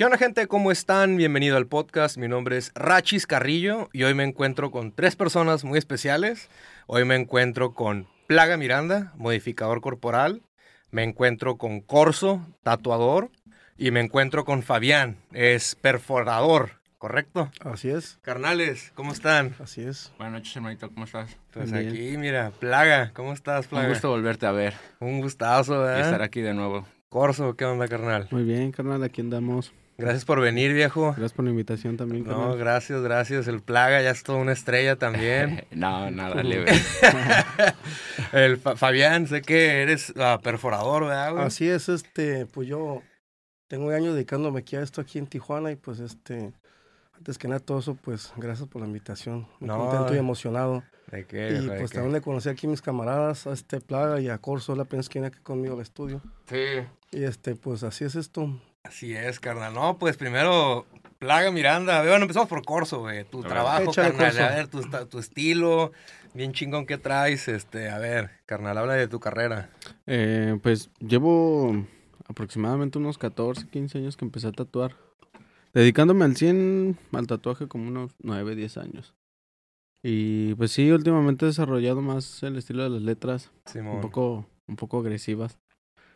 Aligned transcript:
¿Qué 0.00 0.06
onda 0.06 0.16
gente? 0.16 0.46
¿Cómo 0.46 0.72
están? 0.72 1.18
Bienvenido 1.18 1.58
al 1.58 1.66
podcast. 1.66 2.16
Mi 2.16 2.26
nombre 2.26 2.56
es 2.56 2.72
Rachis 2.74 3.26
Carrillo 3.26 3.90
y 3.92 4.04
hoy 4.04 4.14
me 4.14 4.24
encuentro 4.24 4.70
con 4.70 4.92
tres 4.92 5.14
personas 5.14 5.62
muy 5.62 5.78
especiales. 5.78 6.48
Hoy 6.86 7.04
me 7.04 7.16
encuentro 7.16 7.74
con 7.74 8.06
Plaga 8.26 8.56
Miranda, 8.56 9.12
modificador 9.16 9.82
corporal. 9.82 10.40
Me 10.90 11.02
encuentro 11.02 11.58
con 11.58 11.82
Corso, 11.82 12.40
tatuador. 12.62 13.30
Y 13.76 13.90
me 13.90 14.00
encuentro 14.00 14.46
con 14.46 14.62
Fabián, 14.62 15.18
es 15.34 15.74
perforador, 15.74 16.80
¿correcto? 16.96 17.50
Así 17.62 17.90
es, 17.90 18.18
Carnales, 18.22 18.92
¿cómo 18.94 19.12
están? 19.12 19.54
así 19.62 19.82
es. 19.82 20.14
Buenas 20.16 20.32
noches, 20.40 20.56
hermanito, 20.56 20.88
¿cómo 20.88 21.04
estás? 21.04 21.36
Pues 21.52 21.72
Bien. 21.72 21.90
aquí, 21.90 22.16
mira, 22.16 22.52
Plaga, 22.58 23.10
¿cómo 23.12 23.34
estás, 23.34 23.66
Plaga? 23.66 23.84
Un 23.84 23.92
gusto 23.92 24.08
volverte 24.08 24.46
a 24.46 24.52
ver 24.52 24.72
Un 24.98 25.20
gustazo, 25.20 25.74
y 25.74 25.78
¿verdad? 25.78 26.00
estar 26.00 26.22
aquí 26.22 26.40
de 26.40 26.54
nuevo. 26.54 26.86
Corso, 27.10 27.54
¿qué 27.54 27.66
onda, 27.66 27.86
carnal? 27.86 28.28
Muy 28.30 28.44
bien, 28.44 28.72
carnal, 28.72 29.02
aquí 29.02 29.20
andamos. 29.20 29.74
Gracias 30.00 30.24
por 30.24 30.40
venir, 30.40 30.72
viejo. 30.72 31.08
Gracias 31.12 31.32
por 31.32 31.44
la 31.44 31.50
invitación 31.50 31.96
también, 31.96 32.24
No, 32.24 32.56
gracias, 32.56 33.00
gracias. 33.02 33.46
El 33.48 33.60
Plaga 33.62 34.02
ya 34.02 34.10
es 34.10 34.22
toda 34.22 34.38
una 34.38 34.52
estrella 34.52 34.96
también. 34.96 35.64
no, 35.70 36.10
nada, 36.10 36.42
leve. 36.42 36.72
El 38.32 38.56
Fa- 38.58 38.76
Fabián, 38.76 39.26
sé 39.26 39.42
que 39.42 39.82
eres 39.82 40.12
ah, 40.16 40.38
perforador, 40.42 41.04
¿verdad, 41.04 41.32
güey? 41.32 41.44
Así 41.44 41.68
es, 41.68 41.88
este, 41.88 42.46
pues 42.46 42.68
yo 42.68 43.02
tengo 43.68 43.90
años 43.90 44.14
dedicándome 44.14 44.60
aquí 44.60 44.76
a 44.76 44.82
esto 44.82 45.00
aquí 45.00 45.18
en 45.18 45.26
Tijuana 45.26 45.70
y 45.72 45.76
pues 45.76 46.00
este, 46.00 46.52
antes 47.12 47.38
que 47.38 47.48
nada 47.48 47.60
todo 47.60 47.78
eso, 47.80 47.94
pues 47.96 48.32
gracias 48.36 48.68
por 48.68 48.80
la 48.82 48.86
invitación. 48.88 49.48
Muy 49.60 49.68
No, 49.68 49.78
contento 49.78 50.14
y 50.14 50.18
emocionado. 50.18 50.82
¿De 51.10 51.26
qué? 51.26 51.48
y 51.50 51.66
de 51.66 51.78
pues 51.78 51.90
qué? 51.90 51.96
también 51.96 52.12
le 52.12 52.20
conocí 52.20 52.48
aquí 52.48 52.66
a 52.66 52.70
mis 52.70 52.82
camaradas, 52.82 53.46
a 53.46 53.52
este 53.52 53.80
Plaga 53.80 54.20
y 54.20 54.28
a 54.28 54.38
Corso, 54.38 54.76
la 54.76 54.82
apenas 54.84 55.08
que 55.08 55.18
viene 55.18 55.28
aquí 55.28 55.40
conmigo 55.42 55.74
al 55.74 55.80
estudio. 55.80 56.22
Sí, 56.48 56.56
Y 57.10 57.24
este, 57.24 57.56
pues 57.56 57.82
así 57.82 58.04
es 58.04 58.14
esto. 58.14 58.60
Así 58.84 59.14
es, 59.14 59.40
carnal. 59.40 59.74
No, 59.74 59.98
pues 59.98 60.16
primero, 60.16 60.86
Plaga 61.18 61.50
Miranda. 61.50 62.00
Bueno, 62.02 62.22
empezamos 62.22 62.48
por 62.48 62.64
Corso, 62.64 63.00
güey. 63.00 63.24
Tu 63.24 63.40
A 63.44 63.48
trabajo, 63.48 63.90
Échale, 63.90 64.10
carnal. 64.16 64.30
Corso. 64.30 64.44
A 64.92 64.98
ver, 64.98 65.06
tu, 65.08 65.18
estilo, 65.18 65.92
bien 66.34 66.52
chingón 66.52 66.86
que 66.86 66.98
traes. 66.98 67.48
Este, 67.48 67.90
a 67.90 67.98
ver, 67.98 68.30
carnal, 68.46 68.78
habla 68.78 68.94
de 68.94 69.08
tu 69.08 69.20
carrera. 69.20 69.70
Eh, 70.06 70.58
pues 70.62 70.90
llevo 71.00 71.84
aproximadamente 72.28 72.98
unos 72.98 73.18
14, 73.18 73.68
15 73.68 73.98
años 73.98 74.16
que 74.16 74.24
empecé 74.24 74.48
a 74.48 74.52
tatuar. 74.52 74.96
Dedicándome 75.72 76.24
al 76.24 76.36
100 76.36 76.98
al 77.12 77.26
tatuaje 77.26 77.68
como 77.68 77.88
unos 77.88 78.12
9, 78.22 78.56
10 78.56 78.76
años. 78.78 79.14
Y 80.02 80.54
pues 80.54 80.72
sí, 80.72 80.90
últimamente 80.90 81.44
he 81.44 81.48
desarrollado 81.48 82.00
más 82.00 82.42
el 82.42 82.56
estilo 82.56 82.82
de 82.82 82.88
las 82.90 83.02
letras, 83.02 83.50
Simón. 83.66 83.96
un 83.96 84.00
poco 84.00 84.46
un 84.66 84.76
poco 84.76 85.00
agresivas, 85.00 85.58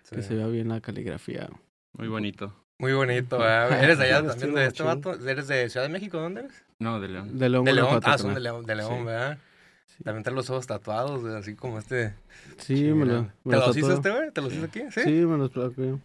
Sí. 0.04 0.16
que 0.16 0.22
se 0.22 0.34
vea 0.34 0.46
bien 0.46 0.68
la 0.68 0.80
caligrafía. 0.80 1.50
Muy 1.96 2.08
bonito. 2.08 2.52
Muy 2.78 2.92
bonito, 2.92 3.38
¿verdad, 3.38 3.68
güey? 3.68 3.84
¿Eres 3.84 3.98
de 3.98 4.04
allá 4.04 4.26
también 4.28 4.54
de 4.54 4.66
este 4.66 4.82
vato? 4.82 5.14
¿Eres 5.28 5.46
de 5.48 5.68
Ciudad 5.70 5.86
de 5.86 5.92
México? 5.92 6.18
¿Dónde 6.20 6.40
eres? 6.42 6.64
No, 6.78 7.00
de 7.00 7.08
León. 7.08 7.38
De 7.38 7.48
León, 7.48 7.64
De 7.64 7.72
León. 7.72 8.00
Ah, 8.02 8.18
son 8.18 8.34
de. 8.34 8.40
León, 8.40 8.66
de 8.66 8.74
León, 8.74 8.98
Sí. 8.98 9.04
¿verdad? 9.04 9.38
Sí. 9.86 10.02
También 10.02 10.24
traes 10.24 10.34
los 10.34 10.50
ojos 10.50 10.66
tatuados, 10.66 11.20
güey, 11.22 11.34
así 11.36 11.54
como 11.54 11.78
este. 11.78 12.14
Sí, 12.58 12.82
me 12.92 13.04
lo, 13.06 13.22
me 13.44 13.52
¿Te 13.52 13.56
los 13.56 13.66
los 13.68 13.76
hizo 13.76 13.92
este, 13.92 14.10
güey? 14.10 14.30
¿Te 14.32 14.40
los 14.40 14.52
hizo 14.52 14.64
aquí? 14.64 14.80
¿Sí? 14.90 15.00
Sí, 15.04 15.10
me 15.10 15.38
los 15.38 15.52
tatué. 15.52 15.96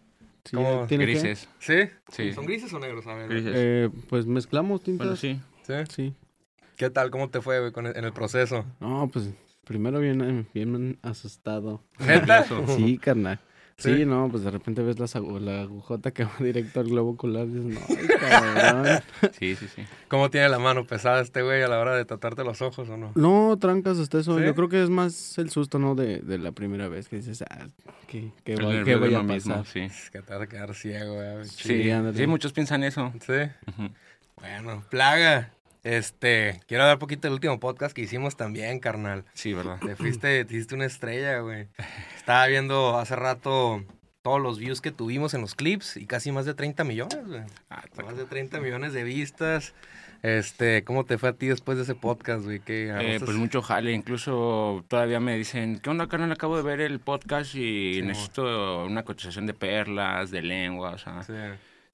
Sí, 0.45 0.55
¿Cómo? 0.55 0.85
¿tiene 0.87 1.05
que? 1.07 1.11
Grises. 1.13 1.49
¿Sí? 1.59 1.75
Sí. 2.11 2.33
¿Son 2.33 2.45
grises 2.45 2.71
o 2.71 2.79
negros? 2.79 3.05
A 3.07 3.15
ver. 3.15 3.29
Grises. 3.29 3.53
Eh, 3.55 3.89
pues 4.09 4.25
mezclamos 4.27 4.83
tintas. 4.83 5.07
Bueno, 5.07 5.15
sí. 5.17 5.41
¿Sí? 5.63 5.73
Sí. 5.89 6.13
¿Qué 6.77 6.89
tal? 6.91 7.09
¿Cómo 7.09 7.29
te 7.29 7.41
fue, 7.41 7.59
güey, 7.59 7.71
con 7.71 7.87
el- 7.87 7.97
en 7.97 8.05
el 8.05 8.13
proceso? 8.13 8.63
No, 8.79 9.09
pues 9.11 9.29
primero 9.65 9.99
bien, 9.99 10.21
eh, 10.21 10.45
bien 10.53 10.97
asustado. 11.01 11.83
¿Neta? 11.99 12.45
Sí, 12.77 12.97
carnal. 12.99 13.39
¿Sí? 13.79 13.95
Sí, 13.95 14.05
no, 14.05 14.27
pues 14.29 14.43
de 14.43 14.51
repente 14.51 14.81
ves 14.83 14.99
las 14.99 15.15
agu- 15.15 15.39
la 15.39 15.61
agujota 15.61 16.11
que 16.11 16.25
va 16.25 16.31
directo 16.39 16.81
al 16.81 16.87
globo 16.89 17.11
ocular 17.11 17.47
y 17.47 17.51
dices, 17.51 17.65
no, 17.65 17.79
ay, 17.89 18.07
cabrón. 18.19 19.01
Sí, 19.39 19.55
sí, 19.55 19.67
sí. 19.73 19.83
¿Cómo 20.09 20.29
tiene 20.29 20.49
la 20.49 20.59
mano 20.59 20.85
pesada 20.85 21.21
este 21.21 21.41
güey 21.41 21.63
a 21.63 21.67
la 21.69 21.79
hora 21.79 21.95
de 21.95 22.03
tatuarte 22.05 22.43
los 22.43 22.61
ojos 22.61 22.89
o 22.89 22.97
no? 22.97 23.11
No, 23.15 23.57
trancas 23.57 23.97
hasta 23.99 24.19
eso. 24.19 24.37
¿Sí? 24.37 24.43
Yo 24.45 24.53
creo 24.53 24.67
que 24.69 24.83
es 24.83 24.89
más 24.89 25.37
el 25.37 25.49
susto, 25.49 25.79
¿no? 25.79 25.95
De, 25.95 26.19
de 26.19 26.37
la 26.37 26.51
primera 26.51 26.87
vez 26.89 27.07
que 27.07 27.15
dices, 27.17 27.41
ah, 27.49 27.67
¿qué, 28.07 28.31
qué, 28.43 28.53
El 28.53 28.65
va- 28.65 28.69
nervio 28.73 28.85
qué 28.85 28.91
de 28.91 28.97
vaya 28.97 29.19
a 29.19 29.23
mismo, 29.23 29.55
pasar? 29.55 29.65
sí. 29.73 29.79
Es 29.79 30.09
que 30.11 30.21
te 30.21 30.33
vas 30.33 30.41
a 30.43 30.47
quedar 30.47 30.75
ciego, 30.75 31.13
güey. 31.15 31.45
Sí, 31.45 31.89
Sí, 32.15 32.27
muchos 32.27 32.51
piensan 32.53 32.83
eso. 32.83 33.13
¿Sí? 33.25 33.33
Bueno, 34.41 34.83
plaga. 34.89 35.51
Este, 35.83 36.59
quiero 36.67 36.85
dar 36.85 36.99
poquito 36.99 37.21
del 37.27 37.33
último 37.33 37.59
podcast 37.59 37.95
que 37.95 38.01
hicimos 38.01 38.35
también, 38.35 38.79
carnal. 38.79 39.23
Sí, 39.33 39.53
¿verdad? 39.53 39.79
Te 39.79 39.95
fuiste, 39.95 40.43
te 40.45 40.53
hiciste 40.53 40.75
una 40.75 40.85
estrella, 40.85 41.39
güey. 41.39 41.67
Estaba 42.17 42.45
viendo 42.47 42.97
hace 42.97 43.15
rato 43.15 43.83
todos 44.21 44.41
los 44.41 44.59
views 44.59 44.81
que 44.81 44.91
tuvimos 44.91 45.33
en 45.33 45.41
los 45.41 45.55
clips 45.55 45.95
y 45.97 46.05
casi 46.05 46.31
más 46.31 46.45
de 46.45 46.53
30 46.53 46.83
millones, 46.83 47.25
güey. 47.25 47.41
Ah, 47.69 47.83
Más 48.03 48.17
de 48.17 48.25
30 48.25 48.59
millones 48.59 48.93
de 48.93 49.03
vistas. 49.03 49.73
Este, 50.21 50.83
¿cómo 50.83 51.05
te 51.05 51.17
fue 51.17 51.29
a 51.29 51.33
ti 51.33 51.47
después 51.47 51.77
de 51.77 51.85
ese 51.85 51.95
podcast, 51.95 52.43
güey? 52.43 52.59
¿Qué 52.59 52.93
Eh, 52.99 53.19
pues 53.23 53.37
mucho 53.37 53.61
jale, 53.61 53.93
incluso 53.93 54.83
todavía 54.89 55.21
me 55.21 55.37
dicen, 55.37 55.79
¿qué 55.79 55.89
onda, 55.89 56.07
carnal? 56.07 56.31
Acabo 56.33 56.57
de 56.57 56.63
ver 56.63 56.81
el 56.81 56.99
podcast 56.99 57.55
y 57.55 57.95
Sí, 57.95 58.01
necesito 58.03 58.83
una 58.85 59.03
cotización 59.03 59.45
de 59.45 59.53
perlas, 59.53 60.29
de 60.29 60.41
lengua, 60.41 60.91
o 60.91 60.97
sea, 60.97 61.23
Sí, 61.23 61.31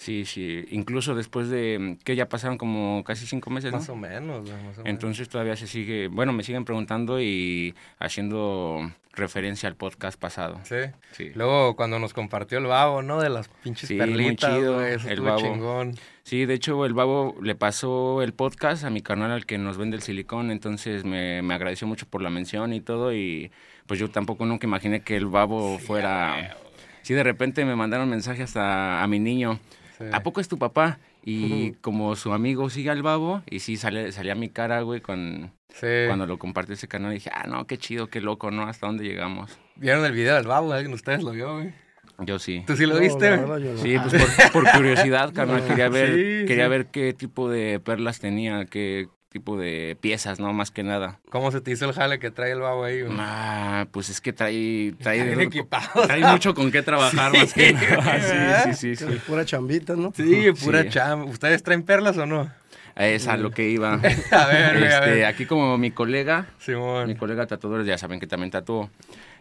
sí, 0.05 0.25
sí, 0.25 0.65
incluso 0.69 1.15
después 1.15 1.49
de 1.49 1.97
que 2.03 2.15
ya 2.15 2.29
pasaron 2.29 2.57
como 2.57 3.03
casi 3.03 3.25
cinco 3.25 3.49
meses, 3.49 3.71
¿no? 3.71 3.79
más 3.79 3.89
o 3.89 3.95
menos, 3.95 4.43
más 4.43 4.53
o 4.53 4.57
menos. 4.57 4.79
Entonces 4.85 5.27
todavía 5.29 5.55
se 5.55 5.65
sigue, 5.67 6.07
bueno, 6.07 6.31
me 6.31 6.43
siguen 6.43 6.63
preguntando 6.63 7.19
y 7.19 7.73
haciendo 7.99 8.91
referencia 9.13 9.67
al 9.69 9.75
podcast 9.75 10.19
pasado. 10.19 10.59
Sí. 10.63 10.75
Sí, 11.13 11.31
Luego, 11.35 11.75
cuando 11.75 11.99
nos 11.99 12.13
compartió 12.13 12.57
el 12.57 12.65
babo, 12.65 13.01
¿no? 13.01 13.19
De 13.21 13.29
las 13.29 13.47
pinches 13.47 13.87
Sí, 13.87 13.95
muy 13.95 14.05
perlitas, 14.07 14.55
chido, 14.55 14.75
güey. 14.75 14.93
Eso 14.93 15.09
el 15.09 15.21
babo. 15.21 15.39
chingón. 15.39 15.95
Sí, 16.23 16.45
de 16.45 16.53
hecho 16.53 16.85
el 16.85 16.93
babo 16.93 17.35
le 17.41 17.55
pasó 17.55 18.21
el 18.21 18.33
podcast 18.33 18.83
a 18.83 18.89
mi 18.89 19.01
canal 19.01 19.31
al 19.31 19.45
que 19.45 19.57
nos 19.57 19.77
vende 19.77 19.95
el 19.95 20.03
silicón, 20.03 20.51
entonces 20.51 21.03
me, 21.05 21.41
me 21.41 21.53
agradeció 21.53 21.87
mucho 21.87 22.05
por 22.07 22.21
la 22.21 22.29
mención 22.29 22.73
y 22.73 22.81
todo 22.81 23.13
y 23.13 23.51
pues 23.87 23.99
yo 23.99 24.09
tampoco 24.09 24.45
nunca 24.45 24.67
imaginé 24.67 25.01
que 25.01 25.15
el 25.15 25.25
babo 25.27 25.79
fuera... 25.79 26.57
Sí, 27.03 27.13
de 27.13 27.23
repente 27.23 27.63
me 27.65 27.75
mandaron 27.75 28.09
mensaje 28.09 28.41
hasta 28.41 29.03
a 29.03 29.07
mi 29.07 29.19
niño, 29.19 29.59
Sí. 29.97 30.03
¿a 30.11 30.23
poco 30.23 30.41
es 30.41 30.47
tu 30.47 30.57
papá? 30.57 30.99
Y 31.23 31.71
como 31.81 32.15
su 32.15 32.33
amigo 32.33 32.69
sigue 32.69 32.89
al 32.89 33.01
babo 33.01 33.41
y 33.49 33.59
sí 33.59 33.77
sale, 33.77 34.11
salía 34.11 34.35
mi 34.35 34.49
cara, 34.49 34.81
güey, 34.81 35.01
con... 35.01 35.51
Sí. 35.69 35.87
Cuando 36.07 36.25
lo 36.25 36.37
compartió 36.37 36.73
ese 36.75 36.87
canal 36.87 37.13
dije, 37.13 37.29
ah, 37.33 37.47
no, 37.47 37.65
qué 37.67 37.77
chido, 37.77 38.07
qué 38.07 38.21
loco, 38.21 38.51
¿no? 38.51 38.63
¿Hasta 38.63 38.87
dónde 38.87 39.03
llegamos? 39.03 39.57
¿Vieron 39.75 40.05
el 40.05 40.11
video 40.13 40.35
del 40.35 40.47
babo? 40.47 40.71
¿Alguien 40.71 40.91
de 40.91 40.95
ustedes 40.95 41.23
lo 41.23 41.31
vio, 41.31 41.53
güey? 41.55 41.73
Yo 42.19 42.39
sí. 42.39 42.63
¿Tú 42.65 42.77
sí 42.77 42.85
lo 42.85 42.93
No, 42.95 43.01
viste, 43.01 43.29
verdad, 43.29 43.59
no. 43.59 43.77
Sí, 43.77 43.97
pues 43.97 44.23
por, 44.53 44.63
por 44.63 44.71
curiosidad, 44.71 45.33
carnal, 45.33 45.63
quería 45.67 45.89
ver, 45.89 46.07
Sí, 46.15 46.45
quería 46.47 46.65
sí. 46.65 46.69
ver 46.69 46.85
qué 46.87 47.13
tipo 47.13 47.49
de 47.49 47.79
perlas 47.81 48.19
tenía, 48.19 48.65
qué 48.65 49.09
tipo 49.35 49.57
de 49.57 49.97
piezas, 49.99 50.39
¿no? 50.39 50.53
Más 50.53 50.71
que 50.71 50.81
nada. 50.81 51.19
¿Cómo 51.29 51.51
se 51.51 51.59
te 51.59 51.69
hizo 51.69 51.83
el 51.83 51.91
jale 51.91 52.19
que 52.19 52.31
trae 52.31 52.53
el 52.53 52.61
babo 52.61 52.85
ahí, 52.85 53.01
güey? 53.01 53.13
Ah, 53.19 53.85
pues 53.91 54.07
es 54.09 54.21
que 54.21 54.31
trae, 54.31 54.93
trae, 55.01 55.23
Bien 55.25 55.41
equipado. 55.41 56.07
trae 56.07 56.21
mucho 56.21 56.53
con 56.53 56.71
qué 56.71 56.81
trabajar, 56.81 57.33
más 57.33 57.53
que 57.53 57.73
nada. 57.73 58.63
Sí, 58.65 58.73
sí, 58.73 58.95
sí, 58.95 59.05
sí. 59.05 59.13
es 59.13 59.21
Pura 59.23 59.43
chambita, 59.43 59.93
¿no? 59.97 60.13
Sí, 60.15 60.47
pura 60.63 60.83
Sí. 60.83 60.89
chamba. 60.91 61.25
¿Ustedes 61.25 61.61
traen 61.63 61.83
perlas 61.83 62.17
o 62.17 62.25
no? 62.25 62.49
Es 62.95 63.27
a 63.27 63.35
lo 63.35 63.51
que 63.51 63.67
iba. 63.69 63.95
A 64.31 64.45
ver, 64.47 64.77
a 64.77 64.99
Este, 64.99 65.11
ver. 65.11 65.25
aquí 65.25 65.45
como 65.45 65.77
mi 65.77 65.91
colega, 65.91 66.47
mi 66.59 66.63
Simón. 66.63 67.15
colega 67.15 67.45
tatuador, 67.45 67.83
ya 67.83 67.97
saben 67.97 68.21
que 68.21 68.27
también 68.27 68.51
tatuó. 68.51 68.89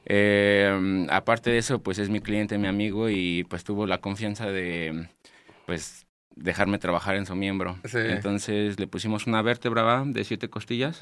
Eh, 0.07 1.07
aparte 1.09 1.51
de 1.51 1.59
eso, 1.59 1.79
pues 1.79 1.99
es 2.01 2.09
mi 2.11 2.21
cliente, 2.21 2.59
mi 2.59 2.67
amigo 2.67 3.09
y 3.09 3.45
pues 3.45 3.63
tuvo 3.63 3.87
la 3.87 3.99
confianza 3.99 4.47
de, 4.51 5.07
pues, 5.67 6.04
dejarme 6.37 6.79
trabajar 6.79 7.17
en 7.17 7.27
su 7.27 7.35
miembro. 7.35 7.77
Sí. 7.85 7.99
Entonces 7.99 8.79
le 8.79 8.87
pusimos 8.87 9.27
una 9.27 9.43
vértebra 9.43 9.83
¿va? 9.83 10.05
de 10.07 10.25
siete 10.25 10.49
costillas 10.51 11.01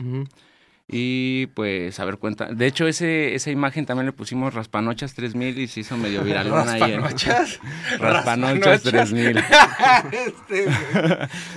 y 0.89 1.47
pues 1.55 1.99
a 2.01 2.05
ver 2.05 2.19
cuenta. 2.19 2.47
De 2.53 2.67
hecho, 2.67 2.87
ese, 2.87 3.35
esa 3.35 3.51
imagen 3.51 3.87
también 3.87 4.07
le 4.07 4.13
pusimos 4.13 4.53
Raspanochas 4.53 5.15
3000 5.15 5.59
y 5.59 5.69
se 5.69 5.81
hizo 5.81 5.97
medio 5.97 6.21
en- 6.27 6.51
¿Raspanochas? 6.51 7.61
Raspanochas 7.99 8.83
3000. 8.83 9.43
Este, 10.13 10.65
güey. 10.65 10.77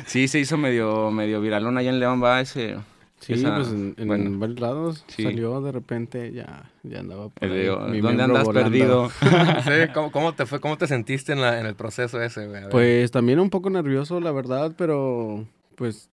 Sí, 0.05 0.27
se 0.27 0.39
hizo 0.39 0.57
medio, 0.57 1.11
medio 1.11 1.41
viralona 1.41 1.79
allá 1.81 1.89
en 1.89 1.99
León, 1.99 2.23
va 2.23 2.39
ese. 2.41 2.77
Sí, 3.25 3.33
esa- 3.33 3.55
pues 3.55 3.69
en, 3.69 3.95
en 3.97 4.07
bueno, 4.07 4.39
varios 4.39 4.59
lados 4.59 5.03
sí. 5.07 5.23
salió 5.23 5.59
de 5.61 5.71
repente, 5.71 6.31
ya, 6.31 6.71
ya 6.83 6.99
andaba 6.99 7.29
por 7.29 7.43
ahí, 7.51 7.65
¿Dónde 7.65 8.23
andas 8.23 8.43
volando. 8.43 8.69
perdido? 8.69 9.09
Sí, 9.63 9.91
¿cómo, 9.93 10.11
cómo 10.11 10.33
te 10.33 10.45
fue? 10.45 10.59
¿Cómo 10.59 10.77
te 10.77 10.87
sentiste 10.87 11.33
en, 11.33 11.41
la, 11.41 11.59
en 11.59 11.65
el 11.65 11.75
proceso 11.75 12.21
ese, 12.21 12.47
güey? 12.47 12.69
Pues 12.69 13.11
también 13.11 13.39
un 13.39 13.49
poco 13.49 13.69
nervioso, 13.69 14.19
la 14.19 14.31
verdad, 14.31 14.73
pero 14.77 15.45
pues 15.75 16.09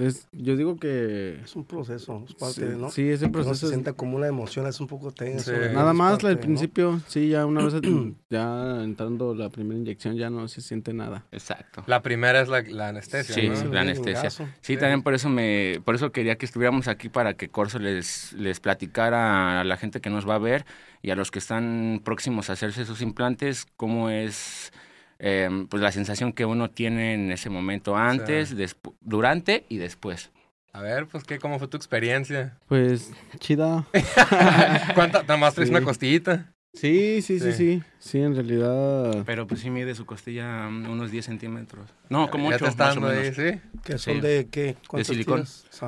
es, 0.00 0.28
yo 0.32 0.56
digo 0.56 0.76
que 0.76 1.40
Es 1.44 1.56
un 1.56 1.64
proceso, 1.64 2.24
es 2.28 2.34
parte 2.34 2.54
sí, 2.54 2.60
de, 2.62 2.76
¿no? 2.76 2.90
sí, 2.90 3.08
ese 3.08 3.24
Que 3.24 3.26
no 3.26 3.32
proceso 3.32 3.54
se 3.54 3.68
sienta 3.68 3.92
como 3.92 4.16
una 4.16 4.26
emoción, 4.26 4.66
es 4.66 4.80
un 4.80 4.86
poco 4.86 5.10
tenso. 5.12 5.50
Sí. 5.52 5.56
Nada 5.72 5.92
más 5.92 6.12
al 6.24 6.30
de, 6.30 6.34
¿no? 6.36 6.40
principio, 6.40 7.00
sí, 7.06 7.28
ya 7.28 7.46
una 7.46 7.64
vez 7.64 7.74
ya 8.30 8.82
entrando 8.82 9.34
la 9.34 9.48
primera 9.50 9.78
inyección 9.78 10.16
ya 10.16 10.30
no 10.30 10.46
se 10.48 10.60
siente 10.60 10.92
nada. 10.92 11.24
Exacto. 11.32 11.82
La 11.86 12.02
primera 12.02 12.40
es 12.40 12.48
la, 12.48 12.62
la 12.62 12.88
anestesia, 12.88 13.34
Sí, 13.34 13.48
¿no? 13.48 13.56
sí, 13.56 13.62
Sí, 13.62 13.68
la 13.72 13.80
anestesia. 13.80 14.22
gaso. 14.22 14.48
Sí, 14.60 14.76
también 14.76 15.02
por 15.02 15.14
eso 15.14 15.28
me, 15.28 15.80
por 15.84 15.94
eso 15.94 16.12
quería 16.12 16.36
que 16.38 16.46
estuviéramos 16.46 16.88
aquí 16.88 17.08
para 17.08 17.34
que 17.34 17.48
Corso 17.48 17.78
les, 17.78 18.32
les 18.34 18.60
platicara 18.60 19.60
a 19.60 19.64
la 19.64 19.76
gente 19.76 20.00
que 20.00 20.10
nos 20.10 20.28
va 20.28 20.34
a 20.36 20.38
ver 20.38 20.64
y 21.02 21.10
a 21.10 21.14
los 21.14 21.30
que 21.30 21.38
están 21.38 22.00
próximos 22.04 22.50
a 22.50 22.54
hacerse 22.54 22.84
sus 22.84 23.02
implantes 23.02 23.66
cómo 23.76 24.10
es 24.10 24.72
em, 25.18 25.66
pues 25.66 25.82
la 25.82 25.92
sensación 25.92 26.32
que 26.32 26.44
uno 26.44 26.70
tiene 26.70 27.14
en 27.14 27.32
ese 27.32 27.50
momento 27.50 27.96
antes, 27.96 28.56
despu- 28.56 28.94
durante 29.00 29.64
y 29.68 29.78
después. 29.78 30.30
A 30.72 30.80
ver, 30.82 31.06
pues, 31.06 31.24
¿qué, 31.24 31.38
¿cómo 31.38 31.58
fue 31.58 31.66
tu 31.68 31.76
experiencia? 31.76 32.56
Pues, 32.68 33.10
chida. 33.40 33.86
¿Cuánta? 34.94 35.22
Nada 35.22 35.36
más 35.36 35.54
traes 35.54 35.68
Sí. 35.70 35.74
una 35.74 35.84
costillita. 35.84 36.52
Sí, 36.74 37.22
sí, 37.22 37.40
Sí. 37.40 37.52
sí, 37.52 37.52
sí. 37.52 37.82
Sí, 37.98 38.18
en 38.20 38.34
realidad. 38.34 39.24
Pero 39.26 39.46
pues 39.46 39.60
sí 39.60 39.70
mide 39.70 39.94
su 39.94 40.04
costilla 40.06 40.68
mm, 40.68 40.88
unos 40.88 41.10
10 41.10 41.24
centímetros. 41.24 41.90
No, 42.10 42.30
como 42.30 42.50
ya 42.50 42.56
8, 42.56 42.66
te 42.66 42.70
está 42.70 42.86
más 42.88 42.96
o 42.96 43.00
dando 43.00 43.08
ahí, 43.20 43.30
menos. 43.32 43.36
sí. 43.62 43.80
¿Que 43.84 43.98
son 43.98 44.14
Sí. 44.16 44.20
de 44.20 44.48
qué? 44.50 44.76
¿Cuántas 44.86 45.06
silicón. 45.08 45.44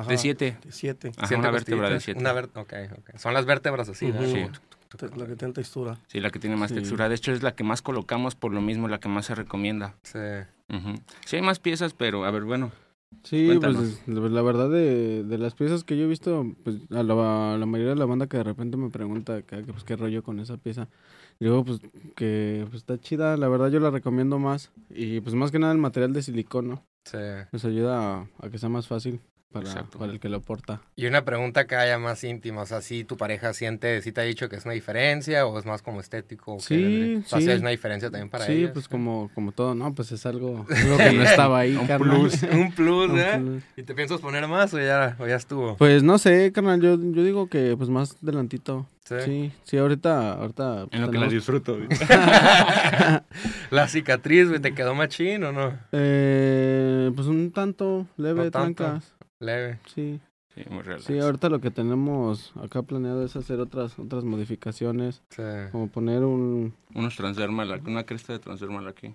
De 0.07 0.17
7. 0.17 0.57
De 0.65 0.71
siete. 0.71 1.11
Ajá, 1.15 1.27
Siete 1.27 1.39
una 1.39 1.51
vértebra 1.51 1.87
de 1.89 1.95
costillitas, 1.95 2.03
7. 2.03 2.19
Una 2.19 2.33
ver- 2.33 2.49
ok, 2.55 2.73
ok. 2.97 3.17
Son 3.19 3.33
las 3.33 3.45
vértebras 3.45 3.87
así, 3.87 4.05
Ujú. 4.07 4.19
¿verdad? 4.19 4.33
Sí. 4.33 4.59
Te- 4.97 5.09
La 5.15 5.25
que 5.27 5.35
tiene 5.35 5.53
textura. 5.53 5.97
Sí, 6.07 6.19
la 6.19 6.29
que 6.29 6.39
tiene 6.39 6.55
más 6.55 6.69
Sí. 6.69 6.75
textura. 6.75 7.07
De 7.09 7.15
hecho, 7.15 7.31
es 7.31 7.43
la 7.43 7.55
que 7.55 7.63
más 7.63 7.81
colocamos, 7.81 8.35
por 8.35 8.53
lo 8.53 8.61
mismo, 8.61 8.87
la 8.87 8.99
que 8.99 9.09
más 9.09 9.25
se 9.25 9.35
recomienda. 9.35 9.95
Sí. 10.03 10.19
Sí, 11.25 11.35
hay 11.37 11.41
más 11.41 11.59
piezas, 11.59 11.93
pero 11.93 12.23
a 12.25 12.31
ver, 12.31 12.43
bueno. 12.43 12.71
Sí, 13.23 13.45
Cuéntanos. 13.45 13.99
pues 14.05 14.31
la 14.31 14.41
verdad 14.41 14.69
de, 14.69 15.23
de 15.25 15.37
las 15.37 15.53
piezas 15.53 15.83
que 15.83 15.97
yo 15.97 16.05
he 16.05 16.07
visto, 16.07 16.45
pues 16.63 16.77
a 16.91 17.03
la, 17.03 17.53
a 17.53 17.57
la 17.57 17.65
mayoría 17.65 17.93
de 17.93 17.99
la 17.99 18.05
banda 18.05 18.27
que 18.27 18.37
de 18.37 18.43
repente 18.43 18.77
me 18.77 18.89
pregunta 18.89 19.41
que, 19.41 19.57
pues 19.63 19.83
qué 19.83 19.97
rollo 19.97 20.23
con 20.23 20.39
esa 20.39 20.55
pieza. 20.57 20.87
Digo, 21.39 21.65
pues 21.65 21.79
que 22.15 22.65
pues, 22.69 22.77
está 22.81 22.97
chida, 22.99 23.35
la 23.35 23.49
verdad 23.49 23.69
yo 23.69 23.79
la 23.81 23.91
recomiendo 23.91 24.39
más. 24.39 24.71
Y 24.89 25.19
pues 25.19 25.35
más 25.35 25.51
que 25.51 25.59
nada 25.59 25.73
el 25.73 25.79
material 25.79 26.13
de 26.13 26.21
silicón, 26.23 26.79
Sí. 27.03 27.17
Nos 27.51 27.65
ayuda 27.65 28.19
a, 28.19 28.27
a 28.39 28.49
que 28.49 28.59
sea 28.59 28.69
más 28.69 28.87
fácil 28.87 29.19
para, 29.51 29.65
Exacto. 29.67 29.99
para 29.99 30.11
el 30.11 30.19
que 30.19 30.29
lo 30.29 30.41
porta. 30.41 30.81
Y 30.95 31.05
una 31.07 31.23
pregunta 31.25 31.67
que 31.67 31.75
haya 31.75 31.97
más 31.99 32.23
íntima, 32.23 32.61
o 32.61 32.65
sea, 32.65 32.81
si 32.81 33.03
tu 33.03 33.17
pareja 33.17 33.53
siente, 33.53 34.01
si 34.01 34.11
te 34.11 34.21
ha 34.21 34.23
dicho 34.23 34.47
que 34.49 34.55
es 34.55 34.65
una 34.65 34.73
diferencia 34.73 35.45
o 35.45 35.59
es 35.59 35.65
más 35.65 35.81
como 35.81 35.99
estético. 35.99 36.57
que 36.57 36.63
Sí, 36.63 37.15
o 37.25 37.27
sea, 37.29 37.39
sí. 37.41 37.49
es 37.51 37.61
una 37.61 37.69
diferencia 37.71 38.09
también 38.09 38.29
para 38.29 38.45
sí, 38.45 38.53
ellos. 38.53 38.71
pues 38.73 38.87
como, 38.87 39.29
como 39.35 39.51
todo, 39.51 39.75
no, 39.75 39.93
pues 39.93 40.11
es 40.11 40.25
algo, 40.25 40.65
algo 40.75 40.97
que 40.97 41.13
no 41.13 41.23
estaba 41.23 41.59
ahí, 41.59 41.75
Un 41.77 41.87
carnal. 41.87 42.09
plus. 42.09 42.43
Un 42.51 42.71
plus, 42.71 43.09
Un 43.11 43.19
¿eh? 43.19 43.39
plus. 43.39 43.63
¿Y 43.77 43.83
te 43.83 43.93
piensas 43.93 44.21
poner 44.21 44.47
más 44.47 44.73
o 44.73 44.79
ya, 44.79 45.15
o 45.19 45.27
ya 45.27 45.35
estuvo? 45.35 45.75
Pues 45.77 46.01
no 46.03 46.17
sé, 46.17 46.51
carnal, 46.53 46.81
yo, 46.81 46.97
yo 46.99 47.23
digo 47.23 47.47
que 47.47 47.75
pues 47.77 47.89
más 47.89 48.17
delantito. 48.21 48.87
Sí. 49.03 49.15
Sí, 49.25 49.51
sí, 49.63 49.77
ahorita, 49.77 50.33
ahorita. 50.35 50.85
En 50.91 51.01
lo 51.01 51.11
que 51.11 51.17
la 51.17 51.27
disfruto. 51.27 51.77
La 53.69 53.87
cicatriz, 53.87 54.47
güey, 54.47 54.59
¿te 54.61 54.73
quedó 54.73 54.95
machín 54.95 55.43
o 55.43 55.51
no? 55.51 55.73
Eh, 55.91 57.11
pues 57.15 57.27
un 57.27 57.51
tanto 57.51 58.07
leve, 58.17 58.45
No 58.45 58.51
tanto. 58.51 58.83
trancas. 58.83 59.13
Leve. 59.41 59.79
Sí, 59.93 60.19
Sí, 60.55 60.63
muy 60.69 60.81
relax. 60.83 61.05
sí, 61.05 61.17
ahorita 61.19 61.49
lo 61.49 61.59
que 61.61 61.71
tenemos 61.71 62.51
acá 62.61 62.81
planeado 62.81 63.23
es 63.25 63.35
hacer 63.35 63.59
otras 63.59 63.97
otras 63.97 64.23
modificaciones, 64.23 65.21
Sí. 65.29 65.41
como 65.71 65.87
poner 65.87 66.23
un... 66.23 66.73
Unos 66.93 67.15
transdermal, 67.15 67.81
una 67.85 68.03
cresta 68.05 68.33
de 68.33 68.39
transdermal 68.39 68.87
aquí. 68.87 69.13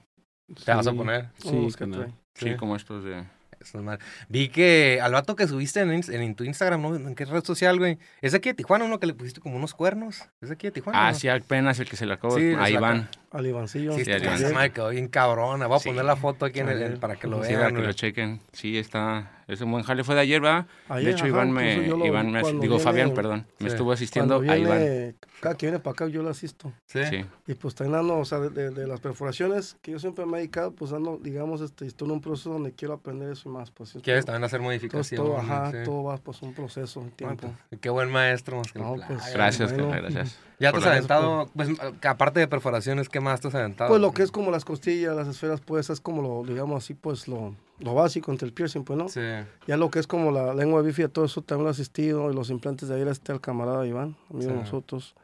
¿Te 0.65 0.73
vas 0.75 0.87
a 0.87 0.93
poner? 0.93 1.29
Sí, 1.39 1.51
trae. 1.77 2.07
Sí, 2.35 2.49
Sí. 2.51 2.57
como 2.57 2.77
estos 2.77 3.05
de... 3.05 3.25
Eso 3.61 3.79
es 3.79 3.85
mal. 3.85 3.99
Vi 4.29 4.49
que 4.49 5.01
al 5.03 5.13
vato 5.13 5.35
que 5.35 5.47
subiste 5.49 5.81
en, 5.81 5.91
en 5.91 6.35
tu 6.37 6.45
Instagram, 6.45 6.81
¿no? 6.83 6.95
¿En 6.95 7.15
qué 7.15 7.25
red 7.25 7.43
social, 7.43 7.79
güey? 7.79 7.99
¿Es 8.21 8.33
aquí 8.35 8.51
de 8.51 8.55
Tijuana 8.55 8.85
uno 8.85 9.01
que 9.01 9.07
le 9.07 9.15
pusiste 9.15 9.41
como 9.41 9.57
unos 9.57 9.75
cuernos? 9.75 10.23
¿Es 10.41 10.51
aquí 10.51 10.67
de 10.69 10.73
Tijuana? 10.73 11.09
Ah, 11.09 11.13
no? 11.13 11.19
sí, 11.19 11.29
apenas 11.29 11.81
el 11.81 11.89
que 11.89 11.97
se 11.97 12.07
le 12.07 12.13
acabó. 12.15 12.37
Sí, 12.37 12.53
la 12.53 12.81
van. 12.81 13.09
Al 13.33 13.47
Ivancillo. 13.47 13.93
Sí, 13.95 14.05
Sí, 14.05 14.11
Iván. 14.11 14.53
madre 14.55 14.71
quedó 14.73 14.91
bien 14.91 15.09
cabrona. 15.09 15.67
Voy 15.67 15.77
a 15.77 15.81
Sí. 15.81 15.89
poner 15.89 16.05
la 16.05 16.17
foto 16.17 16.45
aquí 16.45 16.61
en 16.61 16.69
el, 16.69 16.95
A 16.97 17.01
para 17.01 17.17
que 17.17 17.27
lo 17.27 17.43
Sí, 17.45 17.55
para 17.55 17.65
vean. 17.71 17.77
que 17.77 17.83
lo 17.83 17.93
chequen. 17.93 18.41
Sí, 18.53 18.77
está... 18.79 19.33
Es 19.49 19.61
un 19.61 19.71
buen 19.71 19.85
jale. 19.85 20.03
Fue 20.03 20.15
de 20.17 20.23
ayer, 20.23 20.45
¿va? 20.45 20.67
De 20.89 21.03
hecho, 21.11 21.19
ajá, 21.25 21.29
Iván 21.29 21.53
me... 21.53 21.87
lo 21.87 22.05
Iván 22.05 22.33
me 22.33 22.43
digo, 22.43 22.59
viene- 22.61 22.79
Fabián, 22.81 23.15
perdón. 23.15 23.47
Me 23.61 23.69
estuvo 23.69 23.93
asistiendo 23.93 24.41
a 24.41 24.57
Iván. 24.57 25.15
cada 25.41 25.55
que 25.57 25.67
viene 25.67 25.79
para 25.79 25.93
acá 25.93 26.09
yo 26.09 26.23
lo 26.25 26.31
asisto. 26.31 26.73
Sí. 26.87 27.01
Sí. 27.09 27.25
Y 27.47 27.55
pues 27.55 27.73
está 27.75 27.85
dando, 27.89 28.19
o 28.19 28.25
sea, 28.25 28.41
de, 28.41 28.51
de- 28.51 28.71
de 28.71 28.87
las 28.89 28.99
perforaciones 29.01 29.77
que 29.83 29.93
yo 29.93 30.01
siempre 30.01 30.27
me 30.27 30.33
he 30.33 30.41
dedicado, 30.41 30.73
pues 30.73 30.91
dando, 30.91 31.19
digamos, 31.23 31.61
este, 31.61 31.87
estoy 31.87 32.09
en 32.09 32.15
un 32.15 32.21
proceso 32.21 32.51
donde 32.51 32.73
quiero 32.73 32.95
aprender 32.95 33.31
eso 33.31 33.49
y 33.49 33.53
más. 33.53 33.71
Pues, 33.71 33.97
¿Quieres 34.03 34.25
también 34.25 34.43
hacer 34.43 34.61
modificaciones? 34.61 35.25
todo, 35.25 35.39
ajá, 35.39 35.71
sí. 35.71 35.79
todo 35.85 36.03
va 36.03 36.17
pues 36.17 36.43
un 36.43 36.53
proceso, 36.53 36.99
un 36.99 37.09
Ah, 37.09 37.13
tiempo. 37.17 37.53
pues, 37.71 37.81
Qué 37.81 37.89
buen 37.91 38.11
maestro, 38.11 38.57
más 38.57 38.73
que 38.73 38.81
el 38.81 38.85
No, 38.85 38.97
pues. 39.07 39.33
Gracias, 39.33 39.73
Bueno. 39.73 39.91
gracias. 39.91 40.39
Ya 40.59 40.73
te 40.73 40.79
has 40.79 40.87
aventado, 40.87 41.51
pues, 41.55 41.69
que 42.01 42.09
aparte 42.09 42.41
de 42.41 42.49
perforaciones, 42.49 43.11
¿qué 43.11 43.21
más 43.21 43.41
te 43.43 43.49
has 43.49 43.55
aventado? 43.55 43.91
Pues 43.91 44.01
lo 44.01 44.13
que 44.13 44.23
es 44.23 44.31
como 44.33 44.51
las 44.51 44.65
costillas, 44.65 45.15
las 45.15 45.29
esferas, 45.29 45.61
pues 45.61 45.91
es 45.91 46.01
como 46.01 46.23
lo, 46.23 46.45
digamos 46.51 46.83
así, 46.83 46.95
pues 46.95 47.29
lo, 47.29 47.55
lo 47.79 47.95
básico 47.95 48.31
entre 48.33 48.47
el 48.47 48.53
piercing, 48.55 48.83
pues, 48.85 48.99
¿no? 48.99 49.09
Sí. 49.09 49.21
Ya 49.67 49.77
lo 49.77 49.91
que 49.91 49.99
es 49.99 50.07
como 50.07 50.31
la 50.31 50.55
lengua 50.55 50.83
bífida, 50.83 51.09
todo 51.09 51.25
eso 51.27 51.43
también 51.43 51.65
lo 51.65 51.71
he 51.71 51.73
asistido, 51.73 52.31
y 52.31 52.35
los 52.35 52.51
implantes 52.51 52.89
de 52.89 52.97
aire 52.97 53.11
este 53.11 53.33
al 53.33 53.41
camarada 53.41 53.87
Iván, 53.87 54.17
amigo 54.31 54.51
de 54.53 54.57
Sí. 54.57 54.63
nosotros. 54.65 55.15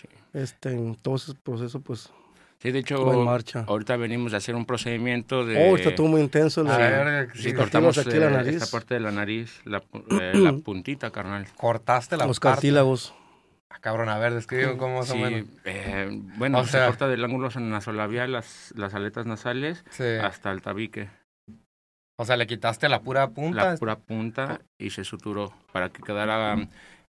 Sí. 0.00 0.08
Este, 0.34 0.72
en 0.72 0.94
todo 0.96 1.16
ese 1.16 1.34
proceso, 1.34 1.80
pues, 1.80 2.10
Sí, 2.60 2.70
de 2.70 2.78
hecho, 2.78 3.04
va 3.04 3.14
en 3.14 3.24
marcha. 3.24 3.64
ahorita 3.66 3.96
venimos 3.96 4.30
de 4.30 4.38
hacer 4.38 4.54
un 4.54 4.64
procedimiento 4.66 5.44
de... 5.44 5.68
Oh, 5.70 5.76
está 5.76 5.94
todo 5.96 6.06
muy 6.06 6.20
intenso. 6.20 6.60
el 6.60 6.68
A 6.68 6.78
de- 6.78 7.04
ver, 7.04 7.30
Sí, 7.34 7.42
sí, 7.50 7.52
cortamos 7.54 7.98
aquí 7.98 8.16
la 8.18 8.28
eh, 8.28 8.30
nariz. 8.30 8.54
esta 8.62 8.66
parte 8.70 8.94
de 8.94 9.00
la 9.00 9.10
nariz, 9.10 9.60
la, 9.64 9.82
pu- 9.82 10.04
eh, 10.20 10.32
la 10.38 10.52
puntita, 10.52 11.10
carnal. 11.10 11.46
cortaste 11.56 12.16
la 12.16 12.26
los 12.26 12.38
parte. 12.38 12.54
cartílagos. 12.56 13.14
Ah, 13.68 13.78
cabrón, 13.80 14.10
a 14.10 14.18
ver, 14.18 14.34
describe 14.34 14.76
cómo 14.76 15.00
o 15.00 15.02
Sí, 15.02 15.20
eh, 15.64 16.20
bueno, 16.36 16.58
O 16.60 16.64
se 16.64 16.72
sea- 16.72 16.86
corta 16.86 17.08
del 17.08 17.24
ángulo 17.24 17.48
nasolabial, 17.58 18.30
las, 18.30 18.72
las 18.76 18.94
aletas 18.94 19.26
nasales, 19.26 19.84
Sí. 19.90 20.04
hasta 20.22 20.52
el 20.52 20.62
tabique, 20.62 21.08
O 22.22 22.24
sea, 22.24 22.36
le 22.36 22.46
quitaste 22.46 22.88
la 22.88 23.00
pura 23.00 23.30
punta. 23.30 23.72
la 23.72 23.76
pura 23.76 23.96
punta, 23.96 24.60
y 24.78 24.90
se 24.90 25.02
suturó 25.02 25.52
para 25.72 25.88
que 25.88 26.02
quedara... 26.02 26.56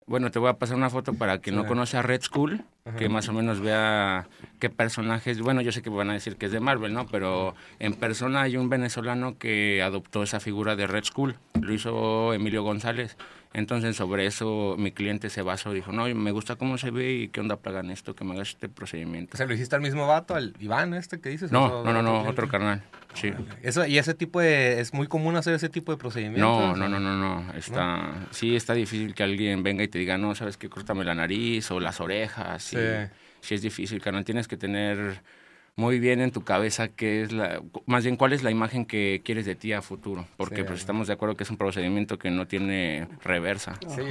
Bueno, 0.05 0.29
te 0.29 0.37
voy 0.37 0.49
a 0.49 0.53
pasar 0.53 0.75
una 0.75 0.89
foto 0.91 1.13
para 1.15 1.39
quien 1.39 1.55
no 1.55 1.65
conoce 1.65 1.97
a 1.97 2.03
Red 2.03 2.21
Ajá. 2.85 2.95
que 2.95 3.09
más 3.09 3.27
o 3.27 3.33
menos 3.33 3.59
vea 3.59 4.27
qué 4.59 4.69
personajes, 4.69 5.39
bueno, 5.39 5.61
yo 5.61 5.71
sé 5.71 5.81
que 5.81 5.89
van 5.89 6.09
a 6.11 6.13
decir 6.13 6.35
que 6.35 6.47
es 6.47 6.51
de 6.51 6.59
Marvel, 6.59 6.93
¿no? 6.93 7.07
Pero 7.07 7.55
en 7.79 7.93
persona 7.93 8.41
hay 8.41 8.57
un 8.57 8.69
venezolano 8.69 9.37
que 9.37 9.81
adoptó 9.83 10.21
esa 10.21 10.39
figura 10.39 10.75
de 10.75 10.85
Red 10.87 11.05
Skull, 11.05 11.35
lo 11.59 11.73
hizo 11.73 12.33
Emilio 12.33 12.61
González. 12.63 13.17
Entonces 13.51 13.95
sobre 13.95 14.27
eso 14.27 14.75
mi 14.77 14.91
cliente 14.91 15.29
se 15.31 15.41
basó, 15.41 15.73
dijo, 15.73 15.91
no, 15.91 16.05
me 16.13 16.31
gusta 16.31 16.55
cómo 16.55 16.77
se 16.77 16.91
ve 16.91 17.13
y 17.13 17.27
qué 17.29 17.39
onda 17.39 17.57
plagan 17.57 17.89
esto, 17.89 18.15
que 18.15 18.23
me 18.23 18.33
hagas 18.33 18.49
este 18.49 18.69
procedimiento. 18.69 19.37
¿Se 19.37 19.47
lo 19.47 19.53
hiciste 19.55 19.75
al 19.75 19.81
mismo 19.81 20.05
vato, 20.05 20.35
al 20.35 20.53
Iván 20.59 20.93
este 20.93 21.19
que 21.19 21.29
dices? 21.29 21.51
No, 21.51 21.79
¿O 21.79 21.83
no, 21.83 21.91
no, 21.91 22.03
no, 22.03 22.21
otro 22.29 22.47
carnal, 22.47 22.83
sí. 23.15 23.31
Eso, 23.63 23.87
y 23.87 23.97
ese 23.97 24.13
tipo 24.13 24.39
de, 24.39 24.79
es 24.79 24.93
muy 24.93 25.07
común 25.07 25.35
hacer 25.35 25.55
ese 25.55 25.67
tipo 25.67 25.91
de 25.91 25.97
procedimientos. 25.97 26.41
No, 26.47 26.75
no, 26.75 26.87
no, 26.87 26.99
no, 26.99 27.17
no, 27.17 27.53
está, 27.53 28.27
sí 28.29 28.55
está 28.55 28.75
difícil 28.75 29.15
que 29.15 29.23
alguien 29.23 29.63
venga 29.63 29.83
y 29.83 29.87
te 29.87 29.97
diga, 29.97 30.19
no, 30.19 30.35
sabes 30.35 30.55
qué, 30.57 30.69
córtame 30.69 31.03
la 31.03 31.15
nariz 31.15 31.71
o 31.71 31.79
las 31.79 31.99
orejas, 31.99 32.61
Sí. 32.61 32.77
sí, 32.77 33.09
sí 33.41 33.55
es 33.55 33.61
difícil, 33.63 33.99
carnal, 33.99 34.25
tienes 34.25 34.47
que 34.47 34.57
tener 34.57 35.21
muy 35.79 35.97
bien 35.99 36.19
en 36.19 36.31
tu 36.31 36.43
cabeza 36.43 36.89
qué 36.89 37.21
es 37.21 37.31
la, 37.31 37.61
más 37.85 38.03
bien 38.03 38.17
cuál 38.17 38.33
es 38.33 38.43
la 38.43 38.51
imagen 38.51 38.85
que 38.85 39.21
quieres 39.23 39.45
de 39.45 39.55
ti 39.55 39.71
a 39.71 39.81
futuro, 39.81 40.27
porque 40.35 40.57
Sí, 40.57 40.63
pues 40.63 40.79
estamos 40.81 41.07
de 41.07 41.13
acuerdo 41.13 41.35
que 41.37 41.43
es 41.45 41.49
un 41.49 41.55
procedimiento 41.57 42.19
que 42.19 42.29
no 42.31 42.47
tiene 42.47 43.07
reversa. 43.23 43.79
Sí. 43.87 44.01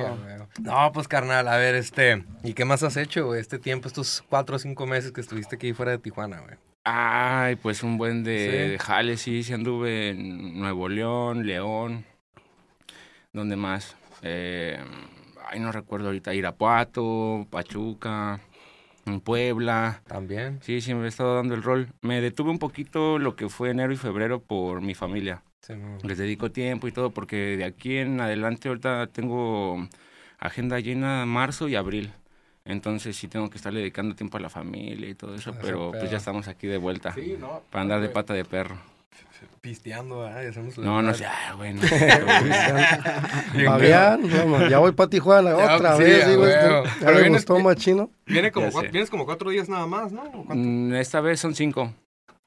No, 0.63 0.91
pues 0.93 1.07
carnal, 1.09 1.47
a 1.47 1.59
ver, 1.59 1.75
este, 1.75 2.25
¿y 2.43 2.55
qué 2.55 2.65
más 2.65 2.83
has 2.83 2.97
hecho, 2.97 3.27
güey, 3.27 3.41
este 3.41 3.59
tiempo, 3.59 3.87
estos 3.87 4.25
cuatro 4.31 4.57
o 4.57 4.59
cinco 4.59 4.87
meses 4.87 5.13
que 5.13 5.21
estuviste 5.21 5.57
aquí 5.57 5.75
fuera 5.75 5.93
de 5.93 5.99
Tijuana, 5.99 6.41
güey? 6.41 6.57
Ay, 6.85 7.57
pues 7.57 7.83
un 7.83 7.99
buen 7.99 8.25
de, 8.25 8.39
Sí. 8.39 8.71
de 8.73 8.79
jales, 8.79 9.21
sí, 9.21 9.43
sí 9.43 9.53
anduve 9.53 10.09
en 10.11 10.59
Nuevo 10.59 10.89
León, 10.89 11.47
León, 11.47 12.07
¿dónde 13.35 13.57
más? 13.57 13.95
Eh, 14.23 14.79
ay, 15.51 15.61
no 15.61 15.71
recuerdo 15.71 16.07
ahorita, 16.07 16.33
Irapuato, 16.33 17.47
Pachuca, 17.51 18.41
en 19.09 19.21
Puebla. 19.21 20.03
También. 20.07 20.61
Sí, 20.63 20.81
sí, 20.81 20.95
me 20.95 21.05
he 21.05 21.09
estado 21.09 21.37
dando 21.37 21.55
el 21.55 21.63
rol. 21.63 21.89
Me 22.03 22.21
detuve 22.21 22.51
un 22.51 22.59
poquito 22.59 23.19
lo 23.19 23.37
que 23.37 23.49
fue 23.49 23.71
enero 23.71 23.93
y 23.93 23.97
febrero 23.97 24.41
por 24.41 24.81
mi 24.81 24.95
familia. 24.95 25.43
Sí. 25.61 25.75
Les 26.03 26.17
dedico 26.19 26.51
tiempo 26.51 26.89
y 26.89 26.93
todo 26.93 27.11
porque 27.11 27.57
de 27.57 27.65
aquí 27.65 27.97
en 27.99 28.21
adelante 28.21 28.69
ahorita 28.69 29.09
tengo 29.09 29.87
agenda 30.39 30.81
llena 30.81 31.27
marzo 31.27 31.69
y 31.69 31.77
abril. 31.77 32.13
Entonces 32.65 33.17
sí 33.17 33.29
tengo 33.29 33.49
que 33.49 33.57
estar 33.57 33.73
dedicando 33.73 34.15
tiempo 34.15 34.37
a 34.37 34.41
la 34.41 34.51
familia 34.51 35.09
y 35.09 35.15
todo 35.15 35.35
eso, 35.35 35.51
Ese 35.51 35.59
pero 35.61 35.91
pedo. 35.91 36.01
pues 36.01 36.11
ya 36.11 36.19
estamos 36.19 36.49
aquí 36.49 36.67
de 36.67 36.77
vuelta. 36.77 37.15
Sí, 37.15 37.37
no. 37.39 37.63
Para 37.71 37.83
andar 37.83 38.01
de 38.01 38.09
pata 38.11 38.35
de 38.35 38.45
perro. 38.45 38.77
Pisteando, 39.61 40.25
hacemos 40.25 40.79
No, 40.79 41.03
no 41.03 41.13
sé. 41.15 41.25
ah, 41.27 41.55
bueno. 41.57 41.81
Fabián, 43.65 44.21
vamos, 44.33 44.69
ya 44.71 44.79
voy 44.79 44.93
para 44.93 45.11
Tijuana 45.11 45.57
Ya, 45.57 45.77
otra 45.77 45.97
sí, 45.97 46.03
vez, 46.05 46.29
digo, 46.29 46.47
este, 46.47 46.61
Pero 46.61 46.85
ya 47.01 47.07
me 47.07 47.13
vienes- 47.21 47.33
gustó 47.33 47.59
machino. 47.59 48.11
Viene 48.27 48.53
como 48.53 48.71
cuatro, 48.71 48.91
vienes 48.93 49.11
como 49.11 49.25
cuatro 49.27 49.51
días 49.51 49.69
nada 49.69 49.87
más, 49.87 50.13
¿no? 50.13 50.23
Mm, 50.49 50.95
Esta 50.95 51.21
vez 51.21 51.41
son 51.41 51.55
cinco. 51.55 51.93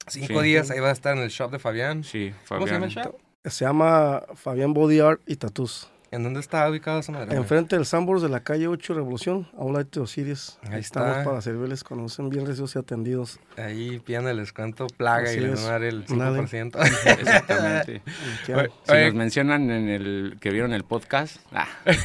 Cinco 0.07 0.39
sí. 0.39 0.45
días, 0.47 0.71
ahí 0.71 0.79
va 0.79 0.89
a 0.89 0.93
estar 0.93 1.15
en 1.15 1.23
el 1.23 1.29
shop 1.29 1.51
de 1.51 1.59
Fabián. 1.59 2.03
Sí, 2.03 2.33
¿Cómo 2.47 2.65
se 2.67 2.73
llama 2.73 2.87
Fabián. 2.87 3.05
el 3.07 3.11
shop? 3.13 3.51
Se 3.51 3.65
llama 3.65 4.23
Fabián 4.35 4.73
Body 4.73 4.99
Art 4.99 5.21
y 5.27 5.35
Tattoos. 5.35 5.89
¿En 6.13 6.23
dónde 6.23 6.41
está 6.41 6.69
ubicado 6.69 6.99
esa 6.99 7.13
madre? 7.13 7.37
Enfrente 7.37 7.77
del 7.77 7.85
Sambors 7.85 8.21
de 8.21 8.27
la 8.27 8.41
calle 8.41 8.67
8 8.67 8.93
Revolución, 8.93 9.47
a 9.57 9.63
un 9.63 9.71
lado 9.71 9.87
de 9.89 10.01
Osiris. 10.01 10.59
Ahí 10.63 10.73
Ahí 10.73 10.79
estamos 10.81 11.11
está. 11.17 11.23
para 11.23 11.41
servirles 11.41 11.85
cuando 11.85 12.05
estén 12.07 12.29
bien 12.29 12.45
recibidos 12.45 12.75
y 12.75 12.79
atendidos. 12.79 13.39
Ahí 13.57 13.99
piden 14.05 14.27
el 14.27 14.35
descuento 14.37 14.87
plaga 14.87 15.29
Así 15.29 15.37
y 15.37 15.39
les 15.39 15.51
es. 15.53 15.59
van 15.61 15.69
a 15.69 15.71
dar 15.71 15.83
el 15.83 16.05
Dale. 16.05 16.41
5%. 16.41 17.19
Exactamente. 17.19 18.01
Ya, 18.47 18.57
Oye, 18.57 18.69
Si 18.83 18.91
oye, 18.91 19.05
nos 19.05 19.13
mencionan 19.15 19.69
en 19.71 19.87
el 19.87 20.37
que 20.41 20.49
vieron 20.49 20.73
el 20.73 20.83
podcast, 20.83 21.37
ah, 21.53 21.67
ahí 21.85 21.95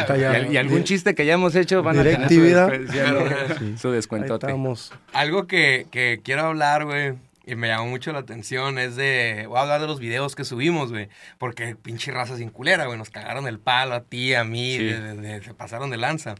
está 0.00 0.16
y, 0.16 0.20
ya. 0.20 0.30
al- 0.32 0.52
y 0.52 0.56
algún 0.56 0.82
chiste 0.84 1.14
que 1.14 1.24
ya 1.24 1.34
hemos 1.34 1.54
hecho 1.54 1.82
van 1.84 1.98
a 1.98 2.02
tener 2.02 2.28
su, 2.28 2.34
Directividad. 2.34 2.68
descu- 2.68 3.58
Sí. 3.58 3.78
su 3.78 3.90
Ahí 4.16 4.24
estamos. 4.28 4.92
Algo 5.12 5.46
que, 5.46 5.86
que 5.92 6.20
quiero 6.24 6.42
hablar, 6.42 6.84
güey, 6.84 7.14
y 7.44 7.54
me 7.56 7.68
llamó 7.68 7.86
mucho 7.86 8.12
la 8.12 8.20
atención 8.20 8.78
es 8.78 8.96
de, 8.96 9.46
voy 9.48 9.58
a 9.58 9.62
hablar 9.62 9.80
de 9.80 9.86
los 9.86 9.98
videos 10.00 10.34
que 10.36 10.44
subimos, 10.44 10.90
güey, 10.90 11.08
porque 11.38 11.74
pinche 11.76 12.12
raza 12.12 12.36
sin 12.36 12.50
culera, 12.50 12.86
güey, 12.86 12.98
nos 12.98 13.10
cagaron 13.10 13.46
el 13.48 13.58
palo 13.58 13.94
a 13.94 14.04
ti, 14.04 14.34
a 14.34 14.44
mí, 14.44 14.76
Sí. 14.76 14.84
de- 14.84 15.00
de- 15.00 15.14
de- 15.16 15.42
se 15.42 15.54
pasaron 15.54 15.90
de 15.90 15.96
lanza. 15.96 16.34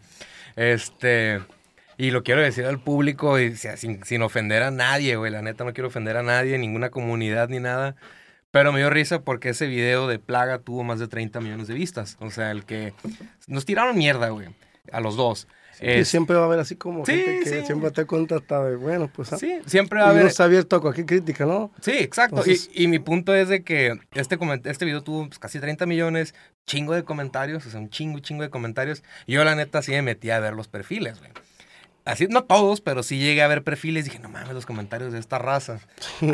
Este, 0.56 1.40
y 1.98 2.10
lo 2.10 2.22
quiero 2.22 2.40
decir 2.42 2.64
al 2.66 2.80
público, 2.80 3.38
y, 3.40 3.56
sin, 3.56 4.04
sin 4.04 4.22
ofender 4.22 4.62
a 4.62 4.70
nadie, 4.70 5.16
güey, 5.16 5.32
la 5.32 5.42
neta 5.42 5.64
no 5.64 5.72
quiero 5.72 5.88
ofender 5.88 6.16
a 6.16 6.22
nadie, 6.22 6.58
ninguna 6.58 6.90
comunidad 6.90 7.48
ni 7.48 7.58
nada. 7.60 7.96
Pero 8.50 8.70
me 8.70 8.80
dio 8.80 8.90
risa 8.90 9.20
porque 9.22 9.48
ese 9.48 9.66
video 9.66 10.06
de 10.08 10.18
Plaga 10.18 10.58
tuvo 10.58 10.84
más 10.84 10.98
de 10.98 11.08
30 11.08 11.40
millones 11.40 11.68
de 11.68 11.74
vistas. 11.74 12.18
O 12.20 12.30
sea, 12.30 12.50
el 12.50 12.64
que 12.66 12.92
nos 13.46 13.64
tiraron 13.64 13.96
mierda, 13.96 14.28
güey, 14.28 14.48
a 14.92 15.00
los 15.00 15.16
dos. 15.16 15.48
Es- 15.80 16.08
siempre 16.08 16.36
va 16.36 16.42
a 16.42 16.46
haber 16.46 16.60
así 16.60 16.76
como 16.76 17.04
Sí, 17.06 17.12
gente 17.12 17.40
que 17.40 17.60
sí. 17.60 17.66
siempre 17.66 17.90
te 17.90 18.02
hasta 18.34 18.64
de, 18.64 18.76
bueno, 18.76 19.10
pues... 19.14 19.32
ah, 19.32 19.38
sí, 19.38 19.60
siempre 19.66 20.00
va 20.00 20.06
a 20.06 20.10
haber... 20.10 20.26
está 20.26 20.44
abierto 20.44 20.76
a 20.76 20.80
cualquier 20.80 21.06
crítica, 21.06 21.44
¿no? 21.46 21.70
Sí, 21.80 21.92
exacto. 21.92 22.36
Entonces- 22.36 22.70
y, 22.74 22.84
y 22.84 22.88
mi 22.88 22.98
punto 22.98 23.34
es 23.34 23.48
de 23.48 23.62
que 23.64 23.98
este, 24.14 24.38
este 24.64 24.84
video 24.84 25.02
tuvo 25.02 25.26
pues, 25.26 25.38
casi 25.38 25.58
30 25.60 25.86
millones, 25.86 26.34
chingo 26.66 26.94
de 26.94 27.04
comentarios, 27.04 27.66
o 27.66 27.70
sea, 27.70 27.80
un 27.80 27.90
chingo, 27.90 28.18
chingo 28.20 28.42
de 28.42 28.50
comentarios. 28.50 29.02
Y 29.26 29.32
yo, 29.32 29.44
la 29.44 29.54
neta, 29.54 29.82
sí 29.82 29.92
me 29.92 30.02
metí 30.02 30.30
a 30.30 30.40
ver 30.40 30.54
los 30.54 30.68
perfiles, 30.68 31.18
güey. 31.18 31.30
Así, 32.04 32.26
no 32.26 32.42
todos, 32.44 32.80
pero 32.80 33.02
sí 33.04 33.18
llegué 33.18 33.42
a 33.42 33.46
ver 33.48 33.62
perfiles 33.62 34.06
y 34.06 34.08
dije, 34.10 34.18
no 34.20 34.28
mames, 34.28 34.52
los 34.54 34.66
comentarios 34.66 35.12
de 35.12 35.20
esta 35.20 35.38
raza. 35.38 35.78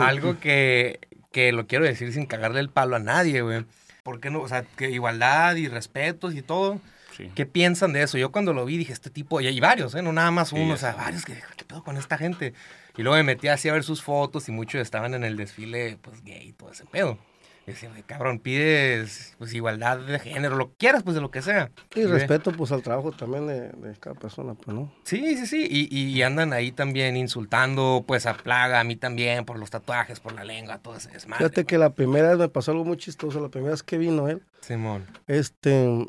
Algo 0.00 0.40
que, 0.40 0.98
que 1.30 1.52
lo 1.52 1.66
quiero 1.66 1.84
decir 1.84 2.12
sin 2.12 2.24
cagarle 2.26 2.60
el 2.60 2.70
palo 2.70 2.96
a 2.96 3.00
nadie, 3.00 3.42
güey. 3.42 3.66
¿Por 4.02 4.18
qué 4.20 4.30
no? 4.30 4.40
O 4.40 4.48
sea, 4.48 4.62
que 4.76 4.90
igualdad 4.90 5.56
y 5.56 5.68
respetos 5.68 6.34
y 6.34 6.40
todo. 6.40 6.80
Sí. 7.18 7.30
¿Qué 7.34 7.44
piensan 7.44 7.92
de 7.92 8.02
eso? 8.02 8.16
Yo 8.16 8.32
cuando 8.32 8.54
lo 8.54 8.64
vi 8.64 8.78
dije, 8.78 8.92
este 8.94 9.10
tipo, 9.10 9.40
y 9.42 9.46
hay 9.48 9.60
varios, 9.60 9.94
¿eh? 9.94 10.00
No 10.02 10.12
nada 10.12 10.30
más 10.30 10.52
uno, 10.52 10.72
o 10.74 10.76
sea, 10.78 10.94
varios 10.94 11.24
que, 11.26 11.34
¿qué 11.34 11.64
pedo 11.66 11.84
con 11.84 11.96
esta 11.98 12.16
gente? 12.16 12.54
Y 12.96 13.02
luego 13.02 13.16
me 13.16 13.24
metí 13.24 13.48
así 13.48 13.68
a 13.68 13.72
ver 13.74 13.84
sus 13.84 14.02
fotos 14.02 14.48
y 14.48 14.52
muchos 14.52 14.80
estaban 14.80 15.12
en 15.14 15.24
el 15.24 15.36
desfile, 15.36 15.98
pues, 16.00 16.22
gay 16.24 16.48
y 16.48 16.52
todo 16.52 16.70
ese 16.72 16.84
pedo. 16.86 17.18
Y 17.66 17.72
decía, 17.72 17.90
"Güey, 17.90 18.02
cabrón, 18.02 18.38
pides, 18.38 19.34
pues, 19.36 19.52
igualdad 19.52 19.98
de 19.98 20.18
género, 20.18 20.56
lo 20.56 20.70
que 20.70 20.76
quieras, 20.78 21.02
pues, 21.02 21.14
de 21.16 21.20
lo 21.20 21.30
que 21.30 21.42
sea. 21.42 21.70
Y 21.94 22.04
respeto, 22.04 22.50
pues, 22.52 22.72
al 22.72 22.82
trabajo 22.82 23.12
también 23.12 23.46
de, 23.46 23.68
de 23.68 23.94
cada 24.00 24.14
persona, 24.18 24.54
pues, 24.54 24.74
¿no? 24.74 24.90
Sí, 25.04 25.36
sí, 25.36 25.46
sí. 25.46 25.66
Y, 25.70 25.88
y- 25.94 26.08
y 26.16 26.22
andan 26.22 26.54
ahí 26.54 26.72
también 26.72 27.14
insultando, 27.16 28.04
pues, 28.06 28.24
a 28.24 28.34
Plaga, 28.38 28.80
a 28.80 28.84
mí 28.84 28.96
también, 28.96 29.44
por 29.44 29.58
los 29.58 29.68
tatuajes, 29.70 30.18
por 30.18 30.32
la 30.32 30.44
lengua, 30.44 30.78
todo 30.78 30.96
ese 30.96 31.10
desmadre. 31.10 31.44
Fíjate 31.44 31.64
que 31.66 31.76
la 31.78 31.90
primera 31.90 32.30
vez 32.30 32.38
me 32.38 32.48
pasó 32.48 32.70
algo 32.70 32.84
muy 32.86 32.96
chistoso, 32.96 33.38
la 33.40 33.48
primera 33.50 33.72
vez 33.72 33.82
que 33.82 33.98
vino 33.98 34.28
él, 34.28 34.42
Simón. 34.62 35.04
este, 35.26 36.06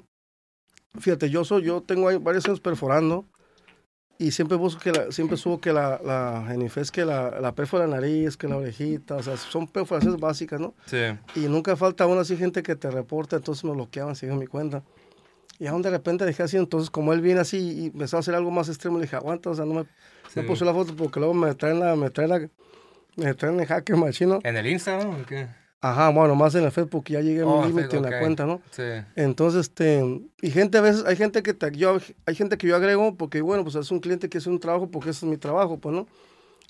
fíjate, 0.97 1.29
yo 1.29 1.43
soy, 1.45 1.63
yo 1.63 1.81
tengo 1.81 2.17
varios 2.19 2.45
años 2.45 2.59
perforando 2.59 3.25
y 4.17 4.31
siempre 4.31 4.57
busco 4.57 4.81
que 4.81 4.91
la, 4.91 5.11
siempre 5.11 5.37
subo 5.37 5.59
que 5.61 5.71
la, 5.71 5.99
la 6.03 6.45
genifes, 6.47 6.91
que 6.91 7.05
la, 7.05 7.39
la 7.39 7.53
perfora 7.53 7.87
la 7.87 7.95
nariz, 7.95 8.35
que 8.37 8.47
la 8.47 8.57
orejita, 8.57 9.15
o 9.15 9.23
sea, 9.23 9.37
son 9.37 9.67
perforaciones 9.67 10.19
básicas, 10.19 10.59
¿no? 10.59 10.73
Sí. 10.85 10.97
Y 11.35 11.47
nunca 11.47 11.75
falta 11.77 12.03
aún 12.03 12.17
así 12.17 12.35
gente 12.35 12.61
que 12.63 12.75
te 12.75 12.89
reporta, 12.91 13.37
entonces 13.37 13.63
me 13.63 13.71
bloqueaban, 13.71 14.15
siguen 14.15 14.37
mi 14.39 14.47
cuenta. 14.47 14.83
Y 15.57 15.67
aún 15.67 15.81
de 15.81 15.89
repente 15.89 16.25
dejé 16.25 16.43
así, 16.43 16.57
entonces 16.57 16.89
como 16.89 17.11
él 17.13 17.21
viene 17.21 17.41
así 17.41 17.57
y 17.57 17.85
empezó 17.87 18.17
a 18.17 18.19
hacer 18.21 18.33
algo 18.35 18.49
más 18.51 18.67
extremo, 18.69 18.97
le 18.97 19.03
dije, 19.03 19.15
aguanta, 19.15 19.49
o 19.49 19.55
sea, 19.55 19.65
no 19.65 19.73
me, 19.73 19.83
Sí. 20.29 20.41
no 20.41 20.45
puse 20.45 20.63
la 20.63 20.73
foto 20.73 20.95
porque 20.95 21.19
luego 21.19 21.33
me 21.33 21.53
traen 21.55 21.79
la, 21.79 21.95
me 21.95 22.09
traen 22.11 22.29
la, 22.29 22.49
me 23.15 23.33
traen 23.33 23.59
el 23.59 23.65
hacker 23.65 23.95
machino. 23.95 24.39
¿En 24.43 24.55
el 24.57 24.67
Instagram 24.67 25.21
o 25.21 25.25
qué? 25.25 25.47
Ajá, 25.81 26.09
bueno, 26.09 26.35
más 26.35 26.53
en 26.55 26.65
el 26.65 26.71
Facebook, 26.71 27.05
ya 27.07 27.21
llegué 27.21 27.41
a 27.41 27.45
Oh, 27.45 27.61
mi 27.61 27.67
límite 27.67 27.95
en 27.95 28.03
la 28.03 28.19
cuenta, 28.19 28.45
¿no? 28.45 28.61
Sí. 28.71 28.83
Entonces, 29.15 29.61
este, 29.61 30.21
y 30.41 30.51
gente 30.51 30.77
a 30.77 30.81
veces, 30.81 31.05
hay 31.05 31.15
gente 31.15 31.41
que 31.41 31.53
te, 31.53 31.71
yo, 31.71 31.97
hay 32.25 32.35
gente 32.35 32.57
que 32.57 32.67
yo 32.67 32.75
agrego 32.75 33.15
porque, 33.15 33.41
bueno, 33.41 33.63
pues 33.63 33.75
es 33.75 33.89
un 33.91 33.99
cliente 33.99 34.29
que 34.29 34.39
hace 34.39 34.49
un 34.49 34.59
trabajo 34.59 34.89
porque 34.91 35.11
ese 35.11 35.25
es 35.25 35.29
mi 35.29 35.37
trabajo, 35.37 35.77
pues, 35.79 35.95
¿no? 35.95 36.07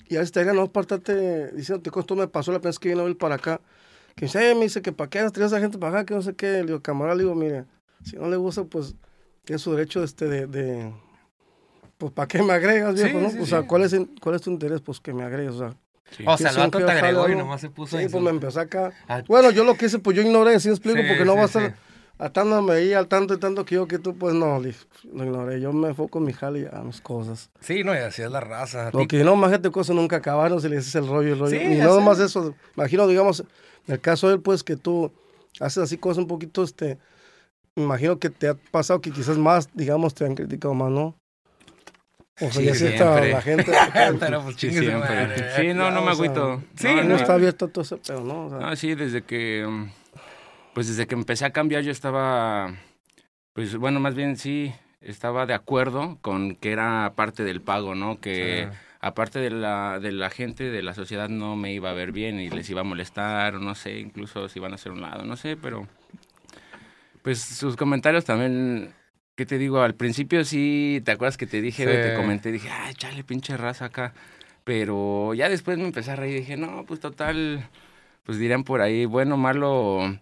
Y 0.08 0.16
a 0.16 0.20
veces 0.20 0.32
te 0.32 0.44
no 0.52 0.70
partarte 0.72 1.52
diciendo, 1.52 1.82
te 1.82 1.90
costó, 1.90 2.16
me 2.16 2.26
pasó 2.28 2.50
la 2.52 2.58
primera 2.58 2.70
vez 2.70 2.78
que 2.78 2.88
vino 2.88 3.06
él 3.06 3.16
para 3.16 3.36
acá, 3.36 3.60
que 4.16 4.26
dice, 4.26 4.50
"Eh", 4.50 4.54
me 4.54 4.62
dice 4.62 4.82
que 4.82 4.92
para 4.92 5.08
qué 5.10 5.20
has 5.20 5.32
traído 5.32 5.46
a 5.46 5.56
esa 5.56 5.60
gente 5.60 5.78
para 5.78 5.98
acá, 6.00 6.06
que 6.06 6.14
no 6.14 6.22
sé 6.22 6.34
qué, 6.34 6.46
le 6.52 6.66
digo, 6.66 6.80
camarada, 6.80 7.14
le 7.16 7.22
digo, 7.24 7.34
mire, 7.34 7.64
si 8.04 8.16
no 8.16 8.28
le 8.28 8.36
gusta, 8.36 8.64
pues, 8.64 8.94
tiene 9.44 9.58
su 9.58 9.72
derecho, 9.72 10.02
este, 10.02 10.26
de, 10.26 10.46
de 10.46 10.92
pues, 11.98 12.12
¿para 12.12 12.26
qué 12.28 12.42
me 12.42 12.52
agregas, 12.52 12.96
Sí, 12.96 13.02
viejo, 13.04 13.20
no? 13.20 13.30
sí, 13.30 13.38
o 13.40 13.46
sea, 13.46 13.60
sí. 13.62 13.66
¿cuál 13.66 13.82
es, 13.82 13.96
¿cuál 14.20 14.34
es 14.36 14.42
tu 14.42 14.50
interés? 14.50 14.80
Pues 14.80 15.00
que 15.00 15.12
me 15.12 15.22
agregues, 15.22 15.54
o 15.54 15.58
sea. 15.58 15.76
Sí. 16.16 16.24
O 16.26 16.36
sea, 16.36 16.50
el 16.50 16.56
vato 16.56 16.78
te 16.78 16.90
agregó 16.90 17.28
y 17.28 17.36
nomás 17.36 17.60
se 17.60 17.70
puso 17.70 17.98
Sí, 17.98 18.06
pues 18.10 18.22
me 18.22 18.30
empezó 18.30 18.60
acá. 18.60 18.92
Ah, 19.08 19.22
Bueno, 19.26 19.50
yo 19.50 19.64
lo 19.64 19.74
que 19.76 19.86
hice, 19.86 19.98
pues 19.98 20.16
yo 20.16 20.22
ignoré, 20.22 20.58
¿sí 20.60 20.68
explico? 20.68 20.98
Sí, 20.98 21.04
porque 21.08 21.24
no 21.24 21.34
va 21.36 21.42
a 21.42 21.46
estar 21.46 21.74
atándome 22.20 22.74
ahí 22.74 22.92
al 22.92 23.08
tanto 23.08 23.34
y 23.34 23.38
tanto 23.38 23.64
que 23.64 23.76
yo 23.76 23.88
que 23.88 23.98
tú, 23.98 24.14
pues 24.14 24.34
no, 24.34 24.60
dije, 24.60 24.84
lo 25.12 25.24
ignoré. 25.24 25.60
Yo 25.60 25.72
me 25.72 25.88
enfoco 25.88 26.18
en 26.18 26.24
mi 26.24 26.32
jale 26.32 26.60
y 26.60 26.66
a 26.66 26.82
mis 26.82 27.00
cosas. 27.00 27.50
Sí, 27.60 27.82
no, 27.82 27.94
y 27.94 27.98
así 27.98 28.22
es 28.22 28.30
la 28.30 28.40
raza. 28.40 28.90
Lo 28.92 29.06
que 29.08 29.24
no, 29.24 29.36
más 29.36 29.50
gente 29.50 29.70
cosas 29.70 29.96
nunca 29.96 30.16
acabaron 30.16 30.60
si 30.60 30.68
le 30.68 30.76
dices 30.76 30.94
el 30.96 31.06
rollo, 31.06 31.32
el 31.32 31.38
rollo. 31.38 31.58
Sí, 31.58 31.64
y 31.64 31.78
no 31.78 31.94
nomás 31.94 32.20
eso, 32.20 32.54
imagino, 32.76 33.06
digamos, 33.06 33.40
en 33.86 33.94
el 33.94 34.00
caso 34.00 34.28
de 34.28 34.34
él, 34.34 34.40
pues 34.40 34.62
que 34.62 34.76
tú 34.76 35.10
haces 35.58 35.78
así 35.82 35.96
cosas 35.96 36.18
un 36.18 36.26
poquito, 36.26 36.62
este, 36.62 36.98
imagino 37.74 38.18
que 38.18 38.28
te 38.28 38.48
ha 38.48 38.54
pasado 38.54 39.00
que 39.00 39.10
quizás 39.10 39.38
más, 39.38 39.68
digamos, 39.72 40.14
te 40.14 40.24
han 40.26 40.34
criticado 40.34 40.74
más, 40.74 40.90
¿no? 40.90 41.16
O 42.42 42.50
sea, 42.50 42.52
Sí, 42.52 42.64
ya 42.64 42.74
sí 42.74 42.86
está 42.86 43.12
siempre. 43.12 43.32
la 43.32 43.42
gente. 43.42 43.72
Pero 44.20 44.42
pues 44.42 44.56
Sí, 44.56 44.70
siempre. 44.70 44.96
madre. 44.98 45.56
Sí, 45.56 45.74
no, 45.74 45.90
no 45.90 46.02
me 46.02 46.10
agüito. 46.10 46.62
sí, 46.76 46.88
no, 46.94 47.04
no, 47.04 47.16
está 47.16 47.34
abierto 47.34 47.68
todo 47.68 47.82
ese 47.82 47.96
pedo, 47.98 48.22
¿no? 48.24 48.46
O 48.46 48.50
sea, 48.50 48.58
No, 48.58 48.76
sí, 48.76 48.94
desde 48.94 49.22
que. 49.22 49.66
mm, 49.68 49.90
Pues 50.74 50.88
desde 50.88 51.06
que 51.06 51.14
empecé 51.14 51.44
a 51.44 51.50
cambiar, 51.50 51.82
yo 51.82 51.90
estaba. 51.92 52.74
Pues 53.52 53.76
bueno, 53.76 53.98
más 54.00 54.14
bien 54.14 54.36
sí, 54.36 54.72
estaba 55.00 55.44
de 55.46 55.54
acuerdo 55.54 56.18
con 56.22 56.54
que 56.54 56.72
era 56.72 57.12
parte 57.16 57.42
del 57.44 57.60
pago, 57.60 57.94
¿no? 57.94 58.20
Que 58.20 58.68
Sí. 58.70 58.78
aparte 59.00 59.38
de 59.40 59.50
la, 59.50 59.98
de 59.98 60.12
la 60.12 60.30
gente, 60.30 60.64
de 60.70 60.82
la 60.82 60.94
sociedad, 60.94 61.28
no 61.28 61.56
me 61.56 61.72
iba 61.72 61.90
a 61.90 61.94
ver 61.94 62.12
bien 62.12 62.38
y 62.38 62.48
les 62.48 62.70
iba 62.70 62.82
a 62.82 62.84
molestar, 62.84 63.56
o 63.56 63.58
no 63.58 63.74
sé, 63.74 63.98
incluso 63.98 64.48
si 64.48 64.60
iban 64.60 64.72
a 64.72 64.76
hacer 64.76 64.92
un 64.92 65.02
lado, 65.02 65.24
no 65.24 65.36
sé, 65.36 65.56
pero. 65.56 65.86
Pues 67.22 67.40
sus 67.40 67.76
comentarios 67.76 68.24
también. 68.24 68.94
¿Qué 69.40 69.46
te 69.46 69.56
digo? 69.56 69.80
Al 69.80 69.94
principio 69.94 70.44
sí, 70.44 71.00
¿te 71.02 71.12
acuerdas 71.12 71.38
que 71.38 71.46
te 71.46 71.62
dije, 71.62 71.84
Sí. 71.84 71.90
te 72.10 72.14
comenté? 72.14 72.52
Dije, 72.52 72.68
ay, 72.68 72.92
chale, 72.92 73.24
pinche 73.24 73.56
raza 73.56 73.86
acá. 73.86 74.12
Pero 74.64 75.32
ya 75.32 75.48
después 75.48 75.78
me 75.78 75.84
empecé 75.84 76.10
a 76.10 76.16
reír 76.16 76.36
y 76.36 76.40
dije, 76.40 76.58
no, 76.58 76.84
pues 76.86 77.00
total, 77.00 77.66
pues 78.24 78.36
dirían 78.36 78.64
por 78.64 78.82
ahí, 78.82 79.06
bueno, 79.06 79.38
malo, 79.38 80.14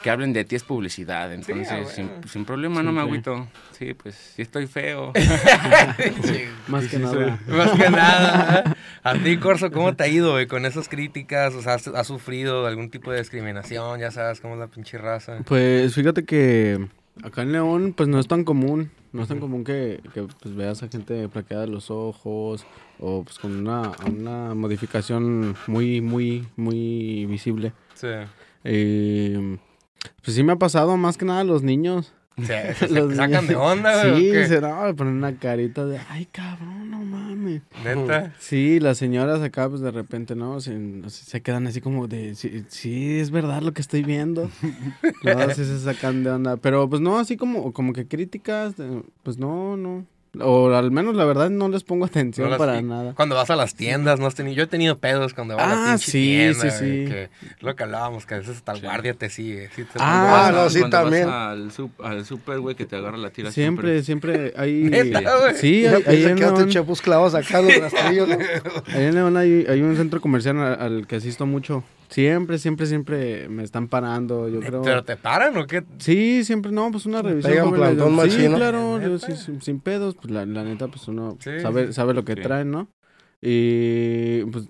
que 0.00 0.08
hablen 0.08 0.32
de 0.32 0.46
ti 0.46 0.56
es 0.56 0.62
publicidad. 0.62 1.30
Entonces, 1.34 1.68
ah, 1.70 1.84
sin, 1.84 2.06
bueno. 2.06 2.26
sin 2.26 2.46
problema, 2.46 2.82
no 2.82 2.90
me 2.92 3.02
agüito. 3.02 3.46
Sí, 3.72 3.92
pues 3.92 4.14
sí 4.14 4.40
estoy 4.40 4.66
feo. 4.66 5.12
Sí, 6.22 6.44
Más 6.66 6.88
que 6.88 6.98
nada. 7.00 7.38
Más 7.46 7.70
que 7.72 7.90
nada. 7.90 8.76
A 9.02 9.12
ti, 9.18 9.36
Corso, 9.36 9.70
¿cómo 9.72 9.94
te 9.94 10.04
ha 10.04 10.08
ido, 10.08 10.32
güey, 10.32 10.46
con 10.46 10.64
esas 10.64 10.88
críticas? 10.88 11.52
O 11.52 11.60
sea, 11.60 11.74
¿has, 11.74 11.86
has 11.88 12.06
sufrido 12.06 12.66
algún 12.66 12.88
tipo 12.88 13.12
de 13.12 13.18
discriminación? 13.18 14.00
Ya 14.00 14.10
sabes 14.10 14.40
cómo 14.40 14.54
es 14.54 14.60
la 14.60 14.68
pinche 14.68 14.96
raza. 14.96 15.40
Pues 15.44 15.94
fíjate 15.94 16.24
que 16.24 16.88
acá 17.22 17.42
en 17.42 17.52
León, 17.52 17.94
pues 17.96 18.08
no 18.08 18.18
es 18.18 18.26
tan 18.26 18.44
común. 18.44 18.90
No 19.12 19.22
es 19.22 19.28
tan 19.28 19.38
común 19.38 19.62
que, 19.62 20.00
que, 20.12 20.22
pues, 20.22 20.56
veas 20.56 20.82
a 20.82 20.88
gente 20.88 21.28
plaqueada 21.28 21.66
de 21.66 21.70
los 21.70 21.88
ojos 21.88 22.66
o 22.98 23.22
pues 23.22 23.38
con 23.38 23.52
una, 23.56 23.92
una 24.10 24.54
modificación 24.56 25.54
muy, 25.68 26.00
muy, 26.00 26.48
muy 26.56 27.24
visible. 27.26 27.72
Sí. 27.94 28.08
Eh, 28.64 29.58
pues 30.20 30.34
sí 30.34 30.42
me 30.42 30.52
ha 30.52 30.56
pasado 30.56 30.96
más 30.96 31.16
que 31.16 31.24
nada 31.24 31.40
a 31.40 31.44
los 31.44 31.62
niños. 31.62 32.12
Se, 32.46 33.14
sacan 33.14 33.46
de 33.46 33.54
onda, 33.54 34.08
güey. 34.08 34.32
Sí, 34.32 34.48
se 34.48 34.60
no, 34.60 34.94
ponen 34.96 35.14
una 35.14 35.36
carita 35.36 35.86
de, 35.86 36.00
ay 36.08 36.26
cabrón, 36.26 36.90
no 36.90 36.98
mames. 36.98 37.62
Neta. 37.84 38.34
Sí, 38.40 38.80
las 38.80 38.98
señoras 38.98 39.40
acá, 39.40 39.68
pues 39.68 39.80
de 39.80 39.92
repente, 39.92 40.34
¿no? 40.34 40.60
Se, 40.60 40.76
se 41.08 41.42
quedan 41.42 41.68
así 41.68 41.80
como 41.80 42.08
de, 42.08 42.34
sí, 42.34 42.64
sí, 42.68 43.20
es 43.20 43.30
verdad 43.30 43.62
lo 43.62 43.72
que 43.72 43.82
estoy 43.82 44.02
viendo. 44.02 44.50
no, 45.22 45.50
sí 45.50 45.64
se 45.64 45.78
sacan 45.78 46.24
de 46.24 46.30
onda. 46.30 46.56
Pero 46.56 46.88
pues 46.88 47.00
no, 47.00 47.18
así 47.18 47.36
como, 47.36 47.72
como 47.72 47.92
que 47.92 48.08
críticas, 48.08 48.74
pues 49.22 49.38
no, 49.38 49.76
no. 49.76 50.04
O 50.40 50.74
al 50.74 50.90
menos 50.90 51.14
la 51.14 51.24
verdad 51.24 51.50
no 51.50 51.68
les 51.68 51.84
pongo 51.84 52.04
atención 52.06 52.50
No 52.50 52.56
para 52.58 52.80
nada. 52.82 53.12
Cuando 53.14 53.34
vas 53.34 53.50
a 53.50 53.56
las 53.56 53.74
tiendas, 53.74 54.18
no 54.20 54.26
has 54.26 54.34
tenido... 54.34 54.56
Yo 54.56 54.64
he 54.64 54.66
tenido 54.66 54.98
pedos 54.98 55.34
cuando 55.34 55.54
voy 55.54 55.62
a 55.62 55.66
la 55.68 55.74
Ah, 55.74 55.86
pinche 55.90 56.10
sí, 56.10 56.22
tienda, 56.22 56.70
sí, 56.70 56.70
sí. 56.70 57.10
que 57.10 57.22
es 57.24 57.62
lo 57.62 57.76
que 57.76 57.82
hablábamos, 57.82 58.26
que 58.26 58.34
a 58.34 58.38
veces 58.38 58.56
hasta 58.56 58.72
el 58.72 58.78
Sí. 58.78 58.84
guardia 58.84 59.14
te 59.14 59.30
sigue. 59.30 59.70
sí, 59.76 59.84
te- 59.84 59.90
Ah, 59.98 60.50
no, 60.54 60.68
sí, 60.70 60.80
vas 60.80 60.90
también. 60.90 61.28
al, 61.28 61.70
sup- 61.70 62.02
al 62.02 62.24
super, 62.24 62.58
güey, 62.60 62.74
que 62.74 62.86
te 62.86 62.96
agarra 62.96 63.16
la 63.16 63.30
tira 63.30 63.50
Siempre, 63.52 64.02
siempre 64.02 64.52
hay... 64.56 64.72
Neta, 64.90 65.20
güey. 65.38 65.54
Sí, 65.56 65.86
hay, 65.86 65.94
ahí 65.94 66.02
pensé 66.02 66.28
en 66.30 66.34
que 66.36 66.40
León, 66.42 66.54
clavos 67.00 67.34
acá 67.34 67.60
los 67.62 67.76
rastrillos. 67.76 68.28
¿no? 68.28 68.38
ahí 68.94 69.04
en 69.04 69.14
León 69.14 69.36
hay, 69.36 69.66
hay 69.68 69.80
un 69.82 69.96
centro 69.96 70.20
comercial 70.20 70.58
al, 70.58 70.80
al 70.80 71.06
que 71.06 71.16
asisto 71.16 71.46
mucho. 71.46 71.84
Siempre, 72.14 72.58
siempre, 72.58 72.86
siempre 72.86 73.48
me 73.48 73.64
están 73.64 73.88
parando, 73.88 74.48
yo 74.48 74.60
creo. 74.60 74.82
¿Pero 74.82 75.02
te 75.04 75.16
paran 75.16 75.56
o 75.56 75.66
qué? 75.66 75.82
Sí, 75.98 76.44
siempre, 76.44 76.70
no, 76.70 76.92
pues 76.92 77.06
una 77.06 77.22
revisión. 77.22 77.72
pegan 77.74 77.74
Sí, 77.74 78.08
machino. 78.14 78.56
claro, 78.56 79.00
yo 79.00 79.18
sí, 79.18 79.34
sin, 79.34 79.60
sin 79.60 79.80
pedos, 79.80 80.14
pues 80.14 80.30
la, 80.30 80.46
la 80.46 80.62
neta, 80.62 80.86
pues 80.86 81.08
uno 81.08 81.36
Sí, 81.40 81.58
sabe, 81.60 81.88
sí. 81.88 81.92
sabe 81.92 82.14
lo 82.14 82.24
que 82.24 82.36
Sí. 82.36 82.42
traen, 82.42 82.70
¿no? 82.70 82.86
Y 83.42 84.44
pues 84.44 84.68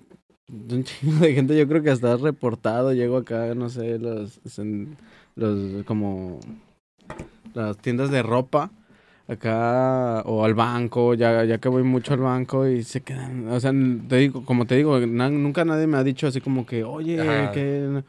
un 0.51 0.85
chingo 0.85 1.19
de 1.19 1.35
gente, 1.35 1.55
yo 1.55 1.69
creo 1.69 1.83
que 1.83 1.91
hasta 1.91 2.15
has 2.15 2.23
reportado, 2.23 2.95
llego 2.95 3.19
acá, 3.19 3.55
no 3.55 3.69
sé, 3.69 3.99
los, 3.99 4.41
los 5.37 5.85
como 5.85 6.41
las 7.53 7.77
tiendas 7.77 8.11
de 8.11 8.23
ropa. 8.23 8.71
Acá 9.27 10.23
o 10.27 10.45
al 10.45 10.55
banco, 10.55 11.15
ya, 11.15 11.45
ya 11.45 11.59
que 11.59 11.69
voy 11.69 11.83
mucho 11.83 12.13
al 12.15 12.21
banco 12.21 12.67
y 12.69 12.83
se 12.83 13.01
quedan, 13.03 13.49
o 13.49 13.59
sea, 13.61 13.73
te 14.09 14.17
digo, 14.17 14.45
como 14.45 14.67
te 14.67 14.77
digo, 14.77 14.99
na- 15.01 15.31
nunca 15.31 15.65
nadie 15.65 15.87
me 15.87 15.97
ha 15.97 16.05
dicho 16.05 16.27
así 16.27 16.41
como 16.41 16.67
que, 16.67 16.85
oye, 16.85 17.21
Ajá. 17.21 17.53
que 17.53 18.03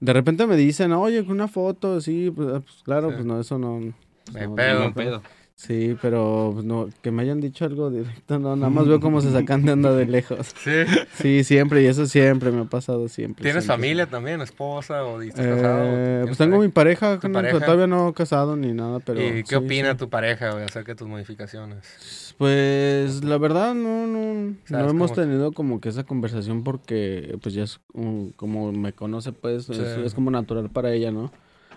de 0.00 0.12
repente 0.12 0.46
me 0.46 0.56
dicen, 0.56 0.92
oye, 0.92 1.20
una 1.22 1.48
foto, 1.48 2.00
sí, 2.00 2.30
pues, 2.34 2.48
ah, 2.54 2.60
pues, 2.60 2.82
claro, 2.84 3.08
Sí. 3.08 3.14
pues 3.16 3.26
no, 3.26 3.40
eso 3.40 3.58
no. 3.58 3.80
pues, 4.26 4.34
Me 4.34 4.46
no, 4.46 4.54
pedo, 4.54 4.78
no, 4.80 4.84
No 4.86 4.94
pedo. 4.94 5.22
Sí, 5.60 5.94
pero 6.00 6.52
pues, 6.54 6.64
no, 6.64 6.88
que 7.02 7.10
me 7.10 7.20
hayan 7.20 7.38
dicho 7.38 7.66
algo 7.66 7.90
directo, 7.90 8.38
no, 8.38 8.56
nada 8.56 8.70
más 8.70 8.88
veo 8.88 8.98
cómo 8.98 9.20
se 9.20 9.30
sacan 9.30 9.62
de 9.66 9.72
onda 9.72 9.94
de 9.94 10.06
lejos. 10.06 10.54
Sí. 10.64 10.70
Sí, 11.12 11.44
siempre, 11.44 11.82
y 11.82 11.86
eso 11.86 12.06
siempre 12.06 12.50
me 12.50 12.62
ha 12.62 12.64
pasado 12.64 13.08
siempre. 13.08 13.42
¿Tienes 13.42 13.64
siempre. 13.64 13.76
familia 13.76 14.06
también, 14.06 14.40
esposa 14.40 15.04
o 15.04 15.20
estás 15.20 15.46
casado? 15.46 15.84
Eh, 15.84 15.94
¿Tienes 16.22 16.26
pues 16.28 16.38
tengo 16.38 16.58
mi 16.60 16.68
pareja, 16.68 17.18
pero 17.20 17.60
todavía 17.60 17.86
no 17.86 18.14
casado 18.14 18.56
ni 18.56 18.72
nada, 18.72 19.00
pero... 19.00 19.20
¿Y 19.20 19.42
qué 19.42 19.48
sí, 19.50 19.54
opina 19.56 19.92
sí. 19.92 19.98
tu 19.98 20.08
pareja, 20.08 20.52
güey, 20.52 20.64
acerca 20.64 20.92
de 20.92 20.96
tus 20.96 21.06
modificaciones? 21.08 22.34
Pues 22.38 23.22
la 23.22 23.36
verdad 23.36 23.74
no, 23.74 24.06
no, 24.06 24.54
¿Sabes 24.64 24.84
no 24.86 24.90
hemos 24.92 25.12
tenido 25.12 25.52
como 25.52 25.78
que 25.78 25.90
esa 25.90 26.04
conversación 26.04 26.64
porque 26.64 27.36
pues 27.42 27.54
ya 27.54 27.64
es 27.64 27.80
un- 27.92 28.32
como 28.34 28.72
me 28.72 28.94
conoce 28.94 29.32
pues 29.32 29.68
es, 29.68 29.76
Sí. 29.76 30.00
es 30.06 30.14
como 30.14 30.30
natural 30.30 30.70
para 30.70 30.90
ella, 30.94 31.10
¿no? 31.10 31.30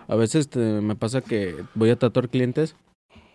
A 0.08 0.16
veces 0.16 0.42
este, 0.46 0.58
me 0.58 0.96
pasa 0.96 1.20
que 1.20 1.54
voy 1.74 1.90
a 1.90 1.96
tatuar 1.96 2.30
clientes 2.30 2.76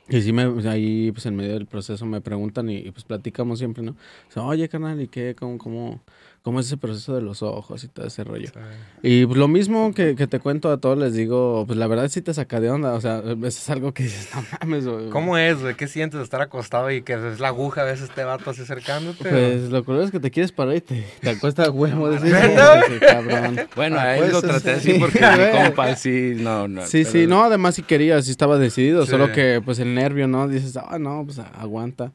y 0.10 0.22
sí 0.22 0.34
me, 0.34 0.44
ahí 0.70 1.12
pues 1.12 1.26
en 1.26 1.36
medio 1.36 1.54
del 1.54 1.68
proceso 1.68 2.06
me 2.06 2.22
preguntan 2.22 2.70
y, 2.70 2.92
pues 2.92 3.04
platicamos 3.04 3.60
siempre, 3.60 3.84
¿no? 3.84 3.96
Oye, 4.36 4.68
carnal, 4.68 5.00
¿y 5.02 5.08
qué? 5.08 5.36
¿Cómo, 5.38 5.58
cómo, 5.58 6.02
cómo 6.42 6.60
es 6.60 6.68
ese 6.68 6.78
proceso 6.78 7.14
de 7.16 7.22
los 7.22 7.44
ojos 7.44 7.84
y 7.84 7.88
todo 7.88 8.08
ese 8.08 8.24
rollo? 8.24 8.48
Sí. 8.48 8.60
Y 9.04 9.26
pues, 9.26 9.38
lo 9.38 9.48
mismo 9.48 9.94
que, 9.94 10.16
que 10.16 10.28
te 10.28 10.40
cuento 10.40 10.72
a 10.72 10.78
todos 10.78 10.98
les 10.98 11.14
digo, 11.14 11.66
pues 11.68 11.78
la 11.78 11.88
verdad 11.88 12.08
sí 12.10 12.22
te 12.22 12.34
saca 12.34 12.60
de 12.60 12.70
onda, 12.70 12.94
o 12.94 13.02
sea, 13.02 13.22
es 13.44 13.70
algo 13.70 13.94
que 13.94 14.04
dices, 14.04 14.30
no 14.34 14.44
mames, 14.62 14.88
güey". 14.88 15.10
¿Cómo 15.10 15.38
es, 15.38 15.60
güey? 15.62 15.76
¿Qué 15.76 15.88
sientes 15.88 16.18
de 16.18 16.24
estar 16.24 16.42
acostado 16.42 16.90
y 16.92 17.02
que 17.02 17.14
es 17.14 17.40
la 17.40 17.50
aguja 17.50 17.82
a 17.82 17.86
veces 17.86 18.10
te 18.10 18.24
vato 18.24 18.50
así 18.50 18.62
acercándote? 18.62 19.30
Pues 19.30 19.70
lo 19.70 19.84
curioso 19.84 20.06
es 20.06 20.12
que 20.12 20.20
te 20.20 20.32
quieres 20.32 20.52
parar 20.52 20.76
y 20.76 20.82
te, 20.82 21.06
te 21.22 21.30
acuesta 21.30 21.64
a 21.66 21.70
huevo. 21.72 22.10
decir. 22.12 22.36
"Sí, 22.36 23.00
cabrón. 23.00 23.60
Bueno, 23.76 23.98
Ah, 24.00 24.12
ahí 24.12 24.20
pues, 24.20 24.32
lo 24.34 24.42
sí, 24.42 24.48
traté 24.48 24.80
sí. 24.80 24.92
así 24.92 25.00
porque 25.00 25.20
Güey. 25.36 25.54
mi 25.54 25.64
compa 25.66 25.96
sí, 25.96 26.34
no, 26.38 26.68
no. 26.68 26.86
Sí, 26.88 27.04
sí, 27.06 27.12
pero- 27.14 27.30
no, 27.30 27.44
además 27.44 27.76
si 27.76 27.84
quería, 27.84 28.22
sí 28.22 28.32
estaba 28.32 28.58
decidido, 28.58 29.06
Sí. 29.06 29.12
solo 29.12 29.32
que 29.32 29.62
pues 29.64 29.80
el 29.80 29.94
nervio, 29.94 30.28
¿no? 30.28 30.48
Dices, 30.48 30.78
ah, 30.78 30.98
no, 31.00 31.24
pues 31.26 31.40
aguanta. 31.40 32.14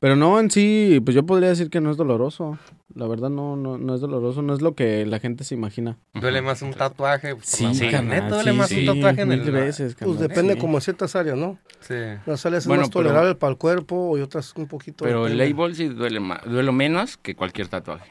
Pero 0.00 0.16
no, 0.16 0.40
en 0.40 0.50
sí, 0.50 1.00
pues 1.04 1.14
yo 1.14 1.24
podría 1.24 1.50
decir 1.50 1.70
que 1.70 1.80
no 1.80 1.90
es 1.92 1.96
doloroso. 1.96 2.58
La 2.94 3.06
verdad 3.06 3.30
no, 3.30 3.56
no, 3.56 3.78
no 3.78 3.94
es 3.94 4.00
doloroso, 4.00 4.42
no 4.42 4.54
es 4.54 4.60
lo 4.62 4.74
que 4.74 5.06
la 5.06 5.18
gente 5.18 5.44
se 5.44 5.54
imagina. 5.54 5.98
¿Duele 6.14 6.42
más 6.42 6.62
un 6.62 6.72
tatuaje? 6.74 7.34
Sí, 7.42 7.74
sí, 7.74 7.88
duele 7.90 8.50
sí, 8.52 8.56
más 8.56 8.68
sí, 8.68 8.86
un 8.88 8.94
tatuaje 8.94 9.22
en 9.22 9.32
el... 9.32 9.50
veces, 9.50 9.96
Pues 9.98 10.18
depende 10.18 10.54
sí. 10.54 10.58
como 10.60 10.78
en 10.78 10.80
ciertas 10.82 11.16
áreas, 11.16 11.36
¿no? 11.36 11.58
Sí. 11.80 11.94
Las 12.26 12.44
áreas 12.46 12.66
Bueno, 12.66 12.82
más 12.82 12.90
pero- 12.90 13.00
tolerables 13.08 13.34
para 13.36 13.50
el 13.52 13.56
cuerpo 13.58 14.16
y 14.18 14.20
otras 14.20 14.52
un 14.56 14.66
poquito. 14.66 15.04
Pero 15.04 15.26
el 15.26 15.38
label 15.38 15.74
sí 15.74 15.88
duele 15.88 16.20
más, 16.20 16.40
duele 16.44 16.72
menos 16.72 17.16
que 17.16 17.34
cualquier 17.34 17.68
tatuaje. 17.68 18.10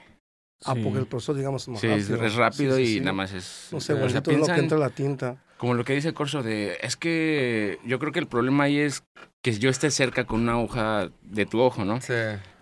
Ah, 0.63 0.73
Sí. 0.75 0.81
porque 0.83 0.99
el 0.99 1.07
proceso, 1.07 1.33
digamos, 1.33 1.63
es 1.63 1.67
más 1.69 1.79
Sí, 1.81 1.87
es, 1.87 2.07
rápido. 2.09 2.27
es 2.27 2.35
rápido 2.35 2.75
Sí, 2.77 2.85
sí, 2.85 2.91
y 2.91 2.93
sí. 2.95 2.99
nada 2.99 3.13
más 3.13 3.33
es... 3.33 3.69
No 3.71 3.77
o 3.79 3.81
sé, 3.81 3.87
sea, 3.93 3.95
bonito 3.95 4.31
es 4.31 4.37
lo 4.37 4.45
que 4.45 4.59
entra 4.59 4.77
la 4.77 4.89
tinta. 4.91 5.37
Como 5.57 5.73
lo 5.75 5.83
que 5.83 5.93
dice 5.93 6.13
Corso 6.13 6.43
de, 6.43 6.77
es 6.81 6.95
que 6.95 7.79
yo 7.85 7.97
creo 7.99 8.11
que 8.11 8.19
el 8.19 8.27
problema 8.27 8.63
ahí 8.65 8.77
es 8.79 9.03
que 9.43 9.53
yo 9.53 9.69
esté 9.69 9.89
cerca 9.91 10.25
con 10.25 10.41
una 10.41 10.59
hoja 10.59 11.09
de 11.23 11.45
tu 11.45 11.59
ojo, 11.61 11.83
¿no? 11.85 11.99
Sí. 12.01 12.13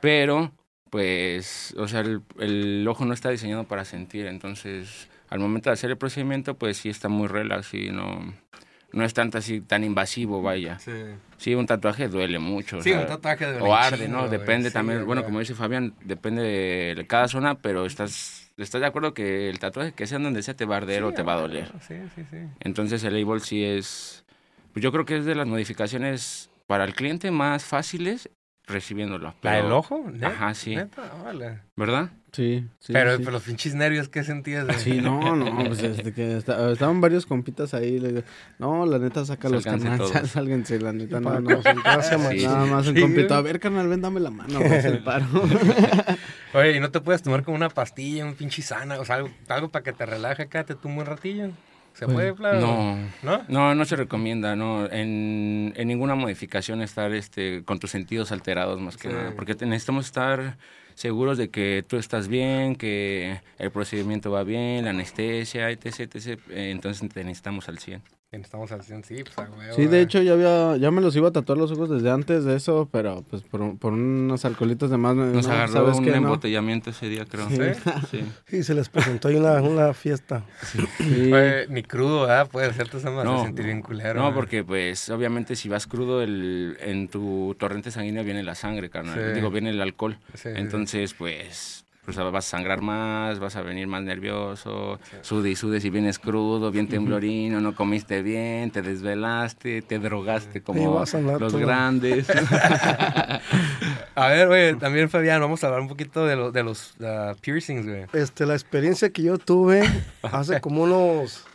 Pero, 0.02 0.52
pues, 0.90 1.74
o 1.78 1.88
sea, 1.88 2.02
el, 2.02 2.22
el 2.40 2.88
ojo 2.88 3.06
no 3.06 3.14
está 3.14 3.30
diseñado 3.30 3.64
para 3.66 3.86
sentir, 3.86 4.26
entonces, 4.26 5.10
al 5.30 5.40
momento 5.40 5.70
de 5.70 5.76
hacer 5.76 5.90
el 5.92 5.98
procedimiento, 5.98 6.56
pues 6.56 6.78
sí 6.78 6.90
está 6.90 7.10
muy 7.10 7.28
relax 7.28 7.74
y 7.74 7.90
no, 7.92 8.34
no 8.92 9.04
es 9.06 9.14
tanto 9.14 9.38
así, 9.38 9.62
tan 9.62 9.84
invasivo, 9.84 10.42
vaya. 10.42 10.80
Sí. 10.80 10.92
Sí, 11.38 11.56
un 11.56 11.66
tatuaje 11.68 12.08
duele 12.08 12.40
mucho. 12.40 12.78
o 12.80 12.82
Sí, 12.82 12.90
sea, 12.90 13.02
un 13.02 13.08
tatuaje 13.08 13.46
duele 13.46 13.62
O 13.62 13.76
arde, 13.76 14.08
¿no? 14.10 14.28
Depende 14.28 14.70
Sí, 14.70 14.74
también, 14.74 15.06
bueno, 15.06 15.24
como 15.24 15.40
dice 15.40 15.56
Fabián, 15.56 15.94
depende 16.04 16.42
de 16.96 17.08
cada 17.08 17.28
zona, 17.28 17.56
pero 17.56 17.86
estás, 17.86 18.52
estás 18.58 18.82
de 18.82 18.88
acuerdo 18.88 19.14
que 19.14 19.50
el 19.50 19.60
tatuaje 19.60 19.94
que 19.94 20.08
sea 20.08 20.20
donde 20.20 20.42
sea 20.44 20.56
te 20.56 20.66
va 20.66 20.76
a 20.76 20.78
arder 20.80 21.04
o 21.04 21.14
te 21.14 21.22
va 21.24 21.36
a 21.36 21.42
doler. 21.42 21.72
Sí, 21.88 21.96
sí, 22.16 22.24
sí. 22.30 22.38
Entonces 22.60 23.04
el 23.04 23.14
label 23.14 23.40
sí 23.42 23.64
es, 23.64 24.26
pues 24.74 24.84
yo 24.84 24.92
creo 24.92 25.06
que 25.06 25.18
es 25.18 25.26
de 25.26 25.36
las 25.36 25.48
modificaciones 25.48 26.50
para 26.68 26.84
el 26.84 26.94
cliente 26.94 27.32
más 27.32 27.64
fáciles 27.64 28.30
recibiéndolo. 28.70 29.34
¿La 29.42 29.54
del 29.56 29.72
ojo? 29.72 30.06
¿Neta? 30.12 30.28
Ajá, 30.28 30.54
sí. 30.54 30.76
Neta, 30.76 31.02
vale. 31.24 31.60
¿Verdad? 31.76 32.10
Sí, 32.32 32.64
sí. 32.80 32.94
pero, 32.94 33.14
sí. 33.18 33.24
pero 33.24 33.32
los 33.32 33.42
pinches 33.44 33.74
nervios, 33.74 34.08
¿qué 34.08 34.24
sentías? 34.24 34.68
de- 34.68 34.76
Sí, 34.76 35.02
no, 35.02 35.36
no, 35.36 35.64
pues 35.66 35.82
desde 35.82 36.14
que 36.14 36.38
esta- 36.38 36.72
estaban 36.72 37.02
varios 37.02 37.26
compitas 37.26 37.74
ahí, 37.74 38.00
le 38.00 38.10
digo, 38.10 38.22
no, 38.60 38.86
la 38.86 39.00
neta 39.00 39.26
saca 39.26 39.50
los 39.50 39.64
canales, 39.64 40.12
sálganse, 40.32 40.80
la 40.80 40.94
neta, 40.94 41.20
no, 41.20 41.40
no. 41.40 41.62
Sí. 41.64 41.70
Nada 42.46 42.66
más 42.68 42.88
un 42.88 42.94
Sí, 42.96 43.02
compito, 43.02 43.34
a 43.34 43.42
ver, 43.42 43.60
carnal, 43.60 43.88
ven, 43.88 44.02
dame 44.02 44.20
la 44.20 44.30
mano, 44.30 44.60
pues, 44.68 44.86
el 44.86 45.04
paro. 45.04 45.26
Oye, 46.54 46.76
¿y 46.76 46.80
no 46.80 46.92
te 46.92 47.00
puedes 47.02 47.22
tomar 47.24 47.44
como 47.44 47.56
una 47.58 47.70
pastilla, 47.70 48.26
un 48.26 48.36
pinche 48.36 48.62
sana, 48.62 49.00
o 49.00 49.06
sea, 49.06 49.16
algo, 49.16 49.30
algo 49.48 49.70
para 49.70 49.84
que 49.84 49.94
te 49.94 50.06
relaje 50.06 50.44
acá, 50.44 50.64
te 50.64 50.76
tumba 50.76 51.02
un 51.02 51.08
ratillo? 51.08 51.50
¿Se 52.00 52.06
Pues, 52.06 52.34
puede? 52.34 52.60
No. 52.62 52.98
¿No? 53.24 53.44
No, 53.50 53.76
no 53.76 53.86
se 53.86 53.98
recomienda, 53.98 54.56
no. 54.56 54.86
En, 54.90 55.74
en 55.76 55.88
ninguna 55.90 56.16
modificación 56.16 56.82
estar 56.82 57.12
este, 57.14 57.64
con 57.66 57.78
tus 57.80 57.92
sentidos 57.92 58.32
alterados 58.32 58.80
más 58.80 58.96
que 58.96 59.10
Sí. 59.10 59.14
nada. 59.14 59.34
Porque 59.36 59.54
necesitamos 59.66 60.06
estar 60.06 60.58
seguros 60.96 61.38
de 61.38 61.50
que 61.50 61.84
tú 61.88 61.98
estás 61.98 62.30
bien, 62.30 62.76
que 62.78 63.42
el 63.58 63.72
procedimiento 63.72 64.32
va 64.32 64.44
bien, 64.44 64.86
la 64.86 64.92
anestesia, 64.92 65.70
etc, 65.72 65.86
etc. 66.16 66.40
Eh, 66.50 66.72
Entonces 66.72 67.10
te 67.10 67.24
necesitamos 67.24 67.68
al 67.68 67.80
100. 67.80 68.02
Estamos 68.32 68.72
al 68.72 68.84
100, 68.84 69.04
sí, 69.06 69.24
pues 69.24 69.36
a 69.40 69.50
huevo, 69.52 69.74
Sí, 69.76 69.88
de 69.88 69.98
eh. 69.98 70.02
hecho, 70.04 70.22
ya 70.22 70.34
había, 70.34 70.78
ya 70.78 70.92
me 70.92 71.02
los 71.02 71.16
iba 71.16 71.30
a 71.30 71.32
tatuar 71.32 71.58
los 71.58 71.72
ojos 71.72 71.90
desde 71.90 72.12
antes 72.12 72.46
de 72.46 72.56
eso, 72.56 72.88
pero 72.92 73.24
pues 73.28 73.42
por, 73.42 73.76
por 73.80 73.94
unos 73.94 74.46
alcoholitos 74.46 74.92
de 74.92 74.98
más, 74.98 75.16
me- 75.16 75.34
Nos 75.34 75.48
no, 75.48 75.54
agarró 75.54 75.74
¿sabes 75.74 75.98
un 75.98 76.04
qué? 76.06 76.12
No. 76.12 76.18
embotellamiento 76.18 76.92
ese 76.92 77.10
día, 77.10 77.26
creo. 77.26 77.50
Sí. 77.50 77.58
Sí. 78.12 78.24
Sí, 78.46 78.64
se 78.64 78.76
les 78.76 78.88
presentó 78.88 79.30
ahí 79.30 79.36
una, 79.36 79.60
una 79.64 79.96
fiesta. 79.96 80.46
Sí. 80.62 80.78
Oye, 81.34 81.66
ni 81.70 81.82
crudo, 81.82 82.22
¿verdad? 82.22 82.48
Puede 82.48 82.68
hacerte 82.68 82.98
esa 82.98 83.10
No, 83.10 83.44
sentir 83.44 83.66
bien 83.66 83.82
culero. 83.82 84.20
No, 84.22 84.30
¿eh? 84.30 84.34
porque 84.36 84.64
pues 84.64 85.10
obviamente 85.10 85.56
si 85.56 85.68
vas 85.68 85.88
crudo, 85.88 86.22
el, 86.22 86.78
en 86.82 87.08
tu 87.08 87.56
torrente 87.58 87.90
sanguíneo 87.90 88.24
viene 88.24 88.44
la 88.44 88.54
sangre, 88.54 88.92
carnal. 88.92 89.16
Sí. 89.20 89.34
Digo, 89.34 89.50
viene 89.50 89.72
el 89.72 89.82
alcohol. 89.82 90.20
Sí, 90.36 90.42
sí, 90.44 90.50
Entonces, 90.54 91.16
pues, 91.16 91.84
pues 92.16 92.32
vas 92.32 92.46
a 92.48 92.50
sangrar 92.50 92.82
más, 92.82 93.38
vas 93.40 93.56
a 93.56 93.62
venir 93.62 93.86
más 93.86 94.02
nervioso, 94.02 95.00
sude 95.22 95.52
y 95.52 95.56
sude 95.56 95.80
si 95.80 95.90
vienes 95.92 96.18
crudo, 96.18 96.72
bien 96.72 96.88
temblorino, 96.88 97.62
no 97.62 97.76
comiste 97.76 98.24
bien, 98.24 98.72
te 98.72 98.82
desvelaste, 98.82 99.82
te 99.84 100.00
drogaste 100.00 100.62
como 100.62 100.96
vas 100.96 101.14
a 101.14 101.20
andar 101.20 101.40
los 101.40 101.52
todo. 101.54 101.62
grandes. 101.62 102.28
A 104.16 104.28
ver, 104.28 104.48
güey, 104.48 104.76
también 104.76 105.10
Fabián, 105.10 105.40
vamos 105.40 105.64
a 105.64 105.68
hablar 105.68 105.82
un 105.82 105.88
poquito 105.88 106.26
de, 106.26 106.36
lo- 106.36 106.52
de 106.52 106.64
los 106.64 106.94
ah, 107.02 107.36
piercings, 107.42 107.86
güey. 107.86 108.06
Este, 108.14 108.46
la 108.46 108.54
experiencia 108.54 109.10
que 109.12 109.22
yo 109.22 109.38
tuve 109.38 109.84
hace 110.24 110.60
como 110.62 110.84
unos, 110.84 111.46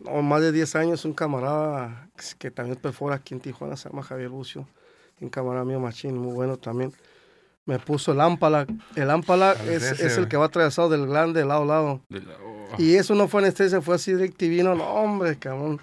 no, 0.00 0.22
más 0.22 0.40
de 0.42 0.52
10 0.52 0.74
años, 0.76 1.04
un 1.04 1.12
camarada 1.14 2.08
que, 2.16 2.24
que 2.38 2.50
también 2.50 2.76
perfora 2.76 3.16
aquí 3.16 3.34
en 3.34 3.40
Tijuana, 3.40 3.76
se 3.76 3.88
llama 3.88 4.02
Javier 4.02 4.30
Lucio, 4.30 4.66
un 5.20 5.28
camarada 5.28 5.64
mío 5.64 5.80
machín, 5.80 6.18
muy 6.18 6.34
bueno 6.34 6.56
también. 6.56 6.92
Me 7.66 7.78
puso 7.78 8.12
el 8.12 8.20
ámpala. 8.20 8.66
El 8.94 9.10
ámpala 9.10 9.54
¿Cuál 9.56 9.68
es 9.70 10.16
el 10.18 10.28
que 10.28 10.36
va 10.36 10.46
atravesado 10.46 10.88
del 10.90 11.06
glande 11.06 11.40
de 11.40 11.46
lado 11.46 11.62
a 11.62 11.66
lado. 11.66 12.00
De 12.08 12.20
la- 12.20 12.34
oh. 12.34 12.68
Y 12.78 12.96
eso 12.96 13.14
no 13.14 13.26
fue 13.28 13.40
anestesia, 13.40 13.80
fue 13.80 13.94
así 13.94 14.12
directivino. 14.12 14.74
No, 14.74 14.84
hombre, 14.84 15.36
cabrón. 15.38 15.80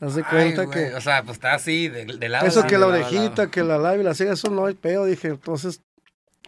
Haz 0.00 0.14
de 0.14 0.22
Ay, 0.26 0.54
cuenta 0.54 0.70
que... 0.70 0.94
O 0.94 1.00
sea, 1.00 1.22
pues 1.24 1.36
está 1.36 1.54
así, 1.54 1.88
de, 1.88 2.04
de 2.06 2.28
lado. 2.28 2.46
Eso 2.46 2.66
que 2.66 2.78
la 2.78 2.86
orejita, 2.86 3.50
que 3.50 3.62
la 3.64 3.78
labia 3.78 4.00
y 4.00 4.04
la 4.04 4.14
ceja, 4.14 4.32
eso 4.34 4.48
no 4.48 4.64
hay 4.66 4.74
pedo. 4.74 5.04
Dije, 5.04 5.28
entonces, 5.28 5.82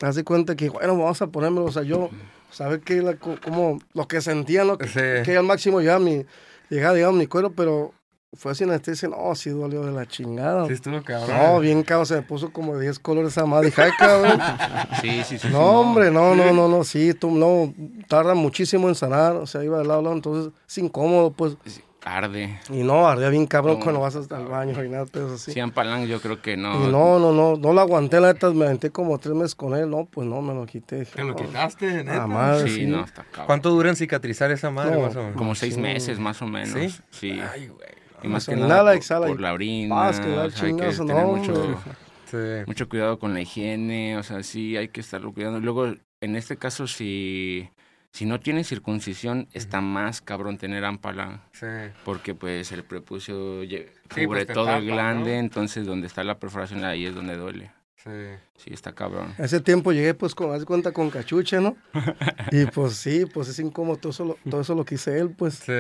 haz 0.01 0.15
de 0.15 0.23
cuenta 0.25 0.55
que, 0.55 0.71
bueno, 0.71 0.97
vamos 0.97 1.21
a 1.21 1.27
ponérmelo. 1.27 1.65
O 1.67 1.73
sea, 1.73 1.83
yo, 1.83 2.09
saber 2.51 2.81
que 2.81 3.03
la, 3.03 3.17
co- 3.17 3.39
como, 3.43 3.81
lo 3.93 4.07
que 4.07 4.21
sentía, 4.21 4.65
lo 4.65 4.79
que, 4.79 4.87
Sí. 4.87 5.25
que 5.25 5.37
al 5.37 5.45
máximo 5.45 5.81
llegaba 5.81 5.99
mi, 5.99 6.25
llegaba, 6.71 6.95
digamos, 6.95 7.17
mi 7.19 7.27
cuero, 7.27 7.51
pero 7.53 7.93
fue 8.33 8.53
así 8.53 8.65
anestesia. 8.65 9.09
No, 9.09 9.35
sí 9.35 9.51
dolió 9.51 9.85
de 9.85 9.93
la 9.93 10.07
chingada. 10.07 10.67
Sí, 10.67 10.73
estuvo 10.75 11.03
cabrón. 11.03 11.37
no, 11.37 11.61
bien 11.61 11.83
cabrón, 11.83 12.07
se 12.07 12.15
me 12.17 12.23
puso 12.23 12.53
como 12.53 12.75
de 12.77 12.83
10 12.83 12.99
colores 13.01 13.33
esa 13.33 13.47
madre. 13.47 13.67
Dije, 13.67 13.83
ay, 13.83 13.91
cabrón. 13.99 14.39
Sí, 15.01 15.23
sí, 15.25 15.39
sí. 15.39 15.39
sí, 15.39 15.49
No, 15.51 15.81
hombre, 15.81 16.11
no, 16.11 16.35
no, 16.35 16.53
no, 16.53 16.69
no, 16.69 16.85
sí, 16.85 17.15
tú, 17.15 17.31
no, 17.31 17.73
tarda 18.09 18.35
muchísimo 18.35 18.89
en 18.89 18.95
sanar, 18.95 19.37
o 19.37 19.47
sea, 19.47 19.65
iba 19.65 19.79
de 19.79 19.85
lado 19.85 20.01
a 20.01 20.03
lado, 20.03 20.15
entonces 20.15 20.53
es 20.69 20.79
incómodo, 20.79 21.31
pues, 21.33 21.57
Sí, 21.65 21.81
Arde. 22.03 22.59
y 22.71 22.83
no, 22.83 23.07
ardía 23.07 23.29
bien 23.29 23.47
cabrón 23.47 23.79
No. 23.79 23.85
cuando 23.85 24.01
vas 24.01 24.17
hasta 24.17 24.39
el 24.39 24.47
baño 24.47 24.83
y 24.85 24.89
nada, 24.89 25.07
pero 25.11 25.35
así. 25.35 25.53
Sí, 25.53 25.61
Ampalang 25.61 26.07
yo 26.07 26.21
creo 26.21 26.41
que 26.43 26.57
no. 26.57 26.75
Y 26.89 26.91
no, 26.93 27.19
no, 27.19 27.33
no, 27.33 27.57
no 27.57 27.73
lo 27.73 27.81
aguanté, 27.81 28.21
la 28.21 28.33
neta, 28.33 28.51
me 28.51 28.65
aventé 28.67 28.91
como 28.91 29.19
tres 29.19 29.35
meses 29.35 29.55
con 29.55 29.75
él, 29.75 29.89
no, 29.91 30.05
pues 30.07 30.27
no, 30.27 30.41
me 30.43 30.55
lo 30.55 30.67
quité. 30.67 31.01
dije, 31.01 31.13
¿Te 31.17 31.25
lo 31.25 31.35
quitaste, 31.37 32.05
neta? 32.05 32.27
Madre, 32.27 32.69
Sí, 32.69 32.75
sí. 32.77 32.87
no, 32.87 33.05
está 33.05 33.25
cabrón. 33.25 33.47
¿Cuánto 33.47 33.71
dura 33.71 33.91
en 33.91 33.97
cicatrizar 33.97 34.51
esa 34.51 34.71
madre, 34.71 34.97
No, 34.97 35.03
más 35.03 35.17
o 35.17 35.23
menos? 35.23 35.37
Como 35.37 35.55
seis 35.55 35.75
Sí. 35.75 35.81
meses 35.81 36.19
más 36.19 36.41
o 36.43 36.47
menos. 36.47 36.71
¿Sí? 36.71 36.89
Sí. 37.11 37.41
Ay, 37.53 37.69
güey. 37.69 38.00
Y 38.23 38.29
más 38.29 38.47
que 38.47 38.57
nada 38.57 38.85
por, 38.91 38.95
exhala 38.97 39.27
y 39.27 39.31
por 39.33 39.41
la 39.41 39.53
orina. 39.53 39.95
paz, 39.95 40.21
que 40.21 40.29
o 40.31 40.51
sea, 40.51 40.67
hay 40.69 40.77
que 40.77 40.87
tener 40.87 41.17
no, 41.17 41.33
mucho. 41.35 41.83
Sí. 42.31 42.37
mucho 42.65 42.89
cuidado 42.89 43.19
con 43.19 43.35
la 43.35 43.41
higiene, 43.41 44.17
o 44.17 44.23
sea, 44.23 44.45
sí 44.45 44.77
hay 44.77 44.87
que 44.89 45.01
estarlo 45.01 45.33
cuidando. 45.33 45.59
Luego, 45.59 45.93
en 46.21 46.37
este 46.37 46.57
caso, 46.57 46.87
si, 46.87 47.69
si 48.13 48.25
no 48.25 48.39
tienes 48.39 48.69
circuncisión, 48.69 49.49
está 49.53 49.81
más 49.81 50.21
cabrón 50.21 50.57
tener 50.57 50.85
ámpala. 50.85 51.43
Sí. 51.51 51.67
Porque 52.05 52.37
pues 52.37 52.71
el 52.71 52.85
prepucio 52.85 53.63
Sí, 53.65 53.85
cubre 54.27 54.45
pues, 54.47 54.55
todo 54.55 54.71
el 54.77 54.87
glande, 54.87 55.33
¿no? 55.33 55.39
entonces 55.41 55.85
donde 55.85 56.07
está 56.07 56.23
la 56.23 56.39
perforación 56.39 56.85
ahí 56.85 57.05
es 57.05 57.17
donde 57.17 57.37
duele. 57.37 57.73
Sí. 57.97 58.11
Sí, 58.57 58.71
está 58.73 58.93
cabrón. 58.93 59.35
Ese 59.37 59.61
tiempo 59.61 59.91
llegué 59.91 60.15
pues 60.15 60.33
con, 60.37 60.55
haz 60.55 60.65
cuenta, 60.65 60.93
con 60.93 61.11
cachucha, 61.11 61.61
¿no? 61.61 61.77
Y 62.53 62.65
pues 62.67 62.95
sí, 62.95 63.27
pues 63.27 63.49
es 63.49 63.59
incómodo 63.59 63.97
todo 63.97 64.11
eso, 64.13 64.25
lo- 64.25 64.39
todo 64.49 64.61
eso 64.61 64.77
lo 64.77 64.85
que 64.85 64.95
hice 64.95 65.19
él, 65.19 65.31
pues. 65.37 65.55
Sí. 65.55 65.73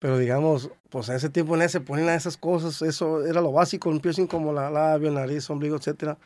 Pero 0.00 0.16
digamos, 0.18 0.70
pues 0.90 1.08
en 1.08 1.16
ese 1.16 1.28
tiempo 1.28 1.56
en 1.56 1.62
ese 1.62 1.80
ponían 1.80 2.08
esas 2.10 2.36
cosas, 2.36 2.82
eso 2.82 3.24
era 3.26 3.40
lo 3.40 3.50
básico, 3.52 3.90
un 3.90 4.00
piercing 4.00 4.26
como 4.28 4.52
la 4.52 4.70
labio, 4.70 5.10
nariz, 5.10 5.48
ombligo, 5.50 5.76
etcétera. 5.76 6.16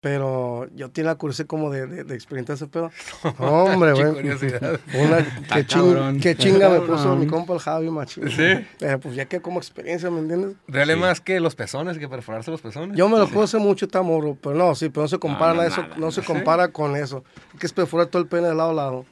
Pero 0.00 0.66
yo 0.74 0.90
tenía 0.90 1.12
la 1.12 1.14
curiosidad 1.14 1.46
como 1.46 1.70
de, 1.70 1.86
de, 1.86 2.02
de 2.02 2.14
experimentar 2.16 2.56
ese 2.56 2.66
pedo. 2.66 2.90
Hombre, 3.38 3.92
Qué 3.94 4.02
güey. 4.02 4.14
curiosidad. 4.14 4.80
Una, 5.00 5.18
que, 5.46 5.64
ching- 5.64 6.20
que 6.20 6.34
chinga 6.36 6.68
me 6.70 6.80
puso 6.86 7.14
mi 7.14 7.28
compa 7.28 7.52
el 7.54 7.60
Javi, 7.60 7.88
machín. 7.88 8.28
¿Sí? 8.28 8.66
Pero 8.80 8.98
pues 8.98 9.14
ya 9.14 9.26
que 9.26 9.40
como 9.40 9.60
experiencia, 9.60 10.10
¿me 10.10 10.18
entiendes? 10.18 10.56
Duele 10.66 10.94
Sí. 10.94 10.98
más 11.00 11.20
que 11.20 11.38
los 11.38 11.54
pezones, 11.54 11.98
que 11.98 12.08
perforarse 12.08 12.50
los 12.50 12.60
pezones. 12.60 12.96
Yo 12.96 13.08
me 13.08 13.16
lo 13.18 13.28
puse 13.28 13.58
mucho, 13.58 13.84
está 13.86 14.02
morro, 14.02 14.36
pero 14.42 14.56
no, 14.56 14.74
sí, 14.74 14.88
pero 14.88 15.02
no 15.02 15.08
se 15.08 15.18
compara 15.20 15.54
no, 15.54 15.60
a 15.60 15.66
eso, 15.68 15.82
nada, 15.82 15.96
no 15.98 16.10
se 16.10 16.20
¿sí? 16.22 16.26
compara 16.26 16.68
con 16.72 16.96
eso. 16.96 17.22
Hay 17.52 17.58
que 17.60 17.66
es 17.66 17.72
perforar 17.72 18.06
todo 18.08 18.20
el 18.22 18.26
pene 18.28 18.48
de 18.48 18.54
lado 18.56 18.70
a 18.70 18.74
lado. 18.74 19.04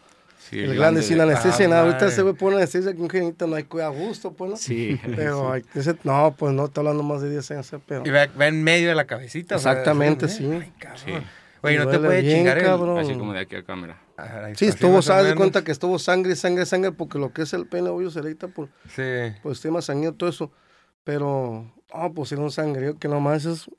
Sí, 0.49 0.59
el 0.59 0.75
grande 0.75 1.03
sin 1.03 1.19
de- 1.19 1.25
anestesia, 1.25 1.69
nada. 1.69 1.83
Ahorita 1.83 2.11
se 2.11 2.23
ve 2.23 2.35
pone 2.35 2.57
anestesia 2.57 2.93
que 2.95 3.01
un 3.01 3.11
genito 3.11 3.47
no 3.47 3.57
hay 3.57 3.65
que 3.65 3.83
a 3.83 3.89
gusto, 3.89 4.33
pues, 4.33 4.51
¿no? 4.51 4.57
Sí. 4.57 4.99
Pero 5.17 5.53
hay- 5.53 5.65
ese, 5.75 5.95
no, 6.03 6.35
pues 6.37 6.53
no, 6.55 6.65
está 6.65 6.81
hablando 6.81 7.03
más 7.03 7.21
de 7.23 7.31
10 7.31 7.51
años, 7.53 7.67
ese 7.67 7.79
pedo. 7.79 8.03
Y 8.05 8.11
va, 8.11 8.27
va 8.29 8.47
en 8.49 8.63
medio 8.65 8.89
de 8.89 8.95
la 8.95 9.07
cabecita. 9.07 9.57
o 9.57 9.59
sea, 9.59 9.73
Exactamente, 9.73 10.29
sí. 10.29 10.39
sí. 10.39 10.51
Ay, 10.53 10.73
cabrón. 10.79 11.01
Sí. 11.05 11.13
Güey, 11.63 11.77
no 11.77 11.87
te 11.89 11.99
puede 11.99 12.23
bien, 12.23 12.39
chingar 12.39 12.57
el... 12.59 12.65
cabrón. 12.65 12.99
Así 12.99 13.13
como 13.15 13.35
de 13.35 13.41
aquí 13.41 13.55
a 13.55 13.63
cámara. 13.63 14.01
Ah, 14.17 14.49
Sí, 14.57 14.65
estuvo, 14.67 14.93
más 14.97 14.99
o 15.05 15.09
¿sabes 15.09 15.25
de 15.25 15.29
menos. 15.31 15.39
cuenta 15.43 15.63
que 15.63 15.73
estuvo 15.73 15.99
sangre, 15.99 16.35
sangre, 16.37 16.65
sangre? 16.65 16.91
Porque 16.93 17.19
lo 17.19 17.33
que 17.35 17.43
es 17.43 17.53
el 17.53 17.67
pene, 17.67 17.91
obvio, 17.91 18.11
se 18.11 18.23
le 18.23 18.31
quita 18.31 18.49
por, 18.49 18.69
Sí. 18.97 19.03
por 19.43 19.55
sistema 19.55 19.83
sanguíneo, 19.83 20.15
todo 20.15 20.31
eso. 20.31 20.51
Pero, 21.05 21.71
ah, 21.93 22.09
pues 22.15 22.33
era 22.33 22.41
un 22.41 22.51
sangrío 22.51 22.99
que 22.99 23.09
nomás 23.09 23.45
es, 23.45 23.71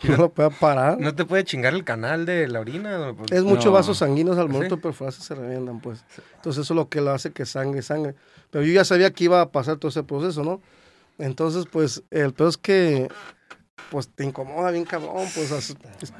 no 0.08 0.16
lo 0.16 0.28
puede 0.30 0.50
parar. 0.50 0.98
¿No 1.00 1.14
te 1.14 1.24
puede 1.24 1.44
chingar 1.44 1.74
el 1.74 1.84
canal 1.84 2.26
de 2.26 2.48
la 2.48 2.60
orina? 2.60 3.12
Pues, 3.16 3.32
Es 3.32 3.42
mucho 3.44 3.66
No. 3.68 3.72
vasos 3.72 3.98
sanguíneos 3.98 4.36
al 4.38 4.46
¿Sí? 4.46 4.52
momento 4.52 4.76
de 4.76 4.82
perforarse 4.82 5.22
se 5.22 5.34
revientan, 5.34 5.80
pues. 5.80 6.04
Entonces 6.36 6.64
eso 6.64 6.74
es 6.74 6.76
lo 6.76 6.88
que 6.88 7.00
lo 7.00 7.10
hace 7.12 7.32
que 7.32 7.46
sangre, 7.46 7.82
sangre. 7.82 8.14
Pero 8.50 8.64
yo 8.64 8.72
ya 8.72 8.84
sabía 8.84 9.10
que 9.12 9.24
iba 9.24 9.40
a 9.40 9.50
pasar 9.50 9.76
todo 9.78 9.88
ese 9.88 10.02
proceso, 10.02 10.42
¿no? 10.44 10.60
Entonces, 11.18 11.64
pues, 11.70 12.02
el 12.10 12.32
peor 12.34 12.50
es 12.50 12.56
que, 12.58 13.08
pues, 13.90 14.08
te 14.08 14.24
incomoda 14.24 14.70
bien 14.70 14.84
cabrón, 14.84 15.26
pues, 15.34 15.50
as- 15.52 15.74
es- 16.02 16.12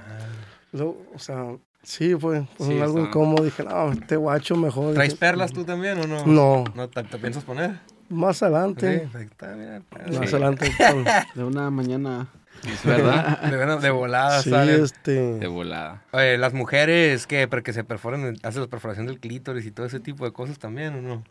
lo- 0.73 0.97
o 1.15 1.19
sea, 1.19 1.57
sí, 1.83 2.15
fue, 2.15 2.47
fue 2.57 2.67
Sí, 2.67 2.81
algo 2.81 2.99
está. 2.99 3.09
incómodo. 3.11 3.45
Dije, 3.45 3.63
no, 3.63 3.93
este 3.93 4.17
guacho 4.17 4.57
mejor. 4.57 4.95
¿Traes 4.95 5.11
Dije, 5.11 5.21
perlas 5.21 5.53
tú 5.53 5.65
también 5.65 5.99
o 6.01 6.07
no? 6.07 6.27
No, 6.27 6.65
¿No 6.75 6.89
te, 6.89 7.03
te 7.05 7.19
piensas 7.19 7.45
poner? 7.45 7.79
más 8.09 8.39
Sí, 8.39 8.45
adelante. 8.47 9.09
ahí 9.15 9.25
está, 9.25 9.49
mira. 9.55 9.83
Más 9.91 10.31
Sí. 10.31 10.35
adelante. 10.37 10.73
con- 10.79 11.05
De 11.35 11.45
una 11.45 11.71
mañana. 11.71 12.29
¿Verdad? 12.85 13.41
De, 13.43 13.81
de, 13.81 13.91
volada 13.91 14.43
sí, 14.43 14.53
este... 14.55 15.39
de 15.39 15.47
volada. 15.47 16.03
Oye, 16.13 16.39
las 16.39 16.53
mujeres 16.55 17.27
que, 17.27 17.49
porque 17.49 17.73
se 17.73 17.85
perforan, 17.85 18.37
hacen 18.43 18.63
la 18.63 18.69
perforación 18.69 19.07
del 19.07 19.21
clítoris 19.21 19.65
y 19.67 19.71
todo 19.71 19.87
ese 19.87 20.01
tipo 20.01 20.25
de 20.25 20.33
cosas 20.33 20.59
también, 20.59 20.95
¿o 20.97 21.03
no? 21.03 21.25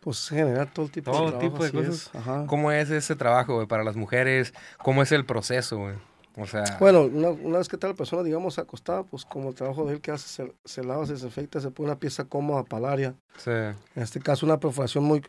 Pues 0.00 0.28
generar 0.28 0.72
todo 0.72 0.88
tipo 0.88 1.10
Todo 1.10 1.26
de 1.26 1.30
trabajo, 1.32 1.50
tipo 1.50 1.64
de 1.64 1.72
cosas. 1.72 1.94
es, 1.94 2.14
ajá. 2.14 2.44
¿Cómo 2.46 2.70
es 2.70 2.90
ese 2.90 3.16
trabajo, 3.16 3.54
güey, 3.56 3.66
para 3.66 3.82
las 3.82 3.96
mujeres? 3.96 4.54
¿Cómo 4.82 5.02
es 5.02 5.10
el 5.12 5.24
proceso, 5.24 5.78
güey? 5.78 5.94
O 6.38 6.46
sea, 6.46 6.76
Bueno, 6.78 7.02
una, 7.02 7.30
una 7.30 7.58
vez 7.58 7.68
que 7.68 7.76
está 7.76 7.88
la 7.88 7.94
persona, 7.94 8.22
digamos, 8.22 8.58
acostada, 8.58 9.02
pues 9.02 9.24
como 9.24 9.48
el 9.48 9.54
trabajo 9.54 9.86
de 9.86 9.94
él 9.94 10.00
que 10.00 10.10
hace, 10.10 10.28
se, 10.28 10.52
se 10.64 10.84
lava, 10.84 11.06
se 11.06 11.14
desinfecta, 11.14 11.60
se 11.60 11.70
pone 11.70 11.88
una 11.88 11.98
pieza 11.98 12.24
cómoda 12.24 12.62
para 12.62 12.86
el 12.86 12.92
área. 12.92 13.14
sí, 13.38 13.50
En 13.50 14.02
este 14.02 14.20
caso, 14.20 14.44
una 14.46 14.60
perforación 14.60 15.02
muy, 15.04 15.22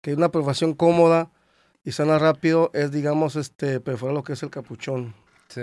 que 0.00 0.10
es 0.10 0.16
una 0.16 0.30
perforación 0.30 0.74
cómoda 0.74 1.30
y 1.84 1.92
sana 1.92 2.18
rápido, 2.18 2.70
es, 2.74 2.90
digamos, 2.92 3.36
este, 3.36 3.80
perforar 3.80 4.14
lo 4.14 4.22
que 4.22 4.32
es 4.34 4.42
el 4.42 4.50
capuchón. 4.50 5.14
sí. 5.48 5.62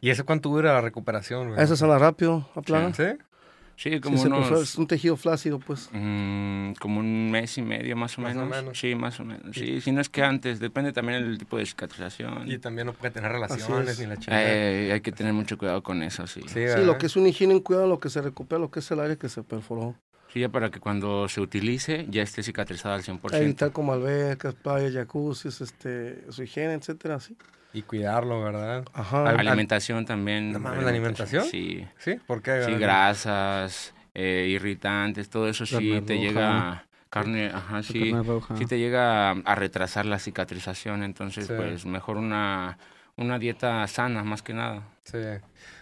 ¿Y 0.00 0.10
eso 0.10 0.26
cuánto 0.26 0.50
dura 0.50 0.74
la 0.74 0.82
recuperación, 0.82 1.48
güey? 1.48 1.62
Eso 1.62 1.76
sana 1.76 1.96
rápido, 1.98 2.46
a 2.54 2.60
plana. 2.60 2.92
¿Sí? 2.92 3.04
Sí, 3.76 4.00
como 4.00 4.20
unos... 4.20 4.50
es 4.60 4.76
un 4.76 4.86
tejido 4.86 5.16
flácido, 5.16 5.58
pues. 5.58 5.88
mm, 5.92 6.72
como 6.74 7.00
un 7.00 7.30
mes 7.30 7.56
y 7.58 7.62
medio 7.62 7.96
más 7.96 8.16
o 8.18 8.20
Más 8.20 8.36
o 8.36 8.40
menos. 8.40 8.50
menos. 8.56 8.78
Sí, 8.78 8.94
más 8.94 9.18
o 9.18 9.24
menos. 9.24 9.56
Sí, 9.56 9.80
si 9.80 9.92
no 9.92 10.00
es 10.02 10.08
que 10.10 10.22
antes, 10.22 10.60
depende 10.60 10.92
también 10.92 11.22
del 11.24 11.38
tipo 11.38 11.56
de 11.56 11.64
cicatrización. 11.66 12.46
Y 12.50 12.58
también 12.58 12.86
no 12.86 12.92
puede 12.92 13.12
tener 13.12 13.32
relaciones 13.32 13.88
es. 13.88 13.98
ni 13.98 14.06
la. 14.06 14.16
Eh, 14.28 14.90
hay 14.92 15.00
que 15.00 15.10
tener 15.10 15.32
mucho 15.32 15.56
cuidado 15.56 15.82
con 15.82 16.02
eso, 16.02 16.26
sí. 16.26 16.42
sí, 16.46 16.60
lo 16.84 16.98
que 16.98 17.06
es 17.06 17.16
un 17.16 17.26
higiene 17.26 17.54
en 17.54 17.60
cuidado, 17.60 17.86
lo 17.86 17.98
que 17.98 18.10
se 18.10 18.20
recupera, 18.20 18.58
lo 18.60 18.70
que 18.70 18.80
es 18.80 18.90
el 18.90 19.00
área 19.00 19.16
que 19.16 19.28
se 19.28 19.42
perforó. 19.42 19.96
Ya 20.40 20.48
para 20.48 20.70
que 20.70 20.80
cuando 20.80 21.28
se 21.28 21.40
utilice 21.40 22.06
ya 22.10 22.22
esté 22.22 22.42
cicatrizada 22.42 22.94
al 22.96 23.02
100%. 23.02 23.34
Evitar 23.36 23.72
como 23.72 23.92
albercas, 23.92 24.54
playas, 24.54 24.92
jacuzzis, 24.92 25.60
este, 25.60 26.30
su 26.30 26.42
higiene, 26.42 26.74
etcétera, 26.74 27.16
así. 27.16 27.36
Y 27.72 27.82
cuidarlo, 27.82 28.42
¿verdad? 28.42 28.84
Ajá. 28.92 29.28
Al- 29.28 29.40
Alimentación 29.40 30.04
también. 30.04 30.52
No 30.52 30.60
mames, 30.60 30.84
¿la 30.84 30.90
alimentación? 30.90 31.44
Sí. 31.44 31.86
¿Sí? 31.98 32.18
¿Por 32.26 32.40
qué? 32.42 32.62
Sí, 32.64 32.72
grasas, 32.74 33.94
eh, 34.14 34.46
irritantes, 34.48 35.28
todo 35.28 35.48
eso 35.48 35.66
sí 35.66 36.00
te 36.06 36.14
roja. 36.14 36.24
llega... 36.26 36.86
Carne, 37.10 37.46
ajá, 37.54 37.80
sí. 37.84 38.10
carne 38.10 38.26
roja. 38.26 38.56
Sí 38.56 38.66
te 38.66 38.76
llega 38.78 39.30
a, 39.30 39.54
retrasar 39.54 40.04
la 40.04 40.18
cicatrización, 40.18 41.04
entonces 41.04 41.46
Sí. 41.46 41.52
pues 41.56 41.86
mejor 41.86 42.16
una, 42.16 42.76
una 43.16 43.38
dieta 43.38 43.86
sana 43.86 44.24
más 44.24 44.42
que 44.42 44.52
nada. 44.52 44.82
Sí. 45.04 45.18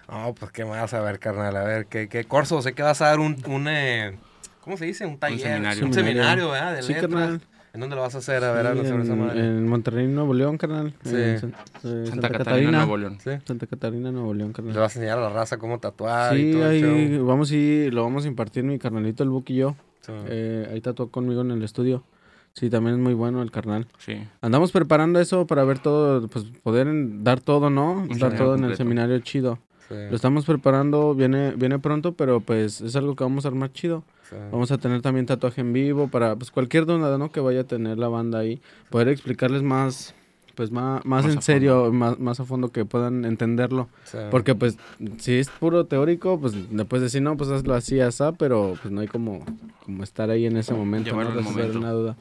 No, 0.09 0.35
pues 0.35 0.53
qué 0.53 0.67
más, 0.67 0.93
a 0.93 1.01
ver, 1.01 1.19
carnal, 1.19 1.57
a 1.57 1.65
ver, 1.65 1.87
¿qué, 1.87 2.09
qué 2.09 2.25
curso? 2.25 2.61
Sé 2.61 2.75
que 2.75 2.83
vas 2.83 3.01
a 3.01 3.07
dar 3.07 3.19
un, 3.19 3.43
un 3.47 3.67
eh, 3.69 4.19
¿cómo 4.63 4.77
se 4.77 4.87
dice? 4.87 5.05
Un 5.07 5.19
taller. 5.19 5.41
seminario. 5.41 5.85
Un 5.87 5.93
seminario, 5.93 6.51
¿verdad? 6.51 6.75
De 6.77 6.83
Sí, 6.83 6.93
letras. 6.95 7.11
carnal. 7.11 7.41
¿En 7.75 7.81
dónde 7.81 7.97
lo 7.97 8.03
vas 8.03 8.15
a 8.15 8.19
hacer? 8.19 8.45
A 8.45 8.53
ver, 8.53 8.67
Sí, 8.83 8.87
sobre 8.87 9.03
esa 9.03 9.13
en, 9.15 9.19
madre. 9.19 9.41
en 9.41 9.67
Monterrey, 9.67 10.07
Nuevo 10.07 10.35
León, 10.35 10.59
carnal. 10.59 10.93
Sí. 11.05 11.17
En 11.17 11.39
San- 11.41 11.55
eh, 11.85 12.05
Santa, 12.07 12.29
Catarina, 12.29 12.71
Nuevo 12.79 12.97
León. 12.99 13.19
Sí. 13.25 13.31
Santa 13.47 13.67
Catarina, 13.67 14.13
Nuevo 14.13 14.35
León, 14.35 14.49
Le 14.51 14.55
carnal. 14.55 14.75
vas 14.79 14.95
a 14.95 14.99
enseñar 14.99 15.19
a 15.19 15.23
la 15.23 15.31
raza 15.31 15.57
cómo 15.57 15.79
tatuar 15.81 16.37
y 16.37 16.41
Sí, 16.45 16.53
todo 16.53 16.71
el 16.71 16.85
ahí 16.85 17.17
show. 17.17 17.27
vamos 17.27 17.51
ir, 17.53 17.95
lo 17.95 18.03
vamos 18.03 18.27
a 18.27 18.29
impartir 18.29 18.63
mi 18.65 18.79
carnalito, 18.79 19.23
el 19.23 19.31
Buck 19.31 19.49
y 19.51 19.57
yo. 19.57 19.75
Sí. 20.03 20.13
Eh, 20.27 20.69
ahí 20.71 20.81
tatuó 20.83 21.11
conmigo 21.11 21.41
en 21.41 21.51
el 21.53 21.63
estudio. 21.63 22.05
Sí, 22.53 22.69
también 22.69 22.97
es 22.97 23.01
muy 23.01 23.15
bueno 23.15 23.41
el 23.41 23.51
carnal. 23.51 23.87
Sí. 23.97 24.23
Andamos 24.43 24.71
preparando 24.73 25.19
eso 25.21 25.47
para 25.47 25.65
ver 25.65 25.79
todo, 25.79 26.29
pues 26.29 26.45
poder 26.63 26.87
en- 26.89 27.25
dar 27.25 27.41
todo, 27.41 27.71
¿no? 27.71 28.01
dar 28.01 28.09
seminario 28.09 28.37
todo 28.37 28.49
en 28.49 28.59
el 28.59 28.61
completo. 28.65 28.77
seminario 28.77 29.19
chido. 29.21 29.59
Sí, 29.93 29.99
Lo 30.11 30.17
estamos 30.17 30.45
preparando, 30.45 31.15
viene 31.15 31.53
viene 31.53 31.79
pronto, 31.79 32.13
pero 32.13 32.41
pues 32.41 32.81
es 32.81 32.97
algo 32.97 33.15
que 33.17 33.25
vamos 33.25 33.45
a 33.45 33.49
armar 33.49 33.73
chido. 33.73 34.05
sí. 34.29 34.37
Vamos 34.51 34.71
a 34.73 34.79
tener 34.79 35.03
también 35.03 35.27
tatuaje 35.27 35.61
en 35.61 35.73
vivo 35.73 36.09
para 36.09 36.37
pues 36.37 36.51
cualquier 36.51 36.87
duda, 36.87 37.19
¿no? 37.19 37.31
Que 37.31 37.41
vaya 37.41 37.61
a 37.61 37.65
tener 37.65 37.99
la 37.99 38.09
banda 38.09 38.39
ahí, 38.39 38.61
poder 38.91 39.09
explicarles 39.09 39.63
más 39.63 40.15
pues 40.55 40.71
más, 40.71 41.05
más, 41.05 41.25
Más 41.25 41.35
en 41.35 41.43
serio, 41.43 41.93
más, 41.93 42.19
más 42.19 42.41
a 42.41 42.45
fondo 42.45 42.69
que 42.69 42.85
puedan 42.85 43.25
entenderlo. 43.25 43.89
Sí. 44.05 44.19
Porque 44.31 44.55
pues 44.55 44.77
si 45.19 45.35
es 45.39 45.49
puro 45.49 45.87
teórico, 45.87 46.39
pues 46.39 46.55
puedes 46.89 47.05
decir, 47.05 47.23
no, 47.23 47.37
pues 47.37 47.51
hazlo 47.51 47.75
así, 47.75 48.01
asá, 48.01 48.33
pero 48.33 48.75
pues 48.81 48.93
no 48.93 49.01
hay 49.01 49.09
como, 49.09 49.45
como 49.85 50.03
estar 50.03 50.31
ahí 50.31 50.47
en 50.47 50.57
ese 50.57 50.75
momento, 50.75 51.11
¿no? 51.11 51.23
Llevarlo 51.23 51.43
momento. 51.43 51.79
una 51.79 51.93
duda. 51.93 52.17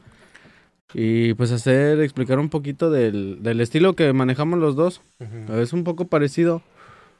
Y 0.94 1.34
pues 1.34 1.52
hacer, 1.52 2.00
explicar 2.00 2.38
un 2.38 2.48
poquito 2.50 2.90
del, 2.90 3.42
del 3.42 3.60
estilo 3.60 3.94
que 3.94 4.12
manejamos 4.12 4.58
los 4.58 4.76
dos. 4.76 5.00
Es 5.54 5.72
un 5.72 5.84
poco 5.84 6.06
parecido, 6.06 6.62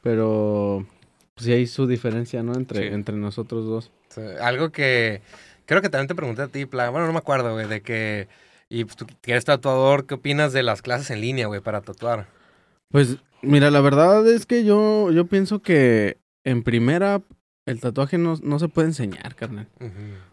pero 0.03 0.85
pues 1.33 1.45
sí 1.45 1.53
hay 1.53 1.65
su 1.65 1.87
diferencia, 1.87 2.43
¿no? 2.43 2.53
Entre, 2.53 2.89
Sí. 2.89 2.93
entre 2.93 3.15
nosotros 3.15 3.65
dos. 3.65 3.91
Sí, 4.09 4.21
Algo 4.41 4.69
que 4.71 5.21
creo 5.65 5.81
que 5.81 5.89
también 5.89 6.07
te 6.07 6.13
pregunté 6.15 6.43
a 6.43 6.47
ti, 6.49 6.65
Plaga. 6.67 6.91
Bueno, 6.91 7.07
no 7.07 7.13
me 7.13 7.19
acuerdo, 7.19 7.53
güey, 7.53 7.67
de 7.67 7.81
que. 7.81 8.27
Y 8.69 8.85
pues, 8.85 8.95
tú 8.97 9.05
que 9.21 9.31
eres 9.31 9.45
tatuador, 9.45 10.05
¿qué 10.05 10.15
opinas 10.15 10.53
de 10.53 10.61
las 10.63 10.81
clases 10.81 11.09
en 11.09 11.21
línea, 11.21 11.47
güey, 11.47 11.61
para 11.61 11.81
tatuar? 11.81 12.27
Pues 12.89 13.17
mira, 13.41 13.71
la 13.71 13.81
verdad 13.81 14.27
es 14.27 14.45
que 14.45 14.63
yo, 14.63 15.11
yo 15.11 15.25
pienso 15.25 15.61
que 15.61 16.17
en 16.43 16.63
primera 16.63 17.21
el 17.65 17.79
tatuaje 17.79 18.17
no, 18.17 18.35
no 18.43 18.59
se 18.59 18.67
puede 18.67 18.89
enseñar, 18.89 19.35
carnal. 19.35 19.67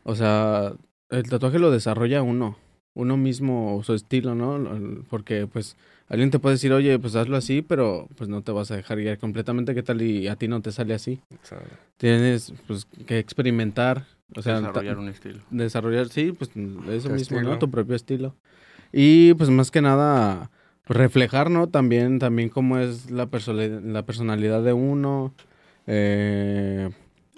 O 0.02 0.14
sea, 0.14 0.72
el 1.10 1.28
tatuaje 1.28 1.58
lo 1.58 1.70
desarrolla 1.70 2.22
uno, 2.22 2.56
uno 2.94 3.16
mismo, 3.16 3.80
su 3.84 3.94
estilo, 3.94 4.34
¿no? 4.34 5.04
Porque 5.08 5.46
pues 5.46 5.76
alguien 6.10 6.30
te 6.30 6.38
puede 6.38 6.56
decir, 6.56 6.72
oye, 6.74 6.98
pues 6.98 7.14
hazlo 7.16 7.36
así, 7.38 7.62
pero 7.62 8.06
pues 8.16 8.28
no 8.28 8.42
te 8.42 8.52
vas 8.52 8.70
a 8.70 8.76
dejar 8.76 8.98
guiar 8.98 9.16
completamente, 9.18 9.74
¿qué 9.74 9.82
tal? 9.82 10.02
Y 10.02 10.28
a 10.28 10.36
ti 10.36 10.46
no 10.48 10.60
te 10.60 10.70
sale 10.72 10.92
así. 10.92 11.20
O 11.42 11.46
sea, 11.46 11.58
Tienes 11.96 12.52
pues 12.66 12.86
que 13.06 13.18
experimentar, 13.18 14.04
o 14.36 14.42
sea, 14.42 14.56
desarrollar 14.56 14.98
un 14.98 15.08
estilo. 15.08 15.40
desarrollar, 15.50 16.08
sí, 16.08 16.32
pues 16.32 16.50
eso 16.50 17.08
Tu 17.08 17.14
mismo, 17.14 17.14
estilo. 17.38 17.42
¿no? 17.42 17.58
Tu 17.58 17.70
propio 17.70 17.96
estilo. 17.96 18.34
Y 18.92 19.32
pues 19.34 19.48
más 19.50 19.70
que 19.70 19.80
nada 19.80 20.50
reflejar, 20.86 21.50
¿no? 21.50 21.68
También, 21.68 22.18
también 22.18 22.48
cómo 22.48 22.78
es 22.78 23.10
la, 23.10 23.26
persona- 23.26 23.80
la 23.80 24.04
personalidad 24.04 24.62
de 24.64 24.72
uno, 24.72 25.32
eh, 25.86 26.90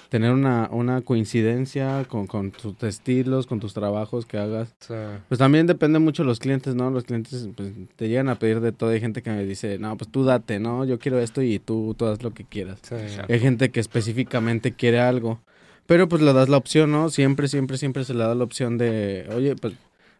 tener 0.09 0.31
una, 0.31 0.69
una 0.71 1.01
coincidencia 1.01 2.05
con, 2.05 2.27
con 2.27 2.51
tus 2.51 2.83
estilos, 2.83 3.47
con 3.47 3.61
tus 3.61 3.73
trabajos 3.73 4.27
que 4.27 4.39
hagas. 4.39 4.75
Pues 5.29 5.39
también 5.39 5.67
depende 5.67 5.99
mucho 5.99 6.23
de 6.23 6.27
los 6.27 6.39
clientes, 6.39 6.75
¿no? 6.75 6.91
Los 6.91 7.05
clientes 7.05 7.49
pues, 7.57 7.73
te 7.97 8.09
llegan 8.09 8.29
a 8.29 8.35
pedir 8.35 8.61
de 8.61 8.73
todo. 8.73 8.91
Hay 8.91 9.01
gente 9.01 9.23
que 9.23 9.31
me 9.31 9.45
dice, 9.45 9.79
no, 9.79 9.97
pues 9.97 10.11
tú 10.11 10.25
date, 10.25 10.61
¿no? 10.61 10.85
Yo 10.85 10.99
quiero 10.99 11.19
esto 11.19 11.41
y 11.41 11.59
tú, 11.59 11.95
tú 11.97 12.07
haz 12.07 12.23
lo 12.23 12.33
que 12.33 12.45
quieras. 12.45 12.81
sí. 12.83 12.95
Hay 13.29 13.41
gente 13.41 13.71
que 13.71 13.81
específicamente 13.81 14.73
quiere 14.73 15.01
algo. 15.01 15.41
Pero 15.87 16.09
pues 16.09 16.23
le 16.23 16.33
das 16.33 16.49
la 16.49 16.59
opción, 16.59 16.93
¿no? 16.93 17.09
Siempre, 17.09 17.49
siempre, 17.49 17.77
siempre 17.77 18.05
se 18.05 18.15
le 18.15 18.21
da 18.21 18.35
la 18.35 18.45
opción 18.45 18.79
de, 18.79 19.29
oye, 19.35 19.57
pues 19.57 19.75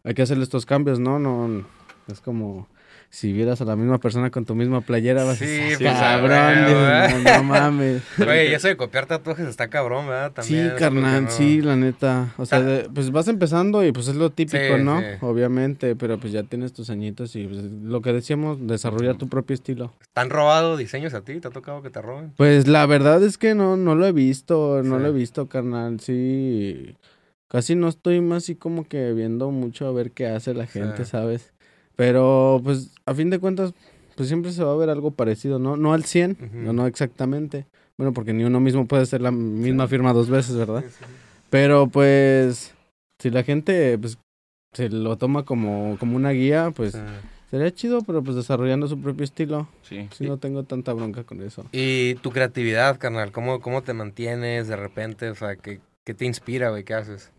hay 0.05 0.15
que 0.15 0.23
hacerle 0.23 0.45
estos 0.45 0.67
cambios, 0.67 0.99
¿no? 0.99 1.19
No, 1.19 1.65
es 2.09 2.21
como 2.21 2.67
si 3.15 3.31
vieras 3.31 3.61
a 3.61 3.67
la 3.67 3.77
misma 3.77 3.99
persona 3.99 4.31
con 4.31 4.47
tu 4.47 4.55
misma 4.55 4.81
playera, 4.81 5.23
vas 5.23 5.37
Sí, 5.37 5.45
a 5.45 5.49
decir, 5.49 5.79
pues, 5.87 5.93
cabrón, 5.93 6.65
dices, 6.67 6.75
güey. 7.13 7.25
no, 7.25 7.37
no 7.37 7.45
mames. 7.45 8.03
Güey, 8.17 8.55
eso 8.55 8.69
de 8.69 8.77
copiar 8.79 9.05
tatuajes 9.05 9.47
está 9.47 9.69
cabrón, 9.69 10.07
¿verdad? 10.07 10.33
También, 10.33 10.71
Sí, 10.71 10.77
carnal, 10.79 11.25
no- 11.25 11.31
sí, 11.31 11.61
la 11.61 11.77
neta. 11.77 12.33
O 12.39 12.47
sea, 12.47 12.63
de- 12.63 12.89
pues 12.89 13.11
vas 13.13 13.29
empezando 13.29 13.85
y 13.85 13.93
pues 13.93 14.09
es 14.09 14.17
lo 14.17 14.31
típico, 14.31 14.77
Sí, 14.79 14.83
¿no? 14.83 15.01
sí. 15.01 15.05
Obviamente, 15.21 15.95
pero 15.95 16.17
pues 16.19 16.33
ya 16.33 16.43
tienes 16.45 16.73
tus 16.73 16.89
añitos 16.89 17.37
y 17.37 17.47
pues, 17.47 17.63
lo 17.65 18.01
que 18.01 18.15
decíamos, 18.15 18.67
desarrollar 18.67 19.17
tu 19.19 19.29
propio 19.29 19.53
estilo. 19.53 19.93
¿Te 20.15 20.21
han 20.23 20.31
robado 20.31 20.79
diseños 20.79 21.13
a 21.13 21.21
ti? 21.21 21.39
¿Te 21.39 21.49
ha 21.49 21.51
tocado 21.51 21.83
que 21.83 21.91
te 21.91 22.01
roben? 22.01 22.33
Pues 22.39 22.67
la 22.67 22.87
verdad 22.87 23.23
es 23.23 23.37
que 23.37 23.55
no, 23.55 23.77
no 23.77 23.95
lo 23.95 24.07
he 24.07 24.13
visto, 24.13 24.83
no 24.83 24.99
lo 24.99 25.09
he 25.09 25.13
visto, 25.13 25.49
carnal, 25.49 26.01
sí. 26.01 26.97
Casi 27.49 27.75
no 27.75 27.89
estoy 27.89 28.23
más 28.23 28.45
así 28.45 28.55
como 28.55 28.89
que 28.89 29.13
viendo 29.13 29.51
mucho 29.51 29.87
a 29.87 29.93
ver 29.93 30.13
qué 30.13 30.27
hace 30.29 30.55
la 30.55 30.67
gente, 30.67 31.05
Sí. 31.05 31.11
¿sabes? 31.11 31.53
Pero 31.97 32.61
pues 32.65 32.91
a 33.07 33.15
fin 33.15 33.31
de 33.31 33.39
cuentas, 33.39 33.75
pues 34.17 34.29
siempre 34.29 34.53
se 34.53 34.65
va 34.65 34.73
a 34.73 34.77
ver 34.77 34.91
algo 34.91 35.11
parecido, 35.13 35.59
¿no? 35.59 35.77
No 35.77 35.93
al 35.93 36.05
100, 36.05 36.37
Ujú. 36.41 36.57
no, 36.59 36.73
no 36.73 36.87
exactamente. 36.87 37.67
Bueno, 37.99 38.13
porque 38.13 38.33
ni 38.33 38.45
uno 38.45 38.61
mismo 38.61 38.87
puede 38.87 39.03
hacer 39.03 39.21
la 39.21 39.31
misma 39.31 39.87
firma 39.89 40.13
dos 40.13 40.29
veces, 40.31 40.57
¿verdad? 40.57 40.85
Pero 41.51 41.87
pues, 41.89 42.75
si 43.19 43.31
la 43.31 43.43
gente 43.43 43.99
pues, 43.99 44.19
se 44.73 44.89
lo 44.89 45.17
toma 45.19 45.45
como, 45.45 45.97
como 45.99 46.17
una 46.17 46.31
guía, 46.31 46.73
pues 46.75 46.93
Sí. 46.95 46.99
sería 47.51 47.73
chido, 47.75 48.01
pero 48.03 48.23
pues 48.23 48.35
desarrollando 48.37 48.89
su 48.89 48.99
propio 48.99 49.25
estilo. 49.25 49.69
Sí. 49.83 50.09
Sí, 50.11 50.27
no 50.27 50.39
tengo 50.39 50.63
tanta 50.65 50.93
bronca 50.95 51.25
con 51.25 51.43
eso. 51.43 51.67
Y 51.73 52.15
tu 52.17 52.31
creatividad, 52.31 52.99
carnal, 52.99 53.31
¿cómo, 53.33 53.61
cómo 53.61 53.83
te 53.83 53.93
mantienes 53.93 54.69
de 54.69 54.77
repente? 54.77 55.29
O 55.29 55.35
sea, 55.35 55.57
¿qué, 55.57 55.81
qué 56.05 56.15
te 56.15 56.25
inspira, 56.25 56.71
güey? 56.71 56.85
¿Qué 56.85 56.95
haces? 56.95 57.31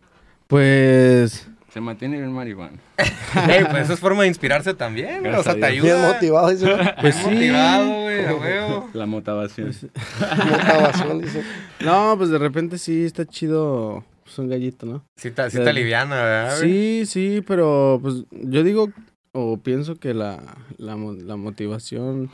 Pues, 0.48 1.50
Se 1.74 1.82
mantiene 1.82 2.18
bien 2.18 2.32
marihuana. 2.32 2.78
Ey, 3.50 3.66
pues 3.66 3.86
eso 3.86 3.94
es 3.94 4.00
forma 4.00 4.22
de 4.22 4.28
inspirarse 4.28 4.76
también, 4.76 5.22
güey. 5.22 5.34
O 5.34 5.42
sea, 5.42 5.54
te 5.56 5.60
Gracias 5.60 5.82
a 5.82 5.82
Bien 5.84 5.96
ayuda. 5.96 6.14
motivado, 6.14 6.50
dice. 6.50 6.66
¿no? 6.68 6.78
pues 7.02 7.16
Bien 7.16 7.16
sí. 7.16 7.30
motivado, 7.34 8.02
güey, 8.02 8.26
a 8.26 8.36
huevo. 8.36 8.90
La 8.94 9.06
motivación. 9.08 9.68
Motivación, 9.70 11.22
dice. 11.22 11.44
No, 11.84 12.16
pues 12.18 12.30
de 12.30 12.38
repente 12.38 12.78
sí 12.78 13.04
está 13.06 13.26
chido. 13.26 14.04
Es 14.28 14.38
un 14.38 14.50
gallito, 14.50 14.86
¿no? 14.86 15.04
Sí 15.16 15.32
te, 15.32 15.50
sí 15.50 15.58
te 15.58 15.70
aliviana, 15.70 16.16
¿verdad, 16.16 16.58
güey? 16.60 16.70
Sí, 16.70 17.06
sí, 17.08 17.44
pero 17.46 18.00
pues 18.02 18.24
yo 18.32 18.64
digo 18.64 18.90
o 19.32 19.58
pienso 19.58 19.96
que 19.96 20.14
la, 20.14 20.40
la 20.78 20.96
motivación 20.96 22.30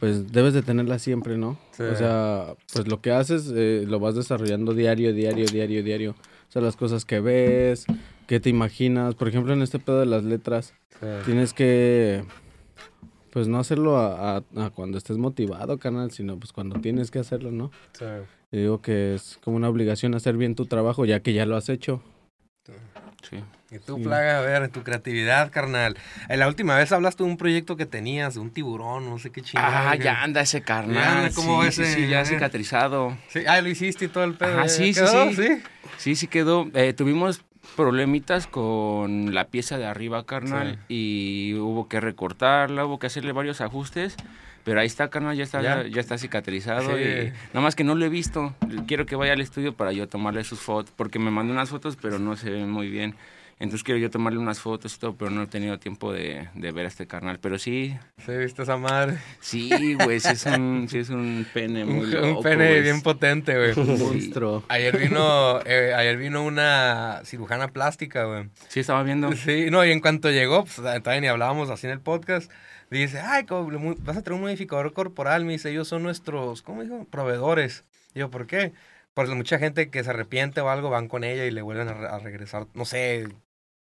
pues 0.00 0.32
debes 0.32 0.52
de 0.52 0.62
tenerla 0.62 0.98
siempre, 0.98 1.38
¿no? 1.38 1.56
Sí. 1.70 1.84
O 1.84 1.94
sea, 1.94 2.54
pues 2.72 2.88
lo 2.88 3.00
que 3.00 3.12
haces 3.12 3.52
eh, 3.54 3.84
lo 3.86 4.00
vas 4.00 4.16
desarrollando 4.16 4.74
diario, 4.74 5.12
diario, 5.14 5.46
diario, 5.46 5.84
diario. 5.84 6.10
O 6.10 6.52
sea, 6.52 6.60
las 6.60 6.74
cosas 6.74 7.04
que 7.04 7.20
ves, 7.20 7.86
que 8.26 8.40
te 8.40 8.48
imaginas. 8.50 9.14
Por 9.14 9.28
ejemplo, 9.28 9.52
en 9.52 9.62
este 9.62 9.78
pedo 9.78 10.00
de 10.00 10.06
las 10.06 10.24
letras, 10.24 10.74
Sí. 11.00 11.06
tienes 11.24 11.52
que 11.52 12.24
pues 13.32 13.48
no 13.48 13.58
hacerlo 13.58 13.96
a, 13.96 14.36
a- 14.36 14.42
a 14.66 14.70
cuando 14.70 14.98
estés 14.98 15.16
motivado, 15.16 15.78
canal, 15.78 16.10
sino 16.10 16.38
pues 16.38 16.52
cuando 16.52 16.80
tienes 16.80 17.10
que 17.10 17.18
hacerlo, 17.18 17.50
¿no? 17.50 17.70
Sí. 17.98 18.04
Yo 18.52 18.58
digo 18.60 18.82
que 18.82 19.14
es 19.14 19.38
como 19.42 19.56
una 19.56 19.70
obligación 19.70 20.14
hacer 20.14 20.36
bien 20.36 20.54
tu 20.54 20.66
trabajo 20.66 21.06
ya 21.06 21.20
que 21.20 21.32
ya 21.32 21.46
lo 21.46 21.56
has 21.56 21.70
hecho. 21.70 22.02
Sí. 23.22 23.36
Y 23.70 23.78
tú, 23.78 23.96
Sí. 23.96 24.02
plaga, 24.02 24.38
a 24.38 24.40
ver, 24.42 24.68
tu 24.68 24.82
creatividad, 24.82 25.50
carnal. 25.50 25.96
Eh, 26.28 26.36
La 26.36 26.46
última 26.48 26.76
vez 26.76 26.92
hablaste 26.92 27.22
de 27.24 27.30
un 27.30 27.36
proyecto 27.38 27.76
que 27.76 27.86
tenías, 27.86 28.34
de 28.34 28.40
un 28.40 28.50
tiburón, 28.50 29.08
no 29.08 29.18
sé 29.18 29.30
qué 29.30 29.40
chingada. 29.40 29.92
Ah, 29.92 29.96
ya 29.96 30.22
anda 30.22 30.42
ese 30.42 30.60
carnal. 30.60 30.94
Ya 30.96 31.18
anda, 31.20 31.34
¿cómo 31.34 31.62
sí, 31.64 31.70
sí, 31.72 31.84
sí, 31.86 32.08
ya 32.08 32.24
cicatrizado. 32.26 33.16
Sí, 33.28 33.40
ah, 33.46 33.60
lo 33.62 33.68
hiciste 33.70 34.04
y 34.04 34.08
todo 34.08 34.24
el 34.24 34.34
pedo. 34.34 34.56
¿ya 34.62 34.68
sí, 34.68 34.92
sí, 34.92 35.02
sí. 35.36 35.48
Sí, 35.96 36.16
sí 36.16 36.26
quedó. 36.26 36.68
Eh, 36.74 36.92
tuvimos 36.92 37.42
problemitas 37.76 38.46
con 38.46 39.34
la 39.34 39.46
pieza 39.46 39.78
de 39.78 39.86
arriba, 39.86 40.24
carnal, 40.24 40.78
y 40.88 41.54
hubo 41.54 41.88
que 41.88 42.00
recortarla, 42.00 42.84
hubo 42.84 42.98
que 42.98 43.06
hacerle 43.06 43.32
varios 43.32 43.60
ajustes. 43.60 44.16
Pero 44.64 44.78
ahí 44.80 44.86
está, 44.86 45.10
carnal, 45.10 45.36
ya 45.36 45.42
está, 45.42 45.60
Ya. 45.60 45.84
ya, 45.88 46.00
está 46.00 46.18
cicatrizado. 46.18 46.96
Sí. 46.96 47.02
Y 47.02 47.32
nada 47.48 47.60
más 47.62 47.74
que 47.74 47.82
no 47.82 47.96
lo 47.96 48.04
he 48.04 48.08
visto. 48.08 48.54
Quiero 48.86 49.06
que 49.06 49.16
vaya 49.16 49.32
al 49.32 49.40
estudio 49.40 49.74
para 49.74 49.90
yo 49.92 50.08
tomarle 50.08 50.44
sus 50.44 50.60
fotos, 50.60 50.92
porque 50.96 51.18
me 51.18 51.32
mandó 51.32 51.52
unas 51.52 51.70
fotos, 51.70 51.96
pero 52.00 52.20
no 52.20 52.36
se 52.36 52.48
ven 52.50 52.70
muy 52.70 52.88
bien. 52.88 53.16
Entonces 53.62 53.84
quiero 53.84 54.00
yo 54.00 54.10
tomarle 54.10 54.38
unas 54.40 54.58
fotos 54.58 54.94
y 54.94 54.98
todo, 54.98 55.14
pero 55.16 55.30
no 55.30 55.42
he 55.44 55.46
tenido 55.46 55.78
tiempo 55.78 56.12
de, 56.12 56.48
de 56.54 56.72
ver 56.72 56.84
a 56.84 56.88
este 56.88 57.06
carnal. 57.06 57.38
Pero 57.40 57.58
sí, 57.58 57.96
Sí, 58.26 58.32
viste 58.36 58.62
esa 58.64 58.76
madre. 58.76 59.18
sí, 59.40 59.94
güey, 59.94 60.18
sí 60.18 60.30
es 60.32 60.44
un, 60.46 60.88
sí 60.90 60.98
es 60.98 61.10
un 61.10 61.46
pene 61.54 61.84
muy 61.84 62.06
Un, 62.06 62.10
loco, 62.10 62.38
un 62.38 62.42
pene 62.42 62.68
güey. 62.70 62.82
bien 62.82 63.00
potente, 63.02 63.54
güey. 63.56 63.72
Un 63.78 63.98
monstruo. 64.00 64.64
Ayer 64.68 64.98
vino, 64.98 65.60
eh, 65.64 65.94
ayer 65.94 66.16
vino 66.16 66.44
una 66.44 67.20
cirujana 67.24 67.68
plástica, 67.68 68.24
güey. 68.24 68.50
Sí, 68.68 68.80
estaba 68.80 69.02
viendo. 69.04 69.32
Sí, 69.36 69.66
no, 69.70 69.84
y 69.84 69.92
en 69.92 70.00
cuanto 70.00 70.30
llegó, 70.30 70.64
pues 70.64 70.76
todavía 70.76 71.20
ni 71.20 71.26
hablábamos 71.28 71.70
así 71.70 71.86
en 71.86 71.92
el 71.92 72.00
podcast, 72.00 72.50
dice, 72.90 73.20
ay, 73.20 73.46
vas 74.00 74.16
a 74.16 74.22
traer 74.22 74.34
un 74.34 74.40
modificador 74.42 74.92
corporal, 74.92 75.44
me 75.44 75.52
dice, 75.52 75.70
ellos 75.70 75.86
son 75.86 76.02
nuestros, 76.02 76.62
¿cómo 76.62 76.82
dijo? 76.82 77.06
Proveedores. 77.10 77.84
Y 78.14 78.18
yo, 78.18 78.28
¿por 78.30 78.46
qué? 78.48 78.72
Porque 79.14 79.34
mucha 79.34 79.58
gente 79.58 79.88
que 79.88 80.02
se 80.02 80.10
arrepiente 80.10 80.60
o 80.62 80.68
algo 80.68 80.90
van 80.90 81.06
con 81.06 81.22
ella 81.22 81.44
y 81.46 81.50
le 81.50 81.62
vuelven 81.62 81.88
a, 81.88 81.94
re- 81.94 82.08
a 82.08 82.18
regresar, 82.18 82.66
no 82.74 82.84
sé, 82.84 83.28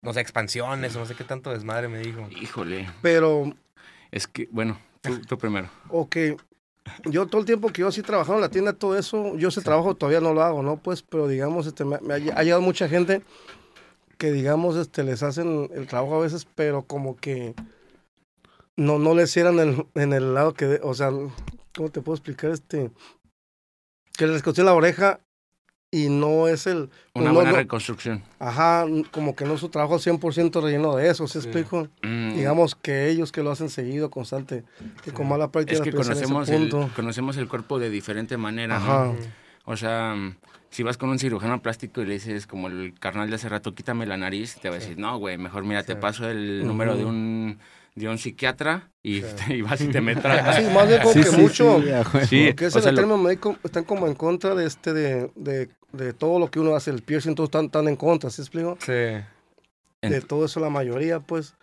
no 0.02 0.14
sé, 0.14 0.20
expansiones 0.22 0.96
o 0.96 1.00
no 1.00 1.06
sé 1.06 1.16
qué 1.16 1.24
tanto 1.24 1.52
desmadre 1.52 1.88
me 1.88 2.00
dijo. 2.00 2.28
Híjole. 2.32 2.90
Pero, 3.02 3.54
Es 4.12 4.28
que, 4.28 4.48
bueno, 4.52 4.80
tú, 5.02 5.20
tú 5.22 5.38
primero. 5.38 5.70
ok. 5.90 6.16
Yo 7.04 7.28
todo 7.28 7.42
el 7.42 7.46
tiempo 7.46 7.68
que 7.70 7.82
yo 7.82 7.92
sí 7.92 8.02
trabajando 8.02 8.36
en 8.38 8.42
la 8.44 8.50
tienda, 8.50 8.72
todo 8.72 8.98
eso, 8.98 9.36
yo 9.38 9.50
ese 9.50 9.62
trabajo 9.62 9.96
todavía 9.96 10.22
no 10.22 10.34
lo 10.34 10.42
hago, 10.42 10.64
¿no? 10.64 10.78
Pues, 10.78 11.02
pero 11.02 11.28
digamos, 11.28 11.68
este, 11.68 11.84
me, 11.84 12.00
me 12.00 12.14
ha, 12.14 12.18
ha 12.18 12.44
llegado 12.44 12.62
mucha 12.62 12.88
gente 12.88 13.24
que, 14.18 14.32
digamos, 14.32 14.78
este, 14.78 15.04
les 15.04 15.22
hacen 15.22 15.70
el 15.74 15.86
trabajo 15.88 16.16
a 16.16 16.20
veces, 16.22 16.46
pero 16.56 16.84
como 16.84 17.18
que 17.18 17.54
no, 18.78 19.00
no 19.00 19.14
les 19.16 19.32
cierran 19.32 19.60
el, 19.60 19.86
en 19.96 20.14
el 20.14 20.34
lado 20.34 20.54
que, 20.54 20.66
de- 20.66 20.80
o 20.82 20.94
sea, 20.94 21.10
¿cómo 21.76 21.90
te 21.90 22.02
puedo 22.02 22.16
explicar? 22.16 22.52
Este, 22.52 22.90
que 24.18 24.28
les 24.28 24.42
costé 24.42 24.64
la 24.64 24.74
oreja 24.74 25.20
y 25.90 26.10
no 26.10 26.48
es 26.50 26.68
el, 26.68 26.90
Una 27.14 27.28
no, 27.30 27.34
buena 27.36 27.52
no, 27.52 27.58
reconstrucción. 27.58 28.22
ajá, 28.40 28.86
como 29.12 29.36
que 29.36 29.46
no 29.46 29.54
es 29.54 29.62
su 29.62 29.70
trabajo 29.70 29.96
100% 30.00 30.62
relleno 30.62 30.96
de 30.98 31.10
eso, 31.10 31.28
¿sí 31.28 31.40
Sí. 31.40 31.48
explico? 31.48 31.88
Mm, 32.04 32.34
Digamos 32.36 32.76
que 32.76 33.08
ellos 33.10 33.32
que 33.32 33.42
lo 33.42 33.52
hacen 33.52 33.70
seguido, 33.70 34.10
constante, 34.10 34.64
que 35.04 35.12
con 35.14 35.30
mala 35.30 35.50
práctica 35.50 35.76
es 35.78 35.82
que 35.82 35.92
pues, 35.94 36.08
conocemos 36.08 36.50
el, 36.50 36.70
conocemos 36.96 37.38
el 37.38 37.48
cuerpo 37.48 37.80
de 37.80 37.90
diferente 37.90 38.36
manera. 38.38 39.14
O 39.64 39.78
sea, 39.78 40.14
mm, 40.16 40.36
si 40.70 40.84
vas 40.84 40.98
con 40.98 41.10
un 41.10 41.20
cirujano 41.20 41.62
plástico 41.62 42.02
y 42.02 42.06
le 42.06 42.14
dices, 42.16 42.48
como 42.48 42.68
el 42.68 42.94
carnal 43.00 43.30
de 43.30 43.36
hace 43.36 43.48
rato, 43.48 43.74
quítame 43.74 44.06
la 44.06 44.18
nariz, 44.18 44.58
te 44.62 44.70
va 44.70 44.76
a 44.76 44.80
decir, 44.80 44.98
no, 44.98 45.18
güey, 45.18 45.38
mejor 45.38 45.64
mira, 45.64 45.84
te 45.84 45.96
paso 45.96 46.30
el 46.30 46.68
número 46.68 46.98
de 46.98 47.06
un, 47.06 47.60
de 47.98 48.08
un 48.08 48.18
psiquiatra 48.18 48.92
y, 49.02 49.22
Sí. 49.22 49.26
y 49.56 49.62
vas 49.62 49.82
y 49.82 49.88
te 49.88 50.02
metes 50.02 50.24
a- 50.26 50.54
Sí, 50.62 50.64
más 50.74 50.88
bien 50.88 51.02
como 51.02 51.14
Sí, 51.14 51.22
que 51.22 51.30
sí, 51.30 51.42
mucho, 51.42 51.82
sí, 52.28 52.46
porque 52.48 52.66
o 52.66 52.68
ese 52.68 52.82
sea, 52.82 52.92
lo- 52.92 52.96
término 52.98 53.18
médico 53.18 53.58
están 53.64 53.84
como 53.84 54.08
en 54.08 54.14
contra 54.14 54.54
de 54.56 54.66
este, 54.68 54.94
de, 54.94 55.32
de, 55.36 55.70
de 55.94 56.14
todo 56.14 56.40
lo 56.40 56.50
que 56.52 56.60
uno 56.60 56.76
hace, 56.76 56.92
el 56.92 57.02
piercing, 57.02 57.34
todos 57.36 57.48
están, 57.48 57.66
están 57.66 57.88
en 57.88 57.96
contra, 57.96 58.30
¿sí 58.30 58.42
explico? 58.42 58.78
Sí. 58.80 58.92
De 58.92 59.24
Ent- 60.04 60.28
todo 60.28 60.46
eso 60.46 60.60
la 60.60 60.70
mayoría, 60.70 61.20
pues, 61.20 61.56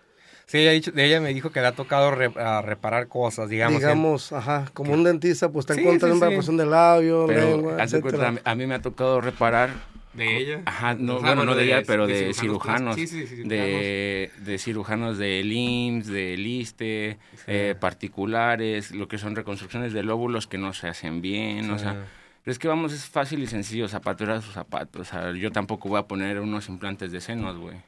Sí, 0.46 0.58
ella, 0.58 0.92
ella 0.96 1.20
me 1.22 1.32
dijo 1.32 1.50
que 1.52 1.62
le 1.62 1.68
ha 1.68 1.72
tocado 1.72 2.10
re- 2.10 2.30
a 2.36 2.60
reparar 2.60 3.08
cosas, 3.08 3.48
digamos. 3.48 3.78
que- 3.80 3.86
digamos, 3.86 4.30
ajá, 4.32 4.66
como 4.74 4.92
un 4.92 5.02
dentista, 5.02 5.48
pues 5.50 5.62
está 5.64 5.72
en 5.80 5.86
contra 5.86 6.08
sí, 6.08 6.12
de 6.12 6.18
una 6.18 6.26
sí. 6.26 6.32
operación 6.34 6.56
de 6.58 6.66
labio, 6.66 7.24
pero 7.26 7.40
lengua, 7.56 7.72
haz 7.80 7.92
de 7.92 7.98
etcétera. 8.00 8.30
cuenta, 8.32 8.50
a 8.50 8.54
mí 8.54 8.66
me 8.66 8.74
ha 8.74 8.82
tocado 8.82 9.22
reparar 9.22 9.70
¿De 10.14 10.36
ella? 10.36 10.62
Ajá, 10.66 10.94
no, 10.94 11.18
sea, 11.18 11.26
bueno, 11.34 11.44
no 11.44 11.54
de 11.56 11.64
ella, 11.64 11.82
pero 11.86 12.06
de 12.06 12.26
de, 12.26 12.34
cirujanos. 12.34 12.94
Sí, 12.94 13.06
sí, 13.06 13.20
sí, 13.20 13.26
cirujanos. 13.26 13.48
de, 13.50 14.30
de 14.38 14.58
cirujanos 14.58 15.18
del 15.18 15.52
IMSS, 15.52 16.06
del 16.06 16.46
ISTE, 16.46 17.18
eh, 17.46 17.74
particulares, 17.80 18.92
lo 18.92 19.08
que 19.08 19.18
son 19.18 19.34
reconstrucciones 19.34 19.92
de 19.92 20.02
lóbulos 20.02 20.46
que 20.46 20.58
no 20.58 20.72
se 20.72 20.88
hacen 20.88 21.20
bien, 21.20 21.70
o 21.70 21.78
sea, 21.78 22.06
pero 22.44 22.52
es 22.52 22.58
que 22.58 22.68
vamos, 22.68 22.92
es 22.92 23.06
fácil 23.06 23.42
y 23.42 23.46
sencillo, 23.46 23.88
zapatura 23.88 24.36
a 24.36 24.40
sus 24.42 24.52
zapatos, 24.52 25.00
o 25.00 25.04
sea, 25.04 25.32
yo 25.32 25.50
tampoco 25.50 25.88
voy 25.88 25.98
a 25.98 26.02
poner 26.02 26.40
unos 26.40 26.68
implantes 26.68 27.10
de 27.10 27.20
senos, 27.20 27.56
güey. 27.56 27.78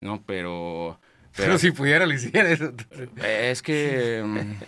¿no? 0.00 0.20
Pero, 0.26 0.98
Pero 1.36 1.46
pero 1.46 1.58
si 1.58 1.70
pudiera, 1.70 2.04
lo 2.06 2.14
hiciera 2.14 2.50
eso. 2.50 2.72
eh, 3.22 3.50
es 3.52 3.62
que, 3.62 4.22
mm, 4.24 4.64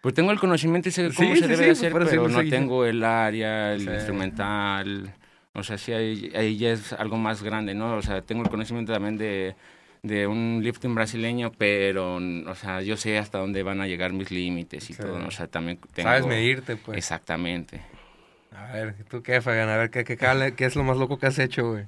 pues 0.00 0.14
tengo 0.14 0.30
el 0.32 0.40
conocimiento 0.40 0.88
y 0.88 0.92
sé 0.92 1.10
cómo 1.14 1.36
se 1.36 1.42
debe 1.46 1.56
de 1.56 1.66
pues 1.66 1.78
hacer, 1.78 1.92
pero 1.92 2.28
no 2.28 2.42
tengo 2.48 2.86
el 2.86 3.04
área, 3.04 3.74
el 3.74 3.82
instrumental, 3.82 5.12
o 5.54 5.62
sea, 5.62 5.78
sí, 5.78 5.92
ahí, 5.92 6.32
ahí 6.34 6.56
ya 6.56 6.70
es 6.72 6.92
algo 6.92 7.16
más 7.16 7.42
grande, 7.42 7.74
¿no? 7.74 7.96
O 7.96 8.02
sea, 8.02 8.22
tengo 8.22 8.42
el 8.42 8.48
conocimiento 8.50 8.92
también 8.92 9.18
de, 9.18 9.54
de 10.02 10.26
un 10.26 10.60
lifting 10.62 10.94
brasileño, 10.94 11.52
pero, 11.58 12.16
o 12.16 12.54
sea, 12.54 12.82
yo 12.82 12.96
sé 12.96 13.18
hasta 13.18 13.38
dónde 13.38 13.62
van 13.62 13.80
a 13.80 13.86
llegar 13.86 14.12
mis 14.12 14.30
límites 14.30 14.88
y 14.90 14.94
Sí. 14.94 15.02
todo, 15.02 15.18
¿no? 15.18 15.28
o 15.28 15.30
sea, 15.30 15.46
también 15.48 15.78
tengo... 15.92 16.08
Sabes 16.08 16.26
medirte, 16.26 16.76
pues. 16.76 16.96
Exactamente. 16.98 17.82
A 18.52 18.72
ver, 18.72 18.94
¿tú 19.08 19.22
qué, 19.22 19.40
Fagan? 19.40 19.68
A 19.68 19.76
ver, 19.76 19.90
¿qué, 19.90 20.04
qué, 20.04 20.16
qué 20.16 20.64
es 20.64 20.76
lo 20.76 20.82
más 20.84 20.96
loco 20.96 21.18
que 21.18 21.26
has 21.26 21.38
hecho, 21.38 21.70
güey? 21.70 21.84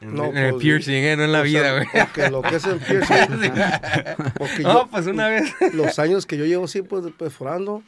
En, 0.00 0.14
No, 0.14 0.26
en 0.26 0.36
el 0.36 0.50
pues, 0.52 0.62
piercing, 0.62 1.04
¿eh? 1.04 1.16
No 1.16 1.24
en 1.24 1.32
la 1.32 1.42
vida, 1.42 1.72
güey. 1.72 1.86
Porque 1.92 2.28
lo 2.30 2.42
que 2.42 2.56
es 2.56 2.64
el 2.64 2.78
piercing, 2.80 3.52
porque 4.38 4.62
No, 4.62 4.82
yo, 4.84 4.88
pues 4.90 5.06
una 5.06 5.28
vez. 5.28 5.54
los 5.74 5.98
años 5.98 6.26
que 6.26 6.36
yo 6.36 6.44
llevo 6.44 6.64
así, 6.64 6.82
pues, 6.82 7.04
perforando, 7.18 7.82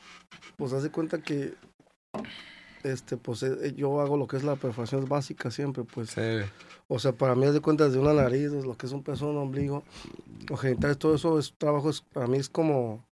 pues, 0.56 0.72
haz 0.72 0.82
de 0.84 0.90
cuenta 0.90 1.18
que 1.18 1.54
este, 2.84 3.16
pues 3.16 3.42
eh, 3.42 3.74
yo 3.76 4.00
hago 4.00 4.16
lo 4.16 4.26
que 4.26 4.36
es 4.36 4.44
la 4.44 4.56
perforación 4.56 5.08
básica 5.08 5.50
siempre, 5.50 5.84
pues. 5.84 6.10
Sí. 6.10 6.20
O 6.88 6.98
sea, 6.98 7.12
para 7.12 7.34
mí 7.34 7.46
es 7.46 7.54
de 7.54 7.60
cuenta 7.60 7.86
desde 7.86 7.98
una 7.98 8.12
nariz, 8.12 8.52
desde 8.52 8.66
lo 8.66 8.76
que 8.76 8.86
es 8.86 8.92
un 8.92 9.02
pezón, 9.02 9.30
un 9.30 9.38
ombligo, 9.38 9.82
los 10.48 10.60
genitales, 10.60 10.98
todo 10.98 11.14
eso 11.14 11.38
es 11.38 11.54
trabajo, 11.56 11.90
es, 11.90 12.02
para 12.02 12.26
mí 12.26 12.36
es 12.38 12.48
como, 12.48 13.04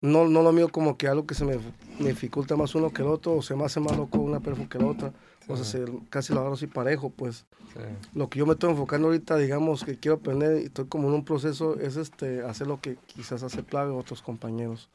no, 0.00 0.26
no 0.28 0.42
lo 0.42 0.52
mío 0.52 0.68
como 0.68 0.98
que 0.98 1.06
algo 1.06 1.26
que 1.26 1.34
se 1.34 1.44
me, 1.44 1.58
me 2.00 2.08
dificulta 2.08 2.56
más 2.56 2.74
uno 2.74 2.90
que 2.90 3.02
el 3.02 3.08
otro, 3.08 3.36
o 3.36 3.42
se 3.42 3.54
me 3.54 3.64
hace 3.64 3.78
más 3.80 3.96
loco 3.96 4.18
una 4.18 4.40
perfo 4.40 4.68
que 4.68 4.78
la 4.78 4.86
otra. 4.86 5.12
O 5.48 5.56
sea, 5.56 5.64
se- 5.64 5.84
casi 6.10 6.32
lo 6.32 6.40
agarro 6.40 6.54
así 6.54 6.66
parejo, 6.66 7.10
pues. 7.10 7.44
sí. 7.74 7.80
Lo 8.14 8.28
que 8.28 8.38
yo 8.38 8.46
me 8.46 8.52
estoy 8.54 8.70
enfocando 8.70 9.08
ahorita, 9.08 9.36
digamos, 9.36 9.84
que 9.84 9.96
quiero 9.98 10.16
aprender 10.16 10.60
y 10.62 10.64
estoy 10.66 10.86
como 10.86 11.08
en 11.08 11.14
un 11.14 11.24
proceso, 11.24 11.78
es 11.78 11.96
este, 11.96 12.42
hacer 12.42 12.66
lo 12.66 12.80
que 12.80 12.96
quizás 13.06 13.42
hace 13.42 13.62
Plaga 13.62 13.92
otros 13.92 14.22
compañeros. 14.22 14.88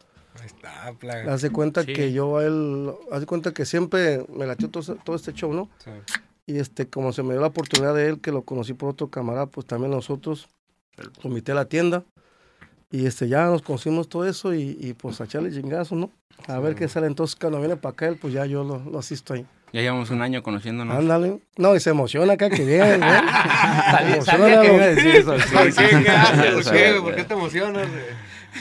Está, 0.45 0.93
plaga. 0.99 1.33
Haz 1.33 1.41
de 1.41 1.49
cuenta 1.49 1.83
Sí. 1.83 1.93
que 1.93 2.11
yo 2.13 2.37
a 2.37 2.45
él, 2.45 2.91
haz 3.11 3.19
de 3.21 3.25
cuenta 3.25 3.53
que 3.53 3.65
siempre 3.65 4.25
me 4.33 4.45
latió 4.45 4.69
todo, 4.69 4.95
todo 5.03 5.15
este 5.15 5.33
show, 5.33 5.53
¿no? 5.53 5.69
Sí. 5.83 5.91
Y 6.45 6.59
este, 6.59 6.87
como 6.87 7.11
se 7.13 7.23
me 7.23 7.33
dio 7.33 7.41
la 7.41 7.47
oportunidad 7.47 7.93
de 7.93 8.07
él, 8.07 8.19
que 8.21 8.31
lo 8.31 8.43
conocí 8.43 8.73
por 8.73 8.89
otro 8.89 9.09
camarada, 9.09 9.47
pues 9.47 9.65
también 9.67 9.91
nosotros 9.91 10.47
lo 10.97 11.29
invité 11.29 11.51
a 11.51 11.55
la 11.55 11.65
tienda. 11.65 12.03
Y 12.89 13.05
este, 13.05 13.27
ya 13.27 13.45
nos 13.47 13.61
conocimos 13.61 14.07
todo 14.07 14.25
eso 14.25 14.53
y, 14.53 14.77
y 14.79 14.93
pues 14.93 15.19
a 15.19 15.25
echarle 15.25 15.51
chingazo, 15.51 15.95
¿no? 15.95 16.09
A 16.47 16.59
ver 16.59 16.75
qué 16.75 16.87
sale. 16.87 17.07
Entonces, 17.07 17.35
cuando 17.35 17.59
viene 17.59 17.75
para 17.75 17.91
acá, 17.91 18.07
él, 18.07 18.17
pues 18.21 18.33
ya 18.33 18.45
yo 18.45 18.63
lo, 18.63 18.79
lo 18.79 18.97
asisto 18.99 19.33
ahí. 19.33 19.45
Ya 19.73 19.81
llevamos 19.81 20.09
un 20.11 20.21
año 20.21 20.41
conociéndonos. 20.41 20.95
Ándale. 20.97 21.41
No, 21.57 21.75
y 21.75 21.81
se 21.81 21.89
emociona 21.89 22.31
acá 22.33 22.49
que 22.49 22.63
viene, 22.63 22.97
¿no? 22.99 23.05
Sabía, 23.05 24.15
Se 24.21 24.21
sabía 24.21 24.53
emociona, 24.55 24.61
que 24.61 24.73
iba 24.73 24.83
a 24.83 24.87
decir 24.87 25.15
eso. 25.17 25.37
sí, 25.39 25.53
¿Por 25.53 25.71
sí, 25.73 25.81
qué? 25.81 26.63
sí. 26.95 27.01
¿Por 27.03 27.15
qué 27.15 27.23
te 27.25 27.33
emocionas? 27.33 27.89
güey? 27.89 28.03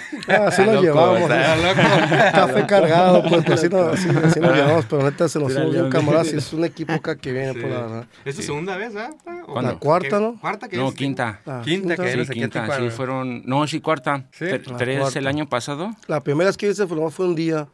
Ah, 0.29 0.47
así 0.49 0.63
nos 0.63 0.75
Loco, 0.75 0.83
llevamos. 0.83 1.21
está 1.31 1.57
¿no? 1.57 1.63
loco. 1.63 1.81
Café 2.33 2.67
cargado, 2.67 3.23
pues, 3.23 3.45
pues 3.45 3.59
así, 3.61 3.69
nos, 3.69 3.95
así, 3.95 4.09
así 4.09 4.41
nos 4.41 4.55
llevamos, 4.55 4.85
pero 4.87 5.03
neta 5.05 5.29
se 5.29 5.39
sube 5.39 5.55
bien 5.55 5.73
león. 5.73 5.91
camaradas 5.91 6.33
y 6.33 6.37
es 6.37 6.53
un 6.53 6.65
equipo 6.65 6.93
acá 6.93 7.17
que 7.17 7.33
viene, 7.33 7.53
Sí. 7.55 7.61
por 7.61 7.71
la 7.71 7.81
verdad. 7.83 8.07
¿Es 8.25 8.37
tu 8.37 8.43
segunda 8.43 8.77
vez, 8.77 8.95
ah? 8.97 9.11
¿O 9.47 9.53
¿Cuándo? 9.53 9.73
La 9.73 9.79
cuarta. 9.79 10.19
¿no? 10.21 10.41
¿Cuarta 10.41 10.69
que 10.69 10.77
No, 10.77 10.89
es? 10.89 10.95
quinta. 10.95 11.41
Quinta, 11.65 11.97
que 11.97 12.25
Sí, 12.25 12.33
quinta, 12.33 12.77
sí, 12.79 12.91
fueron... 12.91 13.43
No, 13.47 13.67
sí, 13.67 13.81
cuarta. 13.81 14.25
Sí. 14.33 14.47
Tre- 14.47 14.67
La 14.71 14.77
Tres 14.79 15.01
cuarta. 15.01 15.19
el 15.19 15.27
año 15.29 15.49
pasado. 15.49 15.91
La 16.09 16.21
primera 16.21 16.49
vez 16.49 16.57
que 16.57 16.69
hice 16.71 16.87
fue, 16.87 17.11
fue 17.11 17.27
un 17.27 17.35
día 17.37 17.69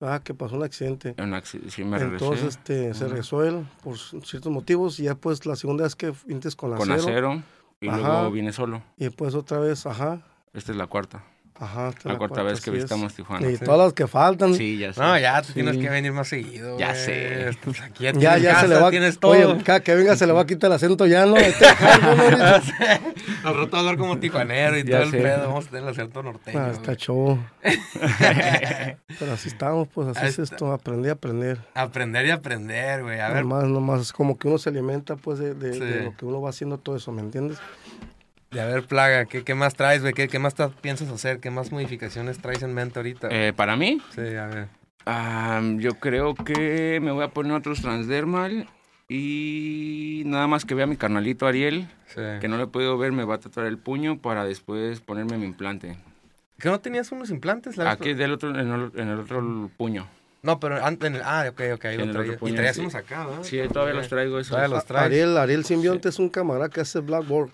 ah, 0.00 0.20
que 0.24 0.34
pasó 0.34 0.56
un 0.56 0.64
accidente. 0.64 1.14
En 1.16 1.30
acci- 1.32 1.68
sí, 1.70 1.84
me 1.84 1.98
regresé. 1.98 2.24
Entonces 2.24 2.48
este, 2.56 2.92
se 2.94 3.06
regresó 3.06 3.44
él 3.44 3.64
por 3.82 3.96
ciertos 3.98 4.50
motivos 4.50 4.98
y 4.98 5.04
ya 5.04 5.14
pues 5.14 5.46
la 5.46 5.54
segunda 5.56 5.84
vez 5.84 5.94
que 5.94 6.12
vintes 6.26 6.56
con 6.56 6.74
con 6.74 6.90
acero, 6.90 7.08
acero. 7.08 7.42
Y 7.80 7.88
Ajá. 7.88 7.98
luego 7.98 8.30
vine 8.30 8.52
solo. 8.52 8.82
y 8.96 9.04
después 9.04 9.34
otra 9.34 9.58
vez, 9.58 9.84
ajá, 9.86 10.20
Esta 10.54 10.72
es 10.72 10.78
la 10.78 10.86
cuarta. 10.86 11.22
Ajá. 11.58 11.88
es 11.96 12.04
La, 12.04 12.16
cuarta 12.18 12.42
vez 12.42 12.60
que 12.60 12.70
es. 12.70 12.76
visitamos 12.76 13.14
Tijuana. 13.14 13.50
Y 13.50 13.56
todas 13.58 13.78
las 13.86 13.92
que 13.92 14.06
faltan. 14.06 14.54
Sí, 14.54 14.78
ya 14.78 14.92
sé. 14.92 15.00
No, 15.00 15.18
ya 15.18 15.40
tú 15.42 15.48
Sí. 15.48 15.54
tienes 15.54 15.76
que 15.76 15.88
venir 15.88 16.12
más 16.12 16.28
seguido. 16.28 16.78
Ya 16.78 16.94
sé. 16.94 17.50
Pues 17.64 17.80
aquí 17.80 18.04
Ya, 18.04 18.12
ya 18.12 18.34
se 18.36 18.42
casa, 18.46 18.66
le 18.66 18.74
va 18.80 18.90
tienes 18.90 19.18
todo. 19.18 19.32
Oye, 19.32 19.62
cada 19.64 19.80
que 19.80 19.94
venga 19.94 20.16
se 20.16 20.26
le 20.26 20.32
va 20.32 20.42
a 20.42 20.46
quitar 20.46 20.70
el 20.70 20.76
acento 20.76 21.06
ya, 21.06 21.26
¿no? 21.26 21.36
Este, 21.44 21.66
no. 22.02 23.44
Nos 23.44 23.56
rotó 23.56 23.76
a 23.76 23.80
hablar 23.80 23.96
como 23.98 24.18
tijuanero 24.18 24.78
y 24.78 24.84
Ya 24.84 25.02
todo 25.02 25.14
el 25.14 25.22
pedo. 25.22 25.48
Vamos 25.48 25.66
a 25.66 25.68
tener 25.70 25.82
el 25.84 25.88
acento 25.90 26.22
norteño. 26.22 26.58
Ah, 26.60 26.70
está 26.72 26.94
show. 26.96 27.38
Pero 29.18 29.32
así 29.32 29.48
estamos, 29.48 29.88
pues 29.88 30.08
así 30.16 30.26
es 30.26 30.38
esto, 30.38 30.72
aprender, 30.72 31.12
aprender. 31.12 31.58
Aprender 31.74 32.26
y 32.26 32.30
aprender, 32.30 33.02
güey. 33.02 33.20
A 33.20 33.28
ver, 33.28 33.42
Nomás, 33.44 33.64
nomás, 33.64 34.00
es 34.00 34.12
como 34.12 34.38
que 34.38 34.48
uno 34.48 34.58
se 34.58 34.70
alimenta, 34.70 35.16
pues, 35.16 35.38
de, 35.38 35.54
de- 35.54 35.74
Sí. 35.74 35.80
de 35.80 36.00
lo 36.04 36.16
que 36.16 36.24
uno 36.24 36.40
va 36.40 36.50
haciendo 36.50 36.78
todo 36.78 36.96
eso, 36.96 37.12
¿me 37.12 37.20
entiendes? 37.20 37.58
Y 38.54 38.58
a 38.58 38.66
ver, 38.66 38.84
Plaga, 38.84 39.24
¿qué, 39.26 39.42
qué 39.44 39.54
más 39.54 39.74
traes, 39.74 40.00
güey? 40.02 40.14
¿Qué, 40.14 40.28
qué 40.28 40.38
más 40.38 40.54
piensas 40.80 41.08
hacer? 41.08 41.40
¿Qué 41.40 41.50
más 41.50 41.72
modificaciones 41.72 42.38
traes 42.38 42.62
en 42.62 42.72
mente 42.72 42.98
ahorita? 43.00 43.28
Eh, 43.30 43.52
Para 43.54 43.76
mí, 43.76 44.00
sí, 44.14 44.20
a 44.36 44.46
ver. 44.46 44.68
yo 45.80 45.94
creo 46.00 46.34
que 46.34 47.00
me 47.02 47.10
voy 47.12 47.24
a 47.24 47.28
poner 47.28 47.52
otros 47.52 47.80
transdermal. 47.82 48.68
Y 49.06 50.22
nada 50.26 50.46
más 50.46 50.64
que 50.64 50.74
vea 50.74 50.84
a 50.84 50.86
mi 50.86 50.96
carnalito 50.96 51.46
Ariel, 51.46 51.88
Sí. 52.06 52.20
que 52.40 52.48
no 52.48 52.56
lo 52.56 52.64
he 52.64 52.66
podido 52.68 52.96
ver, 52.96 53.12
me 53.12 53.24
va 53.24 53.34
a 53.34 53.38
tatuar 53.38 53.66
el 53.66 53.76
puño 53.76 54.18
para 54.18 54.44
después 54.44 55.00
ponerme 55.00 55.36
mi 55.36 55.44
implante. 55.44 55.96
¿Que 56.58 56.68
no 56.70 56.80
tenías 56.80 57.12
unos 57.12 57.28
implantes? 57.30 57.76
La 57.76 57.90
Aquí 57.90 58.14
del 58.14 58.32
otro, 58.32 58.50
en 58.58 58.72
el, 58.72 58.90
en 58.94 59.08
el 59.08 59.18
otro 59.20 59.70
puño. 59.76 60.08
No, 60.42 60.58
pero 60.60 60.82
antes 60.84 61.08
en 61.08 61.16
el... 61.16 61.22
Ah, 61.24 61.46
ok, 61.50 61.60
ok, 61.74 61.84
ahí 61.86 61.96
lo 61.98 62.10
traía. 62.12 62.28
otro 62.32 62.38
puño, 62.40 62.52
Y 62.52 62.56
traías 62.56 62.76
sí. 62.76 62.80
unos 62.82 62.94
acá, 62.94 63.24
¿no? 63.24 63.44
Sí, 63.44 63.58
todavía 63.72 63.94
los 63.94 64.08
traigo 64.08 64.38
esos. 64.38 64.50
Todavía 64.50 64.74
los 64.74 64.84
traes. 64.86 65.06
Ariel, 65.06 65.36
Ariel 65.36 65.64
Simbionte 65.64 66.08
es 66.08 66.18
un 66.18 66.28
camarada 66.28 66.68
que 66.68 66.80
hace 66.80 67.00
Blackboard. 67.00 67.50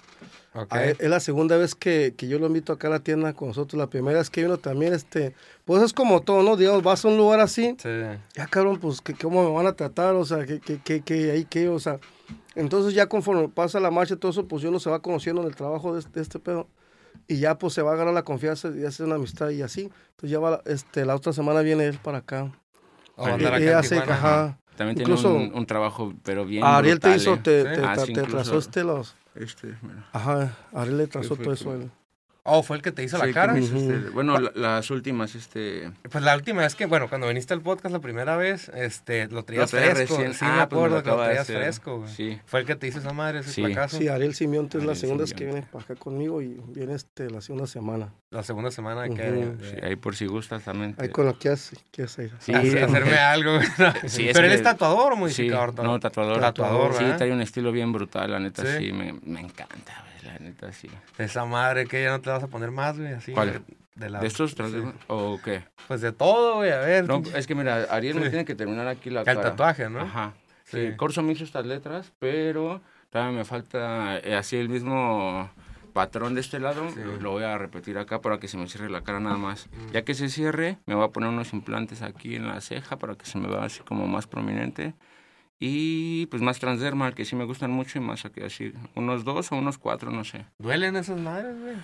Ok. 0.53 0.73
A 0.73 0.85
él- 0.85 0.97
Es 0.99 1.09
la 1.09 1.21
segunda 1.21 1.57
vez 1.57 1.75
que, 1.75 2.15
que 2.17 2.27
yo 2.27 2.39
lo 2.41 2.47
invito 2.47 2.73
acá 2.73 2.89
a 2.89 2.91
la 2.91 2.99
tienda 3.01 3.33
con 3.35 3.49
nosotros. 3.49 3.79
La 3.79 3.87
primera 3.89 4.19
vez 4.19 4.31
que 4.31 4.43
vino 4.43 4.57
también, 4.59 4.93
este, 4.93 5.35
pues 5.65 5.83
es 5.83 5.93
como 5.93 6.23
todo, 6.23 6.43
¿no? 6.43 6.57
Digamos, 6.57 6.83
vas 6.83 7.05
a 7.05 7.09
un 7.09 7.17
lugar 7.17 7.39
así, 7.41 7.77
Sí. 7.81 7.89
ya 8.35 8.47
cabrón, 8.49 8.79
pues, 8.81 9.01
que, 9.01 9.15
¿cómo 9.15 9.45
me 9.49 9.55
van 9.55 9.67
a 9.67 9.75
tratar? 9.75 10.15
O 10.17 10.25
sea, 10.25 10.45
¿qué, 10.47 10.59
qué, 10.61 10.81
qué, 10.85 11.03
qué, 11.03 11.31
ahí 11.31 11.45
qué? 11.49 11.69
O 11.69 11.79
sea, 11.79 11.99
entonces 12.57 12.95
ya 12.95 13.07
conforme 13.07 13.49
pasa 13.49 13.79
la 13.79 13.91
marcha 13.93 14.15
y 14.15 14.17
todo 14.17 14.33
eso, 14.33 14.47
pues 14.49 14.65
uno 14.65 14.81
se 14.81 14.91
va 14.91 15.01
conociendo 15.01 15.41
en 15.43 15.49
el 15.49 15.55
trabajo 15.55 15.93
de, 15.95 16.01
este- 16.01 16.13
de 16.19 16.23
este 16.23 16.39
pedo. 16.41 16.67
Y 17.29 17.39
ya 17.39 17.57
pues 17.57 17.75
se 17.75 17.83
va 17.83 17.93
a 17.93 17.97
ganar 17.97 18.13
la 18.13 18.25
confianza 18.25 18.71
y 18.77 18.85
hacer 18.85 19.07
una 19.07 19.15
amistad 19.15 19.51
y 19.51 19.63
así. 19.63 19.83
Entonces 19.83 20.31
ya 20.31 20.41
va, 20.41 20.51
la- 20.51 20.63
este, 20.67 21.05
la 21.05 21.15
otra 21.15 21.33
semana 21.33 21.61
viene 21.61 21.87
él 21.87 21.99
para 22.03 22.19
acá. 22.19 22.51
O 23.15 23.25
andar 23.25 23.41
Y- 23.41 23.47
acá 23.47 23.61
y 23.61 23.69
en 23.69 23.75
hace, 23.75 23.95
Tijuana. 24.01 24.15
ajá. 24.15 24.59
También 24.77 25.01
Incluso- 25.01 25.29
tiene 25.31 25.49
un, 25.53 25.59
un 25.59 25.67
trabajo, 25.67 26.13
pero 26.25 26.45
bien 26.45 26.65
Ariel 26.65 26.99
te 26.99 27.09
brutal, 27.09 27.21
hizo, 27.21 27.35
¿eh? 27.35 27.41
te, 27.43 27.63
Sí. 27.63 27.81
te, 27.81 27.87
Ah, 27.87 27.97
sí, 27.99 28.05
te 28.15 28.21
incluso- 28.21 28.31
trazó 28.37 28.59
este 28.59 28.83
los... 28.83 29.15
Este, 29.35 29.77
mira. 29.83 30.09
Ajá, 30.13 30.57
Ariel 30.73 30.99
le 30.99 31.07
trazó 31.07 31.37
todo 31.37 31.53
eso. 31.53 31.91
Oh, 32.43 32.63
fue 32.63 32.77
el 32.77 32.83
que 32.83 32.91
te 32.91 33.03
hizo 33.03 33.17
Sí, 33.17 33.21
la 33.23 33.27
que 33.29 33.35
cara. 33.35 33.53
me 33.53 33.61
hizo 33.61 33.77
este- 33.77 34.11
bueno, 34.11 34.39
la- 34.39 34.53
las 34.55 34.91
últimas, 34.91 35.35
este... 35.35 35.91
Pues 36.11 36.25
la 36.25 36.35
última 36.35 36.63
vez 36.63 36.75
que, 36.75 36.87
bueno, 36.87 37.09
cuando 37.09 37.29
viniste 37.29 37.53
al 37.55 37.61
podcast 37.61 37.93
la 37.93 38.01
primera 38.01 38.37
vez, 38.37 38.71
este, 38.75 39.29
lo 39.29 39.45
traías 39.45 39.71
fresco. 39.71 40.17
recién. 40.17 40.33
Sí, 40.35 40.39
Ah, 40.43 40.49
me 40.61 40.67
pues 40.67 40.81
me 40.81 40.87
acuerdo 40.89 40.97
lo 40.97 41.03
que 41.03 41.11
lo 41.11 41.17
de 41.19 41.25
traías 41.27 41.47
fresco, 41.47 41.99
güey. 41.99 42.11
Sí. 42.15 42.41
Fue 42.47 42.61
el 42.61 42.67
que 42.67 42.77
te 42.77 42.87
hizo 42.87 42.99
esa 42.99 43.13
madre, 43.13 43.41
ese 43.41 43.51
Sí. 43.53 43.63
placazo. 43.63 43.99
Sí, 43.99 44.09
Ariel 44.09 44.35
Simeonte 44.35 44.79
es 44.79 44.85
la 44.85 44.95
segunda 44.95 45.25
vez 45.25 45.35
que 45.35 45.45
viene 45.45 45.63
para 45.71 45.85
acá 45.85 45.97
conmigo 45.97 46.41
y 46.41 46.61
viene 46.69 46.95
este, 46.95 47.29
la 47.31 47.41
segunda 47.43 47.67
semana. 47.67 48.13
La 48.31 48.43
segunda 48.43 48.71
semana 48.71 49.05
que... 49.09 49.31
Ujú. 49.31 49.57
de- 49.63 49.71
Sí, 49.71 49.77
ahí 49.83 49.97
por 49.97 50.17
si 50.17 50.27
gustas 50.27 50.63
también. 50.65 50.95
Ahí 50.99 51.09
con 51.11 51.27
lo 51.27 51.39
que 51.39 51.51
hace, 51.51 51.77
¿qué 51.91 52.05
hace? 52.05 52.31
Sí, 52.39 52.55
hacer- 52.55 52.85
hacerme 52.85 53.19
algo, 53.19 53.57
güey. 53.57 53.67
Sí, 54.09 54.29
es 54.29 54.35
Pero 54.35 54.47
él 54.47 54.53
que- 54.53 54.57
es 54.57 54.63
tatuador 54.63 55.13
o 55.13 55.15
Sí, 55.17 55.21
modificador. 55.21 55.75
no, 55.85 56.01
tatuador. 56.01 56.41
Tatuador, 56.41 56.95
Sí, 56.95 57.05
trae 57.19 57.33
un 57.33 57.43
estilo 57.43 57.71
bien 57.71 57.93
brutal, 57.93 58.31
la 58.31 58.39
neta, 58.41 58.63
Sí. 58.65 58.87
sí, 58.87 58.93
me, 58.93 59.13
me 59.25 59.41
encanta, 59.41 60.05
neta, 60.41 60.73
sí. 60.73 60.89
Esa 61.19 61.45
madre 61.45 61.87
que 61.87 62.03
ya 62.03 62.11
no 62.11 62.21
te 62.21 62.31
vas 62.31 62.43
a 62.43 62.49
poner 62.49 62.71
más, 62.71 62.99
güey, 62.99 63.13
así. 63.13 63.33
¿Cuál? 63.33 63.63
De, 63.95 64.09
la- 64.11 64.21
¿De 64.21 64.27
estos 64.27 64.51
sí. 64.51 64.57
tras- 64.57 64.73
o 65.09 65.39
qué? 65.45 65.65
Pues 65.89 66.01
de 66.01 66.13
todo, 66.13 66.57
güey, 66.57 66.73
a 66.73 66.79
ver. 66.79 67.07
No, 67.07 67.23
es 67.35 67.47
que 67.47 67.55
mira, 67.55 67.85
Ariel 67.91 68.17
me 68.17 68.25
Sí. 68.25 68.31
tiene 68.31 68.45
que 68.45 68.55
terminar 68.55 68.87
aquí 68.89 69.11
la 69.11 69.21
el 69.21 69.27
cara. 69.27 69.43
tatuaje, 69.43 69.89
¿no? 69.91 70.01
Ajá. 70.01 70.33
Sí. 70.65 70.89
Sí, 70.91 70.97
Corso 70.97 71.23
me 71.23 71.33
hizo 71.33 71.45
estas 71.45 71.67
letras, 71.67 72.13
pero 72.19 72.81
todavía 73.11 73.37
me 73.39 73.45
falta 73.45 74.19
eh, 74.19 74.37
así 74.37 74.57
el 74.57 74.69
mismo 74.69 75.51
patrón 75.93 76.35
de 76.35 76.41
este 76.41 76.61
lado. 76.61 76.89
Sí. 76.91 77.01
Lo 77.21 77.33
voy 77.33 77.43
a 77.43 77.59
repetir 77.59 77.99
acá 77.99 78.21
para 78.21 78.39
que 78.39 78.47
se 78.49 78.57
me 78.57 78.69
cierre 78.69 78.89
la 78.89 79.03
cara 79.03 79.19
nada 79.19 79.37
más. 79.37 79.67
Mm. 79.67 79.93
Ya 79.93 80.03
que 80.03 80.15
se 80.15 80.29
cierre, 80.29 80.79
me 80.87 80.95
voy 80.95 81.05
a 81.05 81.09
poner 81.09 81.29
unos 81.29 81.53
implantes 81.53 82.03
aquí 82.03 82.37
en 82.37 82.47
la 82.47 82.61
ceja 82.61 82.97
para 82.99 83.17
que 83.17 83.27
se 83.27 83.39
me 83.39 83.49
vea 83.49 83.65
así 83.65 83.81
como 83.81 84.07
más 84.07 84.27
prominente. 84.29 84.95
Y 85.63 86.25
pues 86.27 86.41
más 86.41 86.59
transdermal, 86.59 87.15
que 87.15 87.27
sí 87.27 87.37
me 87.37 87.45
gustan 87.45 87.71
mucho 87.71 87.99
y 87.99 88.01
más 88.01 88.25
aquí 88.25 88.41
así, 88.43 88.73
unos 88.95 89.25
dos 89.25 89.53
o 89.53 89.57
unos 89.57 89.77
cuatro, 89.77 90.11
no 90.11 90.25
sé. 90.25 90.47
¿Duelen 90.59 90.97
esas 90.97 91.21
madres, 91.21 91.55
güey? 91.61 91.75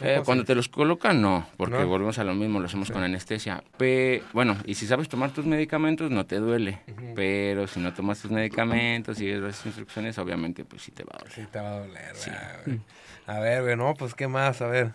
Eh, 0.00 0.22
cuando 0.24 0.44
te 0.44 0.54
los 0.54 0.68
colocan, 0.68 1.20
no, 1.20 1.44
porque 1.56 1.76
No. 1.80 1.88
volvemos 1.88 2.20
a 2.20 2.24
lo 2.24 2.34
mismo, 2.34 2.60
lo 2.60 2.66
hacemos 2.66 2.88
con 2.92 3.02
anestesia. 3.02 3.64
Pe 3.78 4.22
bueno, 4.32 4.56
y 4.64 4.76
si 4.76 4.86
sabes 4.86 5.08
tomar 5.08 5.32
tus 5.32 5.44
medicamentos, 5.44 6.08
no 6.12 6.24
te 6.24 6.36
duele. 6.36 6.78
Pero 7.16 7.66
si 7.66 7.80
no 7.80 7.92
tomas 7.92 8.20
tus 8.22 8.30
medicamentos 8.30 9.20
y 9.20 9.32
las 9.34 9.66
instrucciones, 9.66 10.16
obviamente, 10.18 10.64
pues 10.64 10.82
sí 10.82 10.92
te 10.92 11.02
va 11.02 11.10
a 11.16 11.18
doler. 11.18 11.32
Sí 11.34 11.42
te 11.50 11.58
va 11.58 11.68
a 11.74 11.78
doler, 11.80 12.14
Sí. 12.14 12.30
güey. 12.64 12.80
A 13.26 13.40
ver, 13.40 13.62
güey, 13.64 13.76
no, 13.76 13.92
pues, 13.94 14.14
¿qué 14.14 14.28
más? 14.28 14.62
A 14.62 14.68
ver. 14.68 14.92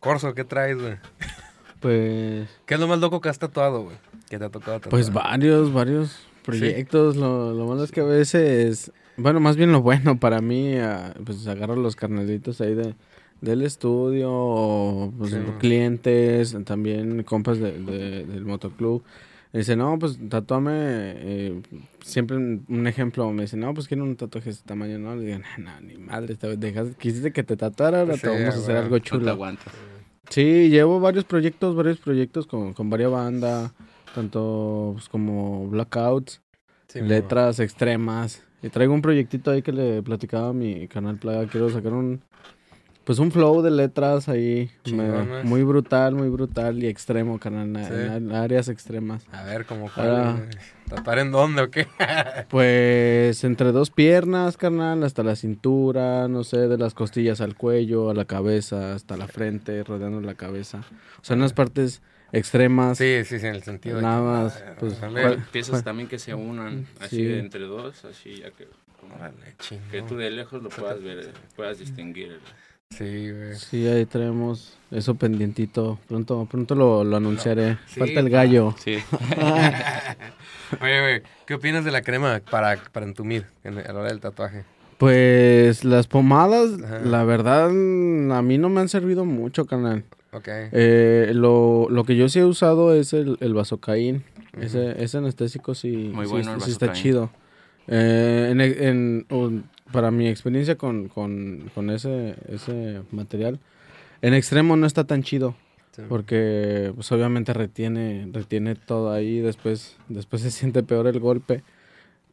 Corso, 0.00 0.34
¿qué 0.34 0.42
traes, 0.42 0.76
güey? 0.80 0.96
Pues, 1.78 2.48
¿Qué 2.66 2.74
es 2.74 2.80
lo 2.80 2.88
más 2.88 2.98
loco 2.98 3.20
que 3.20 3.28
has 3.28 3.38
tatuado, 3.38 3.82
güey? 3.84 3.96
Que 4.28 4.36
te 4.38 4.44
ha 4.46 4.50
tocado 4.50 4.78
tatuar. 4.78 4.90
pues 4.90 5.12
varios, 5.12 5.72
varios 5.72 6.26
proyectos. 6.58 7.16
Lo, 7.16 7.52
lo 7.54 7.66
malo 7.66 7.84
es 7.84 7.92
que 7.92 8.00
a 8.00 8.04
veces, 8.04 8.92
bueno, 9.16 9.40
más 9.40 9.56
bien 9.56 9.72
lo 9.72 9.82
bueno 9.82 10.18
para 10.18 10.40
mí, 10.40 10.74
ah, 10.76 11.14
pues 11.24 11.46
agarro 11.46 11.76
los 11.76 11.96
carnalitos 11.96 12.60
ahí 12.60 12.74
de, 12.74 12.94
del 13.40 13.62
estudio, 13.62 14.30
o 14.32 15.12
pues, 15.16 15.30
Sí. 15.32 15.38
clientes, 15.58 16.56
también 16.64 17.22
compas 17.22 17.58
de, 17.58 17.72
de- 17.78 18.24
del 18.24 18.44
motoclub. 18.44 19.02
Me 19.52 19.60
dice, 19.60 19.76
no, 19.76 19.98
pues 19.98 20.18
tatúame, 20.28 20.72
eh, 20.74 21.62
siempre 22.04 22.36
un, 22.36 22.86
ejemplo, 22.86 23.32
me 23.32 23.42
dice, 23.42 23.56
no, 23.56 23.72
pues 23.72 23.88
quiero 23.88 24.04
un 24.04 24.14
tatuaje 24.14 24.46
de 24.50 24.50
este 24.52 24.66
tamaño, 24.68 24.98
¿no? 24.98 25.16
Le 25.16 25.24
digo, 25.24 25.38
no, 25.38 25.64
no, 25.64 25.80
ni 25.80 25.96
madre, 25.96 26.34
te 26.34 26.54
dejas, 26.58 26.88
quisiste 26.98 27.32
que 27.32 27.42
te 27.42 27.56
tatuara, 27.56 28.00
ahora 28.00 28.14
Sí, 28.16 28.20
te 28.22 28.28
vamos 28.28 28.54
a 28.54 28.58
hacer 28.58 28.76
algo 28.76 28.96
No 28.96 29.02
te 29.02 29.08
chulo. 29.08 29.30
aguantas. 29.30 29.72
Sí, 30.28 30.68
llevo 30.68 31.00
varios 31.00 31.24
proyectos, 31.24 31.74
varios 31.74 31.96
proyectos 31.98 32.46
con, 32.46 32.74
con 32.74 32.90
varias 32.90 33.10
bandas, 33.10 33.72
tanto 34.14 34.92
pues, 34.94 35.08
como 35.08 35.66
Blackouts, 35.68 36.40
Sí, 36.88 37.00
letras 37.02 37.60
extremas. 37.60 38.42
Y 38.62 38.70
traigo 38.70 38.94
un 38.94 39.02
proyectito 39.02 39.50
ahí 39.50 39.60
que 39.62 39.72
le 39.72 40.02
platicaba 40.02 40.48
a 40.48 40.52
mi 40.52 40.88
canal 40.88 41.16
Plaga. 41.18 41.46
Quiero 41.46 41.68
sacar 41.70 41.92
un 41.92 42.22
pues 43.04 43.18
un 43.20 43.30
flow 43.32 43.62
de 43.62 43.70
letras 43.70 44.28
ahí. 44.28 44.70
me- 44.92 45.42
muy 45.42 45.62
brutal, 45.62 46.14
muy 46.14 46.28
brutal 46.28 46.82
y 46.82 46.86
extremo, 46.88 47.38
carnal. 47.38 47.74
en- 47.76 47.84
Sí. 47.86 47.92
En 48.16 48.32
áreas 48.32 48.68
extremas. 48.68 49.26
A 49.32 49.44
ver, 49.44 49.64
como 49.64 49.88
Ahora- 49.96 50.34
cuál? 50.36 50.48
¿Tatuar 50.88 51.18
en 51.20 51.30
dónde 51.32 51.62
o 51.62 51.70
qué? 51.70 51.86
Pues 52.50 53.44
entre 53.44 53.72
dos 53.72 53.90
piernas, 53.90 54.56
carnal, 54.56 55.04
hasta 55.04 55.22
la 55.22 55.36
cintura, 55.36 56.28
no 56.28 56.44
sé, 56.44 56.68
de 56.68 56.76
las 56.78 56.92
costillas 56.94 57.40
al 57.40 57.54
cuello, 57.56 58.10
a 58.10 58.14
la 58.14 58.24
cabeza, 58.24 58.94
hasta 58.94 59.16
la 59.16 59.26
frente, 59.28 59.84
rodeando 59.84 60.20
la 60.20 60.34
cabeza. 60.34 60.80
O 61.20 61.24
sea, 61.24 61.36
unas 61.36 61.52
partes 61.52 62.02
extremas. 62.32 62.98
sí, 62.98 63.22
sí, 63.24 63.38
sí, 63.38 63.46
en 63.46 63.54
el 63.54 63.62
sentido 63.62 63.96
de 63.96 64.02
Nada 64.02 64.18
que- 64.18 64.24
más, 64.24 64.56
Ay, 64.66 64.74
pues, 64.78 64.98
órale, 64.98 65.22
¿cuál- 65.22 65.46
Piezas 65.52 65.82
también 65.84 66.08
que 66.08 66.18
se 66.18 66.34
unan, 66.34 66.86
así 67.00 67.16
Sí. 67.16 67.24
de 67.24 67.38
entre 67.38 67.60
dos, 67.60 68.04
así 68.04 68.36
ya 68.40 68.50
que, 68.50 68.68
chingón. 69.58 69.88
que 69.90 70.02
tú 70.02 70.16
de 70.16 70.30
lejos 70.30 70.62
lo 70.62 70.68
puedas 70.68 71.02
ver, 71.02 71.32
puedas 71.56 71.78
distinguir. 71.78 72.38
Sí, 72.90 73.30
güey. 73.30 73.54
Sí, 73.56 73.86
ahí 73.86 74.06
tenemos 74.06 74.78
eso 74.90 75.14
pendientito. 75.14 75.98
Pronto, 76.08 76.46
pronto 76.50 76.74
lo, 76.74 77.04
lo 77.04 77.16
anunciaré. 77.18 77.76
Sí, 77.86 78.00
Falta 78.00 78.20
el 78.20 78.30
pa. 78.30 78.36
gallo. 78.38 78.74
Sí. 78.82 78.96
Oye, 80.80 81.00
güey, 81.00 81.22
¿qué 81.46 81.54
opinas 81.54 81.84
de 81.84 81.90
la 81.92 82.02
crema 82.02 82.40
para, 82.50 82.76
para 82.92 83.06
entumir 83.06 83.44
en, 83.64 83.78
a 83.78 83.92
la 83.92 84.00
hora 84.00 84.08
del 84.08 84.20
tatuaje? 84.20 84.64
Pues 84.98 85.84
las 85.84 86.06
pomadas, 86.06 86.70
Ajá. 86.82 87.00
la 87.00 87.24
verdad, 87.24 87.66
a 87.68 88.42
mí 88.42 88.58
no 88.58 88.68
me 88.68 88.80
han 88.80 88.88
servido 88.88 89.24
mucho, 89.24 89.66
canal. 89.66 90.04
Ok. 90.32 90.46
Eh, 90.48 91.32
lo, 91.34 91.88
lo 91.90 92.04
que 92.04 92.16
yo 92.16 92.28
sí 92.28 92.38
he 92.40 92.44
usado 92.44 92.94
es 92.94 93.12
el, 93.12 93.36
el 93.40 93.54
vasocaín. 93.54 94.24
Ese, 94.60 95.02
ese 95.02 95.18
anestésico 95.18 95.74
sí, 95.74 96.10
Muy 96.12 96.26
sí- 96.26 96.32
bueno 96.32 96.54
el 96.54 96.60
sí 96.60 96.70
está 96.70 96.92
chido. 96.92 97.30
Eh, 97.86 98.48
en, 98.50 98.60
en- 98.60 99.26
un- 99.30 99.64
para 99.92 100.10
mi 100.10 100.28
experiencia 100.28 100.76
con, 100.76 101.08
con, 101.08 101.70
con 101.74 101.88
ese, 101.90 102.34
ese 102.48 103.02
material, 103.10 103.58
en 104.20 104.34
extremo 104.34 104.76
no 104.76 104.86
está 104.86 105.04
tan 105.04 105.22
chido. 105.22 105.54
Sí. 105.92 106.02
Porque 106.08 106.92
pues 106.94 107.10
obviamente 107.12 107.52
retiene, 107.54 108.28
retiene 108.32 108.74
todo 108.74 109.10
ahí, 109.12 109.40
después, 109.40 109.96
después 110.08 110.42
se 110.42 110.50
siente 110.50 110.82
peor 110.82 111.06
el 111.06 111.18
golpe. 111.20 111.62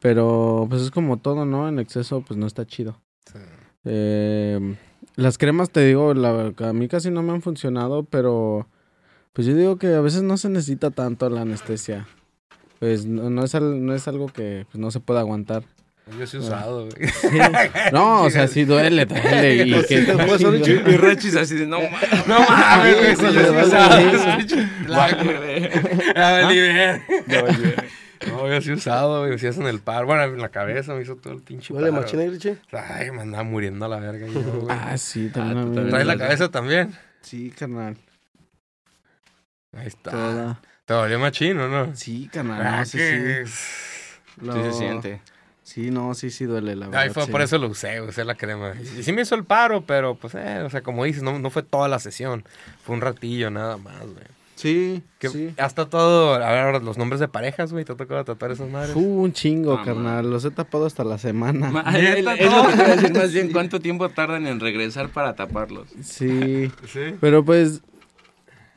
Pero 0.00 0.66
pues 0.68 0.82
es 0.82 0.90
como 0.90 1.16
todo, 1.16 1.46
¿no? 1.46 1.68
En 1.68 1.78
exceso 1.78 2.20
pues 2.20 2.36
no 2.38 2.46
está 2.46 2.66
chido. 2.66 3.00
Sí. 3.32 3.38
Eh, 3.84 4.74
las 5.16 5.38
cremas, 5.38 5.70
te 5.70 5.84
digo, 5.84 6.14
la, 6.14 6.52
a 6.58 6.72
mí 6.72 6.88
casi 6.88 7.10
no 7.10 7.22
me 7.22 7.32
han 7.32 7.42
funcionado, 7.42 8.04
pero 8.04 8.68
pues 9.32 9.46
yo 9.46 9.54
digo 9.54 9.76
que 9.76 9.88
a 9.94 10.00
veces 10.00 10.22
no 10.22 10.36
se 10.36 10.48
necesita 10.48 10.90
tanto 10.90 11.28
la 11.30 11.42
anestesia. 11.42 12.06
Pues 12.78 13.06
no, 13.06 13.30
no 13.30 13.44
es, 13.44 13.54
al- 13.54 13.84
no 13.84 13.94
es 13.94 14.06
algo 14.08 14.26
que 14.28 14.66
pues, 14.70 14.78
no 14.80 14.90
se 14.90 15.00
puede 15.00 15.20
aguantar. 15.20 15.62
Yo 16.18 16.24
sí 16.26 16.36
he 16.36 16.40
usado, 16.40 16.86
güey. 16.88 17.10
No, 17.92 18.22
o 18.22 18.30
sea, 18.30 18.46
sí 18.46 18.64
duele, 18.64 19.06
duele. 19.06 19.56
Y 19.66 19.82
que, 19.86 20.02
Pues, 20.02 21.34
así 21.36 21.54
de, 21.56 21.66
no 21.66 21.80
mames. 21.80 22.08
No 22.28 22.38
mames, 22.48 22.96
güey, 22.96 23.16
sí, 23.16 23.22
yo 23.22 23.32
sí 23.32 23.38
he 23.38 23.50
Vale, 23.50 24.16
usado. 24.16 24.36
vale. 24.88 25.70
Ya 26.14 26.30
valí 26.30 26.58
ver. 26.58 27.02
No, 28.28 28.48
yo 28.48 28.60
sí 28.60 28.70
he 28.70 28.74
usado, 28.74 29.26
güey. 29.26 29.38
Sí 29.38 29.46
hacen 29.46 29.66
el 29.66 29.80
par. 29.80 30.04
Bueno, 30.06 30.22
en 30.24 30.38
la 30.40 30.48
cabeza 30.50 30.94
me 30.94 31.02
hizo 31.02 31.16
todo 31.16 31.32
el 31.34 31.42
pinche 31.42 31.72
Huele 31.74 31.90
paro. 31.90 32.02
machina, 32.02 32.24
Richie. 32.24 32.58
Ay, 32.72 33.10
me 33.10 33.22
andaba 33.22 33.44
muriendo 33.44 33.84
a 33.86 33.88
la 33.88 33.98
verga 33.98 34.26
yo, 34.26 34.40
güey. 34.60 34.66
Ah, 34.78 34.96
sí, 34.98 35.28
Ah, 35.30 35.34
también. 35.34 35.58
a 35.58 35.62
tú 35.62 35.68
mí 35.68 35.74
también 35.74 35.84
me- 35.86 35.90
¿Traes 35.90 36.06
la 36.06 36.16
cabeza 36.18 36.48
también? 36.50 36.96
Sí, 37.22 37.50
carnal. 37.50 37.96
Ahí 39.72 39.86
está. 39.88 40.10
Toda. 40.10 40.60
¿Te 40.84 40.94
dolió 40.94 41.18
machino, 41.18 41.68
no? 41.68 41.94
Sí, 41.96 42.28
carnal. 42.32 42.62
Ah, 42.64 42.78
no, 42.80 42.84
sí, 42.86 42.98
sí. 42.98 43.44
Sí 43.46 44.62
se 44.62 44.72
siente. 44.72 45.20
Sí, 45.62 45.90
no, 45.90 46.14
sí, 46.14 46.30
sí 46.30 46.44
duele, 46.44 46.76
la 46.76 46.86
verdad. 46.86 47.00
Ay, 47.02 47.10
fue 47.10 47.24
sí. 47.24 47.30
por 47.32 47.42
eso 47.42 47.58
lo 47.58 47.66
usé, 47.68 48.00
usé 48.00 48.24
la 48.24 48.36
crema. 48.36 48.72
Y 48.96 49.02
sí 49.02 49.12
me 49.12 49.22
hizo 49.22 49.34
el 49.34 49.44
paro, 49.44 49.82
pero 49.84 50.14
pues, 50.14 50.34
eh, 50.36 50.60
o 50.64 50.70
sea, 50.70 50.82
como 50.82 51.02
dices, 51.04 51.22
no, 51.24 51.40
no 51.40 51.50
fue 51.50 51.64
toda 51.64 51.88
la 51.88 51.98
sesión. 51.98 52.44
Fue 52.84 52.94
un 52.94 53.00
ratillo 53.00 53.50
nada 53.50 53.76
más, 53.76 53.98
güey. 54.02 54.24
Sí, 54.56 55.02
Que 55.18 55.28
sí. 55.28 55.54
Has 55.58 55.74
tatuado, 55.74 56.34
a 56.34 56.50
ver, 56.72 56.82
los 56.82 56.96
nombres 56.98 57.20
de 57.20 57.28
parejas, 57.28 57.72
güey. 57.72 57.84
¿Te 57.84 57.92
ha 57.92 57.96
tocado 57.96 58.24
tatuar 58.24 58.50
esas 58.52 58.68
madres? 58.70 58.92
Fu, 58.94 59.00
un 59.22 59.32
chingo, 59.32 59.74
Ah, 59.74 59.82
carnal. 59.84 60.28
Los 60.30 60.44
he 60.46 60.50
tapado 60.50 60.86
hasta 60.86 61.04
la 61.04 61.18
semana. 61.18 61.70
Ma- 61.70 61.82
Es 61.96 62.24
lo 62.24 62.30
que 62.32 62.36
te 62.38 62.44
iba 62.46 62.64
a 62.64 62.96
decir 62.96 63.12
más 63.14 63.32
bien, 63.32 63.52
¿cuánto 63.52 63.80
tiempo 63.80 64.08
tardan 64.08 64.46
en 64.46 64.58
regresar 64.58 65.10
para 65.10 65.34
taparlos? 65.36 65.88
Sí. 66.02 66.72
Sí. 66.92 67.14
Pero 67.20 67.44
pues, 67.44 67.82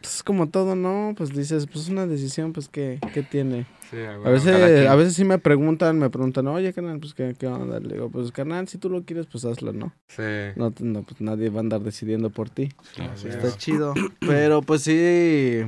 es 0.04 0.22
como 0.24 0.50
todo, 0.50 0.76
¿no? 0.76 1.14
Pues 1.18 1.30
dices, 1.34 1.66
pues 1.72 1.88
una 1.90 2.06
decisión, 2.06 2.52
pues, 2.54 2.68
¿qué, 2.68 3.00
qué 3.14 3.24
tiene? 3.24 3.66
Sí, 3.90 3.98
A 3.98 4.18
veces, 4.30 4.88
a 4.88 4.96
veces 4.96 5.14
sí 5.16 5.24
me 5.26 5.40
preguntan, 5.40 5.98
me 5.98 6.10
preguntan, 6.10 6.48
oye, 6.48 6.72
carnal, 6.74 7.00
pues, 7.00 7.14
¿qué, 7.14 7.34
qué 7.38 7.48
onda? 7.48 7.80
Le 7.80 7.96
digo, 7.96 8.10
pues, 8.10 8.32
carnal, 8.32 8.68
si 8.68 8.78
tú 8.78 8.90
lo 8.90 9.04
quieres, 9.04 9.26
pues, 9.26 9.46
hazlo, 9.46 9.74
¿no? 9.74 9.94
Sí. 10.08 10.22
No, 10.56 10.72
te- 10.72 10.84
no, 10.84 11.04
pues, 11.04 11.20
nadie 11.22 11.50
va 11.50 11.58
a 11.58 11.60
andar 11.62 11.82
decidiendo 11.82 12.30
por 12.30 12.50
ti. 12.50 12.70
Sí. 13.16 13.28
Está 13.30 13.56
chido. 13.58 13.94
Pero, 14.20 14.62
pues, 14.62 14.84
sí, 14.84 15.62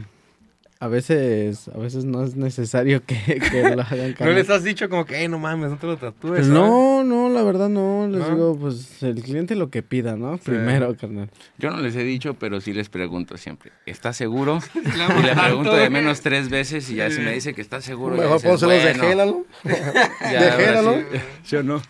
a 0.81 0.87
veces, 0.87 1.67
a 1.67 1.77
veces 1.77 2.05
no 2.05 2.23
es 2.23 2.35
necesario 2.35 3.03
que, 3.05 3.15
que 3.51 3.75
lo 3.75 3.83
hagan, 3.83 4.15
¿No 4.19 4.31
les 4.31 4.49
has 4.49 4.63
dicho 4.63 4.89
como 4.89 5.05
que, 5.05 5.15
"Ey, 5.21 5.27
no 5.27 5.37
mames, 5.37 5.69
no 5.69 5.77
te 5.77 5.85
lo 5.85 5.95
tatúes? 5.95 6.15
Pues 6.21 6.47
¿sabes? 6.47 6.49
no, 6.49 7.03
no, 7.03 7.29
la 7.29 7.43
verdad 7.43 7.69
no. 7.69 8.07
Les 8.07 8.19
¿No? 8.19 8.29
digo, 8.31 8.57
pues 8.59 9.03
el 9.03 9.21
cliente 9.21 9.53
lo 9.53 9.69
que 9.69 9.83
pida, 9.83 10.15
¿no? 10.15 10.39
Primero, 10.39 10.97
carnal. 10.97 11.29
Yo 11.59 11.69
no 11.69 11.77
les 11.81 11.95
he 11.95 12.03
dicho, 12.03 12.33
pero 12.33 12.59
sí 12.61 12.73
les 12.73 12.89
pregunto 12.89 13.37
siempre, 13.37 13.71
¿estás 13.85 14.17
seguro? 14.17 14.57
Y 14.83 15.23
le 15.23 15.35
pregunto 15.35 15.75
de 15.75 15.91
menos 15.91 16.21
tres 16.21 16.49
veces 16.49 16.89
y 16.89 16.95
ya 16.95 17.11
si 17.11 17.21
me 17.21 17.31
dice 17.31 17.53
que 17.53 17.61
está 17.61 17.79
seguro, 17.79 18.15
Mejor 18.15 18.41
pónselos 18.41 18.83
de 18.83 18.93
bueno, 18.97 19.45
de 19.63 20.37
ahora 20.37 20.71
henna, 20.71 20.81
¿no? 20.81 20.97
sí, 20.97 21.17
¿sí 21.43 21.55
o 21.57 21.63
no? 21.63 21.81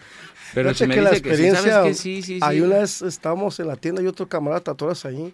Pero 0.54 0.74
si 0.74 0.84
Fíjate 0.84 0.88
me 0.90 0.96
que 0.96 1.02
la 1.02 1.10
dice 1.12 1.22
que 1.22 1.30
sí, 1.30 1.44
experiencia, 1.44 1.72
¿sabes 1.72 1.88
qué? 1.88 1.94
Sí, 1.94 2.22
sí, 2.22 2.34
sí. 2.34 2.40
Hay 2.42 2.60
una 2.60 2.80
vez 2.80 3.02
estábamos 3.04 3.58
en 3.62 3.68
la 3.68 3.78
tienda 3.78 4.02
y 4.02 4.08
otro 4.08 4.28
camarada 4.28 4.60
tatuadas 4.62 5.06
ahí. 5.06 5.34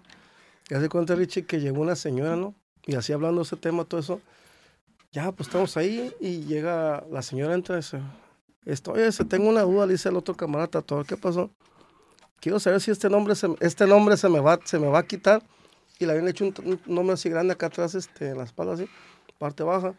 Y 0.69 0.73
hace 0.75 0.89
cuenta, 0.89 1.15
Richie, 1.15 1.43
que 1.45 1.59
llegó 1.59 1.81
una 1.81 1.95
señora, 1.95 2.35
¿no? 2.35 2.53
Y 2.88 2.95
así 2.95 3.13
hablando 3.13 3.41
de 3.41 3.43
ese 3.45 3.57
tema, 3.57 3.83
todo 3.83 3.99
eso. 3.99 4.21
Ya, 5.11 5.31
pues 5.31 5.47
estamos 5.47 5.77
ahí 5.77 6.13
y 6.19 6.45
llega 6.45 7.03
la 7.11 7.21
señora, 7.21 7.53
entra 7.53 7.75
y 7.75 7.79
dice, 7.79 7.99
esto, 8.65 8.93
oye, 8.93 9.09
tengo 9.29 9.49
una 9.49 9.61
duda, 9.61 9.85
le 9.85 9.93
dice 9.93 10.09
el 10.09 10.15
otro 10.15 10.35
camarada 10.35 10.67
tatuador, 10.67 11.05
¿qué 11.05 11.15
pasó? 11.15 11.49
Quiero 12.39 12.59
saber 12.59 12.81
si 12.81 12.91
este 12.91 13.09
nombre 13.09 13.35
se, 13.35 13.47
este 13.59 13.88
nombre 13.88 14.17
se 14.17 14.29
me 14.29 14.39
va, 14.39 14.59
se 14.63 14.79
me 14.79 14.88
va 14.88 14.99
a 14.99 15.03
quitar. 15.03 15.41
Y 15.99 16.05
le 16.05 16.11
habían 16.11 16.27
hecho 16.27 16.45
un, 16.45 16.53
un 16.85 16.95
nombre 16.95 17.13
así 17.13 17.29
grande 17.29 17.53
acá 17.53 17.67
atrás, 17.67 17.95
este, 17.95 18.29
en 18.29 18.38
la 18.38 18.43
espalda 18.43 18.73
así, 18.73 18.88
parte 19.39 19.63
baja. 19.63 19.93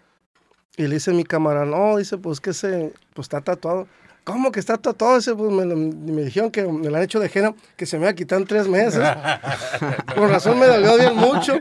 Y 0.77 0.87
le 0.87 0.95
dice 0.95 1.13
mi 1.13 1.25
camarada, 1.25 1.67
no, 1.67 1.97
dice, 1.97 2.19
pues 2.19 2.41
que 2.41 2.53
se, 2.53 2.93
pues 3.15 3.25
está 3.25 3.41
tatuado. 3.41 3.89
¿Cómo 4.31 4.53
que 4.53 4.61
está 4.61 4.77
tatuado? 4.77 5.17
Dice, 5.17 5.35
pues 5.35 5.51
me, 5.51 5.65
lo- 5.65 5.75
me 5.75 6.23
dijeron 6.23 6.51
que 6.51 6.63
me 6.67 6.91
lo 6.91 6.97
han 6.99 7.03
hecho 7.03 7.19
de 7.19 7.31
henna, 7.33 7.55
que 7.79 7.87
se 7.87 7.99
me 7.99 8.05
va 8.05 8.11
a 8.11 8.15
quitar 8.15 8.39
en 8.39 8.47
tres 8.47 8.69
meses. 8.69 9.01
Por 10.15 10.29
razón 10.29 10.59
me 10.59 10.67
dolió 10.67 10.99
bien 10.99 11.17
mucho. 11.17 11.59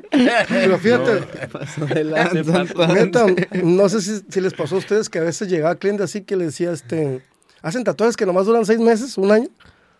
Pero 0.49 0.78
fíjate, 0.78 1.47
Pasó 1.47 1.86
de 1.86 2.03
lanza. 2.03 2.65
neta, 2.93 3.26
no 3.63 3.88
sé 3.88 4.01
si, 4.01 4.22
si 4.30 4.41
les 4.41 4.53
pasó 4.53 4.76
a 4.76 4.80
ustedes 4.80 5.07
que 5.07 5.20
a 5.20 5.24
veces 5.24 5.47
llegaba 5.47 5.76
cliente 5.76 6.03
así 6.03 6.22
que 6.24 6.36
le 6.36 6.45
decía, 6.47 6.72
este, 6.74 7.22
hacen 7.61 7.86
tatuajes 7.86 8.18
que 8.18 8.26
nomás 8.26 8.45
duran 8.45 8.65
seis 8.65 8.80
meses, 8.80 9.18
un 9.18 9.32
año. 9.32 9.47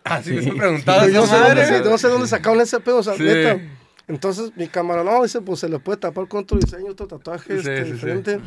Ah, 0.04 0.22
sí, 0.22 0.32
me 0.32 0.52
Pero 0.52 1.08
yo 1.08 1.20
no 1.22 1.26
sé, 1.26 1.36
dónde, 1.38 1.80
no 1.90 1.96
sé 1.98 2.08
dónde 2.08 2.28
sacaron 2.28 2.60
ese 2.60 2.80
pedo, 2.80 2.98
o 2.98 3.02
sea, 3.02 3.14
Sí. 3.14 3.22
neta. 3.22 3.60
Entonces 4.08 4.52
mi 4.56 4.68
cámara, 4.68 5.04
no, 5.04 5.22
dice, 5.22 5.40
pues 5.40 5.60
se 5.60 5.68
le 5.70 5.78
puede 5.78 5.98
tapar 5.98 6.28
con 6.28 6.40
otro 6.40 6.58
diseño, 6.58 6.92
otro 6.92 7.06
tatuaje 7.06 7.52
Sí, 7.54 7.58
este, 7.58 7.78
sí, 7.78 7.84
sí. 7.86 7.92
diferente. 7.92 8.40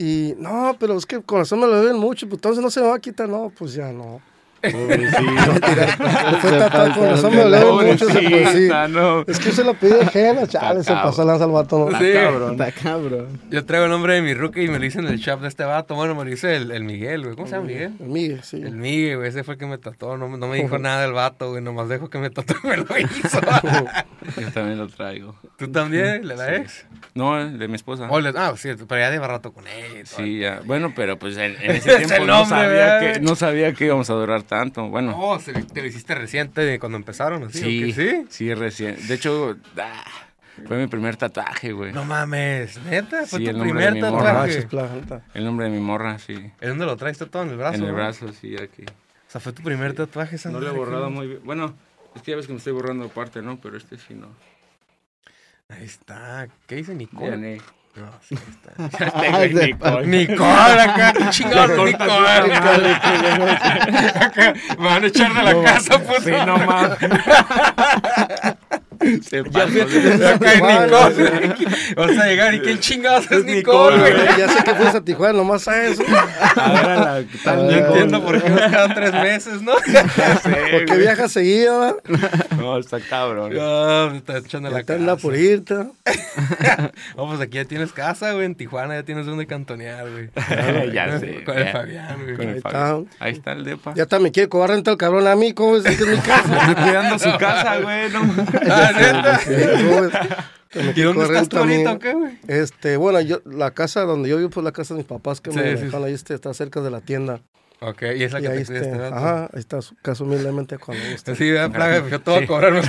Y 0.00 0.34
no, 0.38 0.74
pero 0.80 0.96
es 0.96 1.04
que 1.04 1.20
con 1.20 1.40
razón 1.40 1.60
me 1.60 1.66
lo 1.66 1.82
ven 1.82 1.98
mucho, 1.98 2.26
pues 2.26 2.38
entonces 2.38 2.62
no 2.62 2.70
se 2.70 2.80
me 2.80 2.88
va 2.88 2.94
a 2.94 3.00
quitar, 3.00 3.28
no, 3.28 3.52
pues 3.54 3.74
ya 3.74 3.92
no. 3.92 4.22
Fue 6.40 6.58
tatuado 6.58 6.94
con 6.94 7.08
razón 7.08 7.34
me 7.34 7.44
lo 7.44 7.76
ven 7.78 7.90
mucho, 7.92 8.08
ese, 8.08 8.20
pues 8.20 8.22
sí. 8.22 8.28
Pobrecita, 8.30 8.88
no. 8.88 9.20
Es 9.26 9.38
que 9.38 9.52
se 9.52 9.64
lo 9.64 9.74
pide 9.74 10.02
ajena, 10.02 10.46
chale, 10.46 10.84
se 10.84 10.92
pasó 10.92 11.24
lanza 11.24 11.44
al 11.44 11.50
vato. 11.50 11.88
Está 11.90 12.72
cabrón. 12.72 13.40
Yo 13.50 13.64
traigo 13.64 13.86
el 13.86 13.90
nombre 13.90 14.14
de 14.14 14.22
mi 14.22 14.34
rookie 14.34 14.64
y 14.64 14.68
me 14.68 14.78
lo 14.78 14.84
hice 14.84 14.98
en 14.98 15.06
el 15.08 15.18
shop 15.18 15.40
de 15.40 15.48
este 15.48 15.64
vato. 15.64 15.94
Bueno, 15.94 16.14
me 16.14 16.24
lo 16.24 16.30
hice 16.30 16.56
el, 16.56 16.70
el 16.72 16.84
Miguel, 16.84 17.22
güey. 17.24 17.36
¿Cómo 17.36 17.46
se 17.46 17.54
llama 17.54 17.66
Miguel? 17.68 17.92
El 18.00 18.06
Miguel, 18.08 18.42
sí. 18.42 18.56
El 18.56 18.76
Miguel, 18.76 19.16
güey. 19.18 19.28
Ese 19.28 19.44
fue 19.44 19.54
el 19.54 19.60
que 19.60 19.66
me 19.66 19.78
tatuó. 19.78 20.16
No, 20.18 20.28
no 20.28 20.46
me 20.46 20.56
dijo 20.62 20.78
nada 20.80 21.02
del 21.02 21.12
vato, 21.12 21.50
güey. 21.50 21.62
Nomás 21.62 21.88
dejó 21.88 22.10
que 22.10 22.18
me 22.18 22.28
tatuó 22.30 22.56
y 22.64 22.66
me 22.68 22.76
lo 22.76 22.84
hizo. 22.98 23.40
Yo 24.40 24.50
también 24.52 24.78
lo 24.78 24.88
traigo. 24.88 25.34
¿Tú 25.56 25.68
también? 25.68 26.26
¿Le 26.28 26.36
la 26.36 26.56
ex? 26.56 26.86
No, 27.14 27.36
de 27.50 27.66
mi 27.68 27.74
esposa. 27.76 28.06
Oh, 28.10 28.20
le- 28.20 28.32
ah, 28.36 28.52
sí, 28.56 28.68
pero 28.88 29.00
ya 29.00 29.10
lleva 29.10 29.26
rato 29.26 29.52
con 29.52 29.66
él. 29.66 30.06
Sí, 30.06 30.38
ya. 30.40 30.60
Bueno, 30.64 30.92
pero 30.94 31.18
pues 31.18 31.36
en, 31.36 31.56
en 31.62 31.70
Es 31.72 31.86
ese 31.86 32.02
el 32.02 32.06
tiempo 32.06 32.26
no, 32.26 32.44
sabía 32.46 33.00
que, 33.00 33.20
no 33.20 33.34
sabía 33.34 33.72
que 33.72 33.86
íbamos 33.86 34.08
a 34.10 34.14
durar 34.14 34.42
tanto. 34.50 34.88
Bueno, 34.88 35.14
Oh, 35.16 35.38
se- 35.38 35.52
te 35.54 35.80
lo 35.80 35.86
hiciste 35.86 36.14
reciente 36.14 36.60
de 36.60 36.78
cuando 36.78 36.98
empezaron, 36.98 37.44
¿así? 37.44 37.58
sí, 37.60 37.92
sí, 37.92 38.26
¿Sí? 38.28 38.52
recién. 38.54 38.96
De 39.06 39.14
hecho, 39.14 39.56
ah, 39.78 40.04
fue 40.66 40.76
mi 40.76 40.88
primer 40.88 41.16
tatuaje, 41.16 41.72
güey. 41.72 41.92
No 41.92 42.04
mames, 42.04 42.78
neta, 42.84 43.24
fue 43.26 43.38
Sí, 43.38 43.44
tu 43.46 43.58
primer 43.60 43.84
de 43.84 43.90
mi 43.92 44.00
No 44.00 44.10
morra. 44.10 44.46
tatuaje. 44.46 44.66
neta. 45.00 45.22
El 45.32 45.44
nombre 45.44 45.66
de 45.66 45.72
mi 45.72 45.80
morra, 45.80 46.18
sí. 46.18 46.34
¿En 46.60 46.68
dónde 46.70 46.84
lo 46.84 46.96
traes 46.96 47.16
todo? 47.16 47.42
¿En 47.44 47.50
el 47.50 47.56
brazo? 47.56 47.76
en 47.78 47.84
el 47.84 47.92
brazo, 47.94 48.32
sí, 48.32 48.56
aquí. 48.56 48.82
O 48.84 49.30
sea, 49.30 49.40
fue 49.40 49.52
tu 49.52 49.62
primer 49.62 49.94
tatuaje, 49.94 50.36
esa 50.36 50.50
No 50.50 50.60
lo 50.60 50.68
he 50.68 50.72
borrado 50.72 51.08
muy 51.08 51.28
bien. 51.28 51.40
Bueno, 51.44 51.74
es 52.16 52.22
que 52.22 52.32
ya 52.32 52.36
ves 52.36 52.46
que 52.48 52.52
me 52.52 52.58
estoy 52.58 52.72
borrando 52.72 53.08
parte, 53.08 53.40
¿no? 53.42 53.58
Pero 53.60 53.76
este 53.76 53.96
sí 53.96 54.14
no. 54.14 54.26
Ahí 55.68 55.84
está. 55.84 56.48
¿Qué 56.66 56.74
dice 56.74 56.94
Nicole? 56.96 57.30
Gané. 57.30 57.60
No, 58.00 58.06
sí, 58.26 58.34
está. 58.34 58.72
Este 59.44 59.66
Nicole. 59.66 60.06
Nicole 60.06 60.80
acá, 60.80 61.12
su 61.32 61.44
Nicole. 61.44 61.94
Acá, 64.20 64.54
Me 64.78 64.84
van 64.86 65.04
a 65.04 65.06
echar 65.06 65.34
de 65.34 65.42
la 65.42 65.52
No, 65.52 65.62
casa, 65.62 65.98
puto. 65.98 66.20
Sí, 66.22 66.30
no 66.46 66.56
mames. 66.58 66.98
Se 69.22 69.42
de- 69.42 70.28
Acá, 70.28 70.50
Tijuana, 70.52 70.86
Nicole. 70.86 71.54
Vas 71.96 72.18
a 72.18 72.26
llegar 72.26 72.54
y 72.54 72.60
quién 72.60 72.78
chingados 72.80 73.30
es 73.30 73.44
Nicole, 73.44 73.98
güey. 73.98 74.12
Ya 74.38 74.48
sé 74.48 74.62
que 74.62 74.74
fuiste 74.74 74.98
a 74.98 75.00
Tijuana, 75.00 75.32
nomás 75.38 75.66
a 75.68 75.84
eso. 75.86 76.02
Ahora 76.56 76.96
la 76.96 77.20
Yo 77.70 77.70
entiendo 77.86 78.22
por 78.22 78.42
qué 78.42 78.50
vas 78.50 78.70
cada 78.70 78.94
tres 78.94 79.12
meses, 79.14 79.62
¿no? 79.62 79.72
Ya 80.16 80.36
sé, 80.38 80.50
Porque 80.72 80.96
viajas 80.98 81.32
seguido. 81.32 81.98
No, 82.58 82.78
está 82.78 83.00
cabrón. 83.00 83.54
No, 83.54 84.10
me 84.10 84.18
está 84.18 84.38
echando 84.38 84.68
la 84.70 84.80
Ya 84.80 84.86
casa. 84.86 85.16
por 85.16 85.34
irte. 85.36 85.74
¿no? 85.74 85.94
Pues 87.16 87.40
aquí 87.40 87.56
ya 87.56 87.64
tienes 87.64 87.92
casa, 87.92 88.32
güey. 88.32 88.44
En 88.46 88.54
Tijuana 88.54 88.94
ya 88.96 89.02
tienes 89.02 89.24
donde 89.26 89.46
cantonear, 89.46 90.06
güey. 90.10 90.30
ya 90.92 91.18
sé. 91.18 91.42
Con 91.44 91.56
el 91.58 91.64
ya. 91.66 91.72
Fabián, 91.72 92.22
güey. 92.22 92.36
Con 92.36 92.48
el 92.48 92.54
Ahí 92.56 92.60
Fabián. 92.60 93.06
está. 93.10 93.24
Ahí 93.24 93.32
está 93.32 93.52
el 93.52 93.64
depa. 93.64 93.94
Ya 93.94 94.02
está, 94.02 94.18
me 94.18 94.30
quiere 94.30 94.48
cobrar 94.48 94.70
renta 94.70 94.90
el 94.90 94.96
cabrón 94.98 95.26
a 95.26 95.34
mí, 95.36 95.52
¿cómo 95.54 95.76
es 95.76 95.84
que 95.84 95.90
es 95.90 96.06
mi 96.06 96.16
casa? 96.18 96.58
Estoy 96.68 96.74
cuidando 96.84 97.18
su 97.18 97.36
casa, 97.38 97.78
güey. 97.78 98.10
No. 98.10 98.20
¿Neta? 98.92 99.40
Me 100.74 100.92
¿Y 100.94 101.02
dónde 101.02 101.24
estás 101.24 101.48
tú 101.48 101.58
ahorita 101.58 101.92
o 101.94 101.98
qué, 101.98 102.12
güey? 102.14 102.38
Este, 102.46 102.96
bueno, 102.96 103.20
yo, 103.20 103.40
la 103.44 103.72
casa 103.72 104.02
donde 104.02 104.28
yo 104.28 104.36
vivo, 104.36 104.50
pues 104.50 104.62
la 104.64 104.72
casa 104.72 104.94
de 104.94 104.98
mis 104.98 105.06
papás 105.06 105.40
que 105.40 105.50
Sí, 105.50 105.58
me 105.58 105.76
sí, 105.76 105.84
dejaron 105.84 106.06
ahí, 106.06 106.12
este, 106.14 106.34
está 106.34 106.54
cerca 106.54 106.80
de 106.80 106.90
la 106.90 107.00
tienda. 107.00 107.40
Ok, 107.82 108.02
y 108.14 108.24
es 108.24 108.32
la 108.32 108.40
Y 108.40 108.42
que 108.42 108.48
ahí, 108.48 108.56
te 108.56 108.62
este, 108.62 108.76
este 108.78 108.98
vato. 108.98 109.14
ajá, 109.16 109.44
ahí 109.54 109.58
está 109.58 109.78
casa 110.02 110.22
humildemente 110.22 110.76
cuando 110.78 111.02
guste. 111.10 111.34
Sí, 111.34 111.50
da 111.50 111.70
plaga, 111.70 112.06
yo 112.08 112.20
te 112.20 112.30
voy 112.30 112.44
a 112.44 112.46
cobrar. 112.46 112.72
Pues 112.74 112.86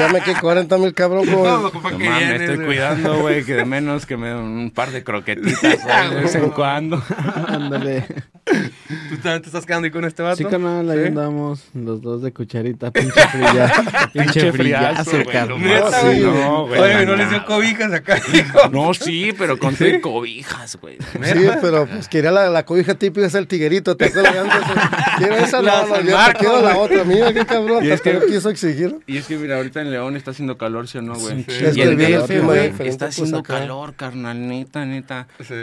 ya 0.00 0.08
me 0.12 0.18
a 0.74 0.78
mí 0.78 0.84
el 0.86 0.94
cabrón, 0.94 1.24
No, 1.62 1.70
¿para 1.70 1.92
No 1.92 1.98
qué 1.98 2.04
mames, 2.10 2.18
vienes, 2.28 2.40
estoy 2.42 2.56
güey? 2.56 2.66
cuidando, 2.66 3.20
güey, 3.20 3.44
que 3.44 3.54
de 3.54 3.64
menos 3.64 4.04
que 4.04 4.16
me 4.16 4.26
den 4.28 4.38
un 4.38 4.70
par 4.72 4.90
de 4.90 5.04
croquetitas 5.04 5.84
güey, 5.84 6.10
de 6.10 6.20
vez 6.20 6.34
en 6.34 6.50
cuando. 6.56 7.00
Ándale. 7.46 8.06
¿Tú 8.44 9.16
también 9.22 9.40
te 9.40 9.46
estás 9.46 9.64
quedando 9.64 9.84
ahí 9.86 9.92
con 9.92 10.04
este 10.04 10.20
vato? 10.22 10.36
Sí, 10.36 10.44
canal, 10.44 10.90
ahí 10.90 10.98
¿Sí? 11.02 11.06
andamos. 11.06 11.64
Los 11.74 12.02
dos 12.02 12.22
de 12.22 12.32
cucharita, 12.32 12.90
pinche 12.90 13.20
frillazo. 13.28 13.82
pinche 14.12 14.52
frillazo, 14.52 15.10
güey, 15.22 15.48
no 15.48 15.58
Neta, 15.58 16.00
güey. 16.02 16.16
sí, 16.16 16.22
no, 16.24 16.66
güey, 16.66 16.80
Oye, 16.80 17.06
no 17.06 17.14
les 17.16 17.30
dio 17.30 17.44
cobijas 17.44 17.92
acá, 17.92 18.18
hijo. 18.34 18.68
No, 18.70 18.92
sí, 18.94 19.32
pero 19.38 19.58
con 19.58 19.76
tres 19.76 20.00
cobijas, 20.02 20.76
güey. 20.80 20.98
Sí, 21.22 21.48
pero 21.60 21.86
pues 21.86 22.08
quería 22.08 22.32
la, 22.32 22.50
la 22.50 22.64
cobija 22.64 22.94
típica, 22.96 23.26
es 23.26 23.34
el 23.34 23.46
tiguerito, 23.46 23.96
¿te 23.96 24.06
acuerdas? 24.06 24.34
antes? 24.36 24.82
Quiero 25.18 25.36
esa, 25.36 25.62
La 25.62 25.82
no, 25.86 26.00
yo 26.00 26.16
te 26.26 26.34
quiero 26.38 26.62
la 26.62 26.76
otra. 26.78 27.04
Mira 27.04 27.32
qué 27.32 27.46
cabrón, 27.46 27.84
Y 27.84 27.90
es 27.90 28.00
que- 28.00 28.14
no 28.14 28.20
quiso 28.26 28.50
exigir. 28.50 28.98
Y 29.06 29.18
es 29.18 29.26
que, 29.26 29.36
mira, 29.36 29.56
ahorita 29.56 29.80
en 29.82 29.90
León 29.92 30.16
está 30.16 30.32
haciendo 30.32 30.58
calor, 30.58 30.88
¿sí 30.88 30.98
o 30.98 31.02
no, 31.02 31.14
güey? 31.14 31.44
Sí. 31.44 31.64
Es 31.64 31.76
Y 31.76 31.80
que 31.80 31.82
el 31.84 32.00
el 32.00 32.20
DF, 32.22 32.40
güey, 32.44 32.72
está 32.88 33.06
haciendo 33.06 33.42
calor, 33.44 33.94
carnal, 33.94 34.48
neta, 34.48 34.84
neta. 34.84 35.28
Sí. 35.46 35.54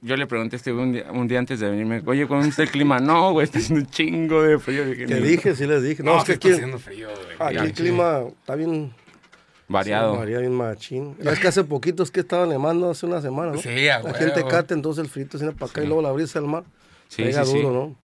Yo 0.00 0.16
le 0.16 0.26
pregunté 0.28 0.54
a 0.54 0.58
este 0.58 0.70
güey 0.72 0.84
un 0.84 0.92
día, 0.92 1.10
un 1.12 1.26
día 1.26 1.38
antes 1.40 1.58
de 1.58 1.68
venirme, 1.70 2.02
oye, 2.06 2.26
¿cómo 2.28 2.40
está 2.42 2.62
el 2.62 2.70
clima? 2.70 3.00
No, 3.00 3.32
güey, 3.32 3.44
está 3.44 3.58
haciendo 3.58 3.84
un 3.84 3.90
chingo 3.90 4.42
de 4.42 4.58
frío. 4.60 4.84
Dije, 4.86 5.06
Te 5.06 5.20
"Ni- 5.20 5.26
dije, 5.28 5.56
sí 5.56 5.66
les 5.66 5.82
dije. 5.82 6.02
No, 6.04 6.12
No, 6.14 6.18
es 6.18 6.24
que 6.24 6.32
sí 6.32 6.34
está 6.34 6.46
aquí, 6.48 6.54
haciendo 6.54 6.78
frío, 6.78 7.08
güey. 7.08 7.36
aquí 7.40 7.54
Ya, 7.56 7.60
el 7.62 7.66
sí. 7.68 7.72
clima 7.74 8.20
está 8.40 8.54
bien 8.54 8.92
Variado. 9.66 10.12
sí, 10.12 10.18
varía 10.18 10.38
bien 10.38 10.54
machín. 10.54 11.16
Ya 11.20 11.32
es 11.32 11.40
que 11.40 11.48
hace 11.48 11.64
poquito 11.64 12.04
es 12.04 12.10
que 12.12 12.20
estaba 12.20 12.46
nevando 12.46 12.88
hace 12.90 13.06
una 13.06 13.20
semana, 13.20 13.52
¿no? 13.52 13.58
Sí, 13.58 13.88
a 13.88 13.98
La 14.00 14.14
gente 14.14 14.36
huevo. 14.36 14.48
cate, 14.48 14.74
entonces 14.74 15.02
el 15.04 15.10
frito 15.10 15.36
viene 15.36 15.52
para 15.52 15.70
acá 15.70 15.82
y 15.82 15.86
luego 15.86 16.00
la 16.00 16.12
brisa 16.12 16.38
del 16.40 16.48
mar. 16.48 16.62
Sí, 17.08 17.22
pega 17.24 17.44
sí, 17.44 17.50
sí. 17.52 17.56
duro, 17.58 17.72
¿no? 17.72 17.96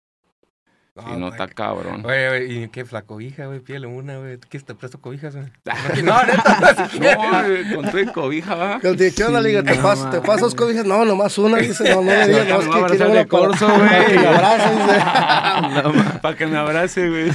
Sí, 0.96 1.18
no 1.18 1.30
está 1.30 1.48
cabrón. 1.48 2.06
Oye, 2.06 2.30
güey, 2.30 2.64
¿y 2.64 2.68
qué? 2.68 2.86
¿La 2.92 3.02
cobija, 3.02 3.48
güey? 3.48 3.60
Pídele 3.62 3.88
una, 3.88 4.18
güey. 4.18 4.38
¿Qué 4.48 4.60
te 4.60 4.76
presto 4.76 5.02
cobijas, 5.02 5.36
güey? 5.36 5.48
No, 6.04 6.24
neta, 6.24 6.88
si. 6.88 7.00
No, 7.00 7.44
güey, 7.44 7.74
con 7.74 7.90
tu 7.90 8.14
cobija, 8.14 8.54
va. 8.54 8.80
Que 8.80 8.90
el 8.90 8.98
tío, 8.98 9.08
¿Qué 9.16 9.24
onda, 9.24 9.42
liga? 9.42 9.64
¿Te, 9.64 9.76
no 9.76 9.82
paso, 9.82 10.08
¿Te 10.12 10.22
paso 10.22 10.42
dos 10.42 10.54
cobijas? 10.54 10.86
No, 10.86 11.04
nomás 11.04 11.36
una. 11.40 11.58
Dice, 11.58 11.96
no, 11.96 12.04
no 12.04 12.12
le 12.12 12.28
digas, 12.28 12.48
no, 12.48 12.60
es 12.60 12.68
que 12.68 12.78
abrazar 12.78 13.08
una 13.08 13.20
de 13.20 13.28
corso, 13.28 13.68
para, 13.74 13.88
para 13.90 14.06
que 14.06 14.14
güey. 14.14 14.20
me 14.20 14.28
abrace, 14.28 14.70
dice. 14.76 16.20
Para 16.22 16.38
que 16.38 16.46
me 16.46 16.58
abrace, 16.58 17.10
güey. 17.10 17.32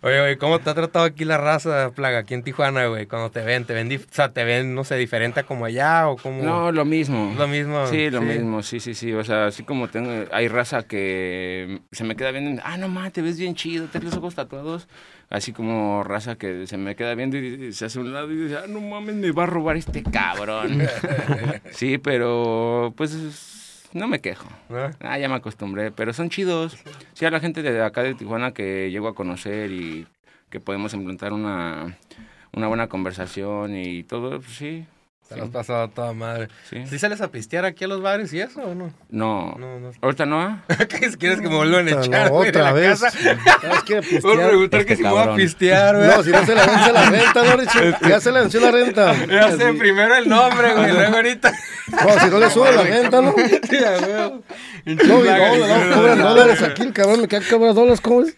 Oye, 0.00 0.20
güey, 0.20 0.36
¿cómo 0.36 0.58
te 0.58 0.70
ha 0.70 0.74
tratado 0.74 1.04
aquí 1.04 1.24
la 1.24 1.38
raza, 1.38 1.92
plaga, 1.94 2.18
aquí 2.18 2.34
en 2.34 2.42
Tijuana, 2.42 2.86
güey? 2.86 3.06
Cuando 3.06 3.30
te 3.30 3.42
ven, 3.42 3.64
¿te 3.64 3.74
ven, 3.74 3.92
o 3.94 4.12
sea, 4.12 4.32
te 4.32 4.42
ven, 4.42 4.74
no 4.74 4.82
sé, 4.82 4.96
diferente 4.96 5.40
a 5.40 5.42
como 5.44 5.64
allá 5.64 6.08
o 6.08 6.16
como...? 6.16 6.42
No, 6.42 6.72
lo 6.72 6.84
mismo. 6.84 7.32
Lo 7.36 7.46
mismo. 7.46 7.86
Sí, 7.86 8.10
lo 8.10 8.22
mismo, 8.22 8.62
sí, 8.64 8.80
sí, 8.80 8.94
sí. 8.94 9.12
O 9.12 9.22
sea, 9.22 9.46
así 9.46 9.62
como 9.62 9.86
tengo, 9.86 10.10
hay 10.32 10.48
raza 10.48 10.82
que 10.82 11.80
se 11.92 12.02
me 12.02 12.16
queda 12.16 12.32
viendo, 12.32 12.60
ah, 12.64 12.76
no 12.76 12.87
mames, 12.88 13.12
te 13.12 13.22
ves 13.22 13.38
bien 13.38 13.54
chido, 13.54 13.86
tienes 13.86 14.10
los 14.10 14.18
ojos 14.18 14.34
tatuados. 14.34 14.88
Así 15.30 15.52
como 15.52 16.02
raza 16.04 16.36
que 16.36 16.66
se 16.66 16.76
me 16.76 16.96
queda 16.96 17.14
viendo 17.14 17.36
y 17.36 17.72
se 17.72 17.84
hace 17.84 17.98
a 17.98 18.02
un 18.02 18.12
lado 18.12 18.32
y 18.32 18.36
dice, 18.36 18.56
ah, 18.56 18.66
no 18.68 18.80
mames, 18.80 19.14
me 19.14 19.30
va 19.30 19.44
a 19.44 19.46
robar 19.46 19.76
este 19.76 20.02
cabrón. 20.02 20.82
sí, 21.70 21.98
pero 21.98 22.92
pues 22.96 23.88
no 23.92 24.08
me 24.08 24.20
quejo. 24.20 24.48
¿No? 24.68 24.90
Ah, 25.00 25.18
ya 25.18 25.28
me 25.28 25.34
acostumbré, 25.34 25.90
pero 25.90 26.12
son 26.12 26.30
chidos. 26.30 26.76
Sí, 27.14 27.24
a 27.24 27.30
la 27.30 27.40
gente 27.40 27.62
de 27.62 27.82
acá 27.82 28.02
de 28.02 28.14
Tijuana 28.14 28.52
que 28.52 28.90
llego 28.90 29.08
a 29.08 29.14
conocer 29.14 29.70
y 29.70 30.06
que 30.50 30.60
podemos 30.60 30.94
implantar 30.94 31.32
una, 31.32 31.98
una 32.52 32.68
buena 32.68 32.88
conversación 32.88 33.76
y 33.76 34.04
todo, 34.04 34.40
pues 34.40 34.52
sí. 34.52 34.86
Te 35.28 35.34
sí, 35.34 35.40
lo 35.40 35.44
has 35.46 35.50
pasado 35.52 35.82
a 35.82 35.88
toda 35.88 36.14
madre. 36.14 36.48
sí. 36.70 36.86
¿Sí 36.88 36.98
sales 36.98 37.20
a 37.20 37.30
pistear 37.30 37.66
aquí 37.66 37.84
a 37.84 37.88
los 37.88 38.00
bares 38.00 38.32
y 38.32 38.40
eso 38.40 38.62
o 38.62 38.74
no? 38.74 38.92
No, 39.10 39.54
No, 39.58 39.78
no. 39.78 39.90
ahorita 40.00 40.24
no, 40.24 40.40
¿ah? 40.40 40.64
¿Quieres 40.88 41.18
quieres 41.18 41.40
que 41.42 41.48
me 41.50 41.56
vuelvan 41.56 41.86
a 41.86 41.90
echar, 42.02 42.30
otra 42.32 42.62
la 42.62 42.72
vez. 42.72 42.98
¿Sabes 43.00 43.82
qué? 43.84 43.94
Voy 44.00 44.00
a 44.00 44.00
Pistear. 44.00 44.48
preguntar 44.48 44.80
Este 44.80 44.86
que 44.86 44.96
si 44.96 45.02
me 45.02 45.10
voy 45.10 45.22
a 45.22 45.34
pistear, 45.34 45.96
güey. 45.96 46.08
No, 46.08 46.22
si 46.22 46.30
no 46.30 46.46
se 46.46 46.54
le 46.54 46.66
vence 46.66 46.92
la 46.92 47.10
renta, 47.10 47.42
¿no, 47.44 47.56
Richie? 47.56 47.94
Ya 48.08 48.20
se 48.20 48.32
le 48.32 48.40
venció 48.40 48.60
la 48.60 48.70
renta. 48.70 49.26
Ya 49.26 49.50
sé, 49.56 49.74
primero 49.74 50.16
el 50.16 50.28
nombre, 50.28 50.72
güey, 50.74 50.92
luego 50.92 51.16
ahorita. 51.16 51.52
No, 51.92 52.20
si 52.20 52.26
no 52.30 52.38
le 52.38 52.50
sube 52.50 52.72
la 52.72 52.82
renta, 52.82 53.20
¿no? 53.20 53.34
Sí. 53.36 53.78
No, 54.26 54.42
y 54.86 54.94
no, 54.94 56.16
dólares 56.16 56.62
aquí, 56.62 56.82
el 56.82 56.92
cabrón 56.94 57.20
me 57.20 57.28
queda 57.28 57.42
cobrar 57.50 57.74
dólares, 57.74 58.00
¿cómo 58.00 58.22
es? 58.22 58.34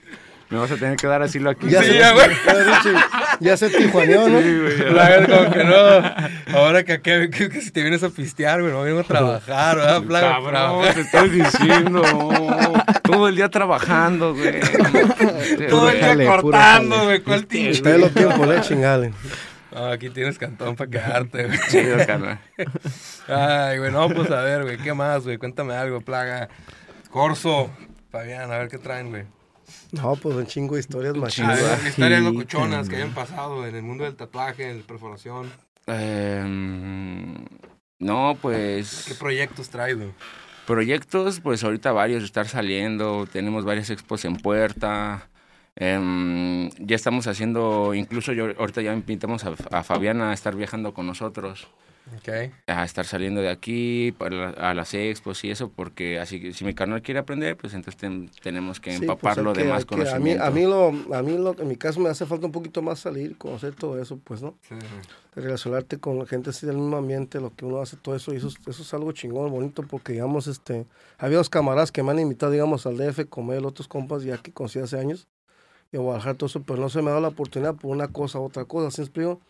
Me 0.51 0.59
vas 0.59 0.71
a 0.73 0.77
tener 0.77 0.97
que 0.97 1.07
dar 1.07 1.23
asilo 1.23 1.49
aquí. 1.51 1.69
Ya 1.71 1.81
Sí, 1.81 1.91
se, 1.91 1.99
ya, 1.99 2.13
güey. 2.13 2.27
ya, 2.45 2.53
Richie, 2.55 3.01
ya 3.39 3.57
se 3.57 3.71
tijuaneó, 3.71 4.29
¿no? 4.29 4.41
Sí, 4.41 4.59
güey, 4.61 4.79
ya. 4.79 4.85
La 4.91 5.09
verdad, 5.09 5.39
como 5.39 5.51
que 5.53 5.65
no. 5.65 6.59
Ahora 6.59 6.83
que, 6.83 7.01
que, 7.01 7.31
que, 7.31 7.49
que 7.49 7.61
si 7.61 7.71
te 7.71 7.83
vienes 7.83 8.03
a 8.03 8.11
pistear, 8.11 8.61
güey, 8.61 8.73
no 8.73 8.83
vengo 8.83 8.99
a 9.01 9.05
trabajar, 9.05 9.77
¿verdad? 9.77 10.03
Plaga? 10.09 10.29
Cabrón, 10.33 10.51
Trabajar. 10.53 10.95
te 10.95 11.01
estoy 11.03 11.29
diciendo. 11.31 12.03
Todo 13.05 13.29
el 13.29 13.37
día 13.37 13.49
trabajando, 13.49 14.35
güey. 14.35 14.61
Todo 15.69 15.89
el 15.91 16.01
día 16.19 16.27
cortando, 16.27 17.05
güey, 17.05 17.21
¿cuál 17.21 17.47
tinche? 17.47 17.71
Usted 17.71 17.99
lo 18.01 18.11
tiempo, 18.11 18.45
le 18.45 18.61
chingale. 18.63 19.13
No, 19.73 19.87
aquí 19.87 20.11
tienes 20.11 20.37
cantón 20.37 20.75
para 20.75 20.91
quedarte, 20.91 21.47
güey. 21.47 21.59
Chido, 21.69 21.97
carnal. 22.05 22.41
Ay, 23.29 23.79
güey, 23.79 23.93
no, 23.93 24.09
pues 24.09 24.29
a 24.33 24.43
ver, 24.43 24.65
güey, 24.65 24.79
¿qué 24.79 24.93
más, 24.95 25.23
güey? 25.23 25.39
Cuéntame 25.39 25.75
algo, 25.75 26.01
plaga. 26.01 26.49
Corso, 27.11 27.71
Fabián, 28.11 28.51
a 28.51 28.59
ver 28.59 28.69
qué 28.69 28.79
traen, 28.79 29.11
güey. 29.11 29.25
No, 29.93 30.17
pues 30.17 30.37
un 30.37 30.47
chingo 30.47 30.75
de 30.75 30.81
historias 30.81 31.15
ver, 31.15 31.87
historias 31.89 32.19
sí, 32.21 32.25
locochonas 32.25 32.89
que 32.89 32.97
hayan 32.97 33.15
pasado 33.15 33.67
en 33.67 33.75
el 33.75 33.83
mundo 33.83 34.05
del 34.05 34.15
tatuaje, 34.15 34.75
de 34.75 34.83
perforación. 34.83 35.51
Em, 35.87 37.45
no, 37.99 38.35
¿Qué 38.35 38.39
pues 38.41 39.17
proyectos 39.19 39.69
traes, 39.69 39.97
güey? 39.97 40.11
proyectos, 40.67 41.41
pues 41.41 41.65
ahorita 41.65 41.91
varios 41.91 42.23
estar 42.23 42.47
saliendo. 42.47 43.27
Tenemos 43.27 43.65
varias 43.65 43.91
expos 43.91 44.25
en 44.25 44.37
puerta. 44.37 45.29
Em, 45.75 46.71
ya 46.79 46.95
estamos 46.95 47.27
haciendo, 47.27 47.93
incluso 47.95 48.33
yo 48.33 48.47
ahorita 48.57 48.83
ya 48.83 48.93
invitamos 48.93 49.45
a, 49.45 49.55
a 49.73 49.83
Fabiana 49.83 50.31
a 50.31 50.33
estar 50.33 50.55
viajando 50.55 50.95
con 50.95 51.07
nosotros. 51.09 51.67
Ok. 52.17 52.29
a 52.67 52.85
estar 52.85 53.05
saliendo 53.05 53.41
de 53.41 53.51
aquí 53.51 54.13
para 54.19 54.35
la- 54.37 54.71
a 54.71 54.75
las 54.75 54.95
expos 54.95 55.45
y 55.45 55.51
eso, 55.51 55.71
porque 55.71 56.19
así 56.19 56.41
que 56.41 56.53
si 56.53 56.65
mi 56.65 56.75
carnal 56.75 57.03
quiere 57.03 57.21
aprender, 57.21 57.57
pues 57.57 57.73
entonces 57.75 58.01
ten- 58.01 58.31
tenemos 58.43 58.81
que 58.81 58.91
Sí, 58.93 58.99
pues, 58.99 59.11
empaparlo 59.11 59.51
hay 59.51 59.57
que- 59.57 59.63
de 59.65 59.69
más 59.69 59.85
que- 59.85 59.95
a 59.95 59.97
mí, 59.99 60.05
conocimiento. 60.05 60.45
a 60.45 60.51
mí, 60.51 60.63
lo, 60.65 61.15
a 61.17 61.23
mí 61.23 61.37
lo, 61.39 61.61
en 61.61 61.69
mi 61.69 61.77
caso 61.77 62.01
me 62.01 62.09
hace 62.09 62.27
falta 62.27 62.47
un 62.47 62.53
poquito 62.53 62.83
más 62.83 62.99
salir, 63.01 63.37
conocer 63.39 63.75
todo 63.75 64.01
eso, 64.01 64.19
pues, 64.25 64.43
¿no? 64.43 64.57
Sí, 64.69 64.75
relacionarte 65.35 65.99
con 65.99 66.19
la 66.19 66.27
gente 66.27 66.51
así 66.51 66.67
del 66.67 66.77
mismo 66.79 66.97
ambiente, 66.97 67.41
lo 67.41 67.55
que 67.55 67.65
uno 67.65 67.81
hace, 67.81 67.97
todo 67.97 68.17
eso, 68.17 68.33
y 68.35 68.39
eso, 68.39 68.49
es- 68.49 68.57
eso 68.67 68.83
es 68.83 68.95
algo 68.95 69.13
chingón, 69.13 69.51
bonito, 69.51 69.83
porque, 69.85 70.13
digamos, 70.15 70.47
este, 70.49 70.87
había 71.19 71.37
dos 71.39 71.49
camaradas 71.51 71.93
que 71.93 72.03
me 72.03 72.11
han 72.11 72.19
invitado, 72.19 72.51
digamos, 72.53 72.87
al 72.87 72.97
DF, 72.97 73.27
él, 73.53 73.65
otros 73.65 73.87
compas, 73.89 74.23
ya 74.25 74.39
que 74.39 74.53
conocí 74.53 74.79
hace 74.81 74.99
años, 74.99 75.29
y 75.93 75.97
a 75.97 76.01
Guadalajara, 76.01 76.35
todo 76.37 76.47
eso, 76.49 76.63
pero 76.63 76.81
no 76.81 76.89
se 76.89 77.01
me 77.03 77.09
ha 77.09 77.11
dado 77.11 77.23
la 77.23 77.29
oportunidad 77.29 77.75
por 77.75 77.91
una 77.91 78.09
cosa, 78.09 78.39
otra 78.41 78.65
cosa, 78.65 78.91
¿sí 78.91 79.01
me 79.03 79.05
explico? 79.07 79.41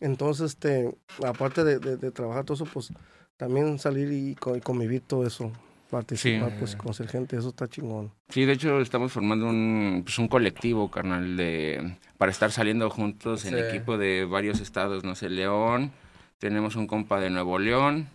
Entonces, 0.00 0.52
este, 0.52 0.94
aparte 1.26 1.64
de, 1.64 1.78
de- 1.78 1.96
de 1.96 2.10
trabajar 2.10 2.44
todo 2.44 2.54
eso, 2.54 2.64
pues, 2.66 2.92
también 3.36 3.78
salir 3.78 4.10
y, 4.12 4.30
y 4.56 4.60
convivir 4.60 5.02
todo 5.02 5.26
eso, 5.26 5.52
participar, 5.90 6.50
Sí. 6.50 6.56
pues, 6.58 6.76
conocer 6.76 7.08
gente, 7.08 7.36
eso 7.36 7.48
está 7.48 7.66
chingón. 7.68 8.10
Sí, 8.28 8.44
de 8.44 8.52
hecho 8.52 8.80
estamos 8.80 9.12
formando 9.12 9.46
un, 9.46 10.02
pues, 10.04 10.18
un 10.18 10.28
colectivo, 10.28 10.90
carnal, 10.90 11.36
de, 11.36 11.96
para 12.18 12.30
estar 12.32 12.50
saliendo 12.52 12.90
juntos 12.90 13.44
en 13.46 13.58
equipo 13.58 13.96
de 13.98 14.24
varios 14.24 14.60
estados, 14.60 15.04
no 15.04 15.14
sé, 15.14 15.28
León, 15.30 15.92
tenemos 16.38 16.76
un 16.76 16.86
compa 16.86 17.18
de 17.20 17.30
Nuevo 17.30 17.58
León, 17.58 18.08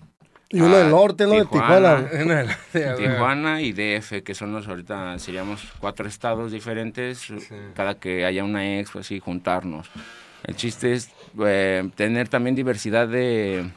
Y 0.54 0.60
uno 0.60 0.76
Ah, 0.76 0.80
del 0.80 0.90
norte, 0.92 1.26
¿no? 1.26 1.36
De 1.36 1.46
Tijuana. 1.46 2.10
Tijuana. 2.10 2.58
Sí, 2.74 2.84
a 2.84 2.88
huevo. 2.88 2.98
Tijuana 2.98 3.62
y 3.62 3.72
DF, 3.72 4.22
que 4.22 4.36
son 4.36 4.52
los 4.52 4.68
ahorita, 4.68 5.18
seríamos 5.18 5.64
cuatro 5.80 6.08
estados 6.10 6.52
diferentes, 6.52 7.28
cada 7.74 7.96
que 7.98 8.26
haya 8.26 8.44
una 8.44 8.78
expo, 8.80 9.00
así, 9.00 9.20
juntarnos. 9.22 9.90
El 10.44 10.56
chiste 10.56 10.94
es 10.94 11.10
eh, 11.46 11.90
tener 11.96 12.28
también 12.28 12.56
diversidad 12.56 13.08
de, 13.08 13.70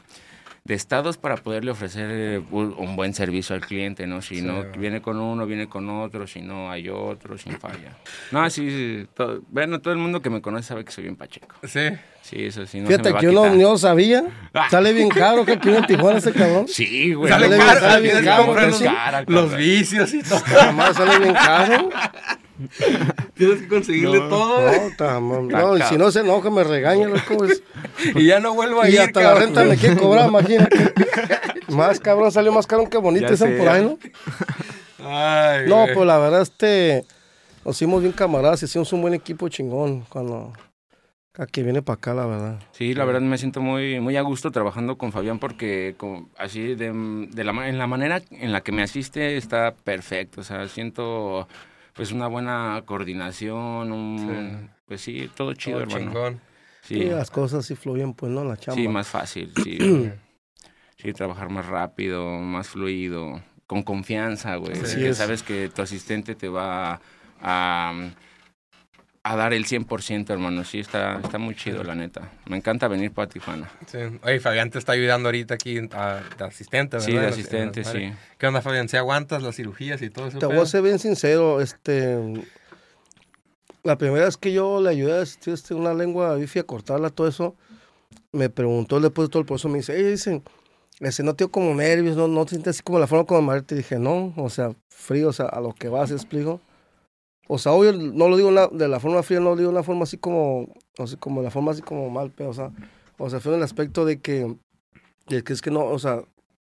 de 0.63 0.73
estados 0.73 1.17
para 1.17 1.35
poderle 1.37 1.71
ofrecer 1.71 2.09
eh, 2.11 2.43
un 2.51 2.95
buen 2.95 3.13
servicio 3.13 3.55
al 3.55 3.61
cliente, 3.61 4.07
¿no? 4.07 4.21
Si 4.21 4.37
Sí, 4.37 4.41
no 4.41 4.63
viene 4.77 5.01
con 5.01 5.19
uno, 5.19 5.45
viene 5.45 5.67
con 5.67 5.89
otro, 5.89 6.25
si 6.27 6.41
no 6.41 6.71
hay 6.71 6.89
otro, 6.89 7.37
sin 7.37 7.57
falla. 7.59 7.95
No, 8.31 8.41
así, 8.41 9.07
todo, 9.13 9.41
bueno, 9.49 9.79
todo 9.79 9.93
el 9.93 9.99
mundo 9.99 10.21
que 10.21 10.29
me 10.29 10.41
conoce 10.41 10.67
sabe 10.69 10.83
que 10.83 10.91
soy 10.91 11.03
bien 11.03 11.15
pacheco. 11.15 11.55
Sí. 11.63 11.89
Sí, 12.27 12.43
eso 12.47 12.65
sí, 12.65 12.79
no 12.79 12.87
se 12.87 12.91
me 12.93 12.97
Fíjate 12.97 13.11
va 13.11 13.17
a 13.19 13.21
que 13.21 13.29
uno 13.29 13.49
no 13.53 13.77
sabía. 13.77 14.23
Sale 14.71 14.93
bien 14.93 15.09
caro 15.09 15.45
que 15.45 15.51
aquí 15.53 15.69
en 15.69 15.85
Tijuana 15.85 16.17
ese 16.17 16.33
cabrón. 16.33 16.67
Sí, 16.67 17.13
güey. 17.13 17.31
Sale 17.31 17.45
Sale 17.49 17.57
caro, 17.57 17.69
bien- 17.71 17.81
sale 17.89 18.01
bien 18.01 18.13
tienes 18.15 18.19
que 18.23 18.25
caro, 18.25 18.45
comprar 18.47 18.67
los, 18.67 18.77
sí. 18.79 18.83
Cara, 18.85 19.23
los 19.27 19.55
vicios 19.55 20.13
y 20.15 20.23
todo. 20.23 20.39
Jamás 20.39 20.95
sale 20.95 21.19
bien 21.19 21.33
caro. 21.35 21.89
Tienes 23.35 23.61
que 23.61 23.67
conseguirle 23.67 24.19
No. 24.21 24.27
todo. 24.29 24.59
No, 24.71 24.77
ta- 24.97 25.19
no, 25.19 25.77
y 25.77 25.81
si 25.83 25.97
no 25.97 26.09
se 26.09 26.21
enoja, 26.21 26.49
me 26.49 26.63
regaña, 26.63 27.07
loco. 27.07 27.45
es- 27.45 27.61
Y 28.15 28.25
ya 28.25 28.39
no 28.39 28.55
vuelvo 28.55 28.81
a 28.81 28.89
Y 28.89 28.93
ir, 28.93 29.01
hasta 29.01 29.19
la 29.21 29.25
cabrón. 29.29 29.43
renta 29.43 29.63
me 29.65 29.77
quiere 29.77 29.97
cobrar, 29.97 30.27
imagínate. 30.27 30.93
Más 31.67 31.99
cabrón, 31.99 32.31
salió 32.31 32.51
más 32.51 32.65
caro 32.67 32.89
que 32.89 32.97
bonito 32.97 33.27
ese 33.33 33.45
por 33.49 33.67
ahí, 33.67 33.83
¿no? 33.83 33.97
Ay, 35.03 35.67
No, 35.67 35.81
güey. 35.83 35.93
pues 35.93 36.07
la 36.07 36.17
verdad, 36.17 36.41
este. 36.41 37.05
Nos 37.63 37.75
hicimos 37.75 38.01
bien 38.01 38.13
camaradas, 38.13 38.61
hicimos 38.63 38.91
un 38.93 39.01
buen 39.01 39.13
equipo 39.13 39.49
chingón 39.49 40.01
cuando. 40.09 40.53
A 41.37 41.45
que 41.47 41.63
viene 41.63 41.81
para 41.81 41.95
acá, 41.95 42.13
la 42.13 42.25
verdad. 42.25 42.59
Sí, 42.71 42.93
la 42.93 43.05
verdad 43.05 43.21
me 43.21 43.37
siento 43.37 43.61
muy, 43.61 43.99
muy 43.99 44.15
a 44.17 44.21
gusto 44.21 44.51
trabajando 44.51 44.97
con 44.97 45.11
Fabián 45.11 45.39
porque 45.39 45.95
como, 45.97 46.29
así 46.37 46.75
de, 46.75 46.91
de 47.31 47.43
la, 47.43 47.67
en 47.69 47.77
la 47.77 47.87
manera 47.87 48.21
en 48.31 48.51
la 48.51 48.61
que 48.61 48.71
me 48.71 48.81
asiste 48.83 49.37
está 49.37 49.73
perfecto. 49.75 50.41
O 50.41 50.43
sea, 50.43 50.67
siento 50.67 51.47
pues 51.93 52.11
una 52.11 52.27
buena 52.27 52.81
coordinación, 52.85 53.91
un, 53.91 54.69
pues 54.85 55.01
sí, 55.01 55.29
todo 55.35 55.53
chido, 55.53 55.77
Todo 55.83 55.83
hermano. 55.97 56.11
chingón. 56.11 56.41
Sí, 56.81 56.95
Y 56.95 57.05
las 57.09 57.31
cosas 57.31 57.65
sí 57.65 57.75
fluyen, 57.75 58.13
pues, 58.13 58.31
¿no? 58.31 58.43
La 58.43 58.57
chamba. 58.57 58.79
sí, 58.81 58.87
más 58.87 59.07
fácil, 59.07 59.51
sí. 59.63 59.77
sí, 60.97 61.13
trabajar 61.13 61.49
más 61.49 61.65
rápido, 61.65 62.29
más 62.39 62.67
fluido, 62.69 63.41
con 63.65 63.81
confianza, 63.83 64.55
güey. 64.57 64.73
Así 64.73 64.97
que 64.97 65.09
es. 65.09 65.17
sabes 65.17 65.41
que 65.41 65.69
tu 65.69 65.81
asistente 65.81 66.35
te 66.35 66.47
va 66.49 66.93
a, 66.93 66.99
a 67.41 67.93
dar 69.33 69.53
el 69.53 69.65
100%, 69.65 70.29
hermano. 70.33 70.63
Sí, 70.65 70.79
está, 70.79 71.19
está 71.23 71.37
muy 71.39 71.55
chido, 71.55 71.83
la 71.83 71.95
neta. 71.95 72.29
Me 72.47 72.57
encanta 72.57 72.87
venir 72.87 73.11
para 73.11 73.27
Tijuana. 73.29 73.71
Sí. 73.87 73.97
Oye, 74.23 74.39
Fabián 74.39 74.69
te 74.69 74.77
está 74.77 74.91
ayudando 74.91 75.29
ahorita 75.29 75.53
aquí 75.55 75.79
a- 75.93 76.21
de 76.37 76.43
asistente, 76.43 76.97
¿verdad? 76.97 77.07
Sí, 77.07 77.13
de 77.17 77.27
asistente, 77.27 77.83
sí. 77.85 78.13
¿Qué 78.37 78.45
onda, 78.47 78.61
Fabián? 78.61 78.87
¿Si 78.89 78.97
aguantas 78.97 79.41
las 79.41 79.55
cirugías 79.55 80.01
y 80.01 80.09
todo 80.11 80.27
eso? 80.27 80.37
Te 80.37 80.45
voy 80.45 80.59
a 80.59 80.65
ser 80.65 80.81
bien 80.83 80.99
sincero, 80.99 81.61
este. 81.61 82.45
La 83.83 83.97
primera 83.97 84.25
vez 84.25 84.37
que 84.37 84.51
yo 84.51 84.81
le 84.81 84.89
ayudé 84.89 85.19
a 85.19 85.21
asistir 85.21 85.53
este, 85.53 85.73
una 85.73 85.93
lengua 85.93 86.35
bifi 86.35 86.59
a 86.59 86.63
cortarla, 86.63 87.09
todo 87.09 87.27
eso, 87.27 87.55
me 88.31 88.49
preguntó 88.49 88.99
después 88.99 89.27
de 89.27 89.31
todo 89.31 89.39
el 89.41 89.45
proceso, 89.45 89.69
me 89.69 89.77
dice, 89.79 89.99
ella 89.99 90.09
dice, 90.09 90.41
ese 90.99 91.23
no 91.23 91.35
tengo 91.35 91.51
como 91.51 91.73
nervios, 91.75 92.15
no, 92.17 92.27
no 92.27 92.45
te 92.45 92.51
sientes 92.51 92.75
así 92.77 92.83
como 92.83 92.97
la 92.99 93.05
forma 93.07 93.25
como 93.25 93.41
me 93.51 93.61
te 93.61 93.75
dije, 93.75 93.99
no, 93.99 94.33
o 94.37 94.49
sea, 94.49 94.71
frío, 94.89 95.29
o 95.29 95.33
sea, 95.33 95.45
a 95.47 95.61
lo 95.61 95.73
que 95.73 95.87
vas, 95.89 96.09
explico. 96.11 96.61
O 97.47 97.57
sea, 97.57 97.73
obvio, 97.73 97.93
no 97.93 98.27
lo 98.29 98.37
digo 98.37 98.51
la- 98.51 98.67
de 98.71 98.87
la 98.87 98.99
forma 98.99 99.21
fría, 99.23 99.39
no 99.39 99.51
lo 99.51 99.55
digo 99.55 99.69
de 99.69 99.75
la 99.75 99.83
forma 99.83 100.03
así 100.03 100.17
como, 100.17 100.73
así 100.97 101.15
como 101.17 101.41
la 101.41 101.51
forma 101.51 101.71
así 101.71 101.81
como 101.81 102.09
mal, 102.09 102.31
pero, 102.35 102.49
o 102.49 102.53
sea, 102.53 102.71
o 103.17 103.29
sea, 103.29 103.39
fue 103.39 103.51
en 103.53 103.59
el 103.59 103.63
aspecto 103.63 104.03
de 104.05 104.19
que, 104.19 104.55
de 105.27 105.43
que 105.43 105.53
es 105.53 105.61
que 105.61 105.69
no, 105.71 105.85
o 105.85 105.99
sea, 105.99 106.21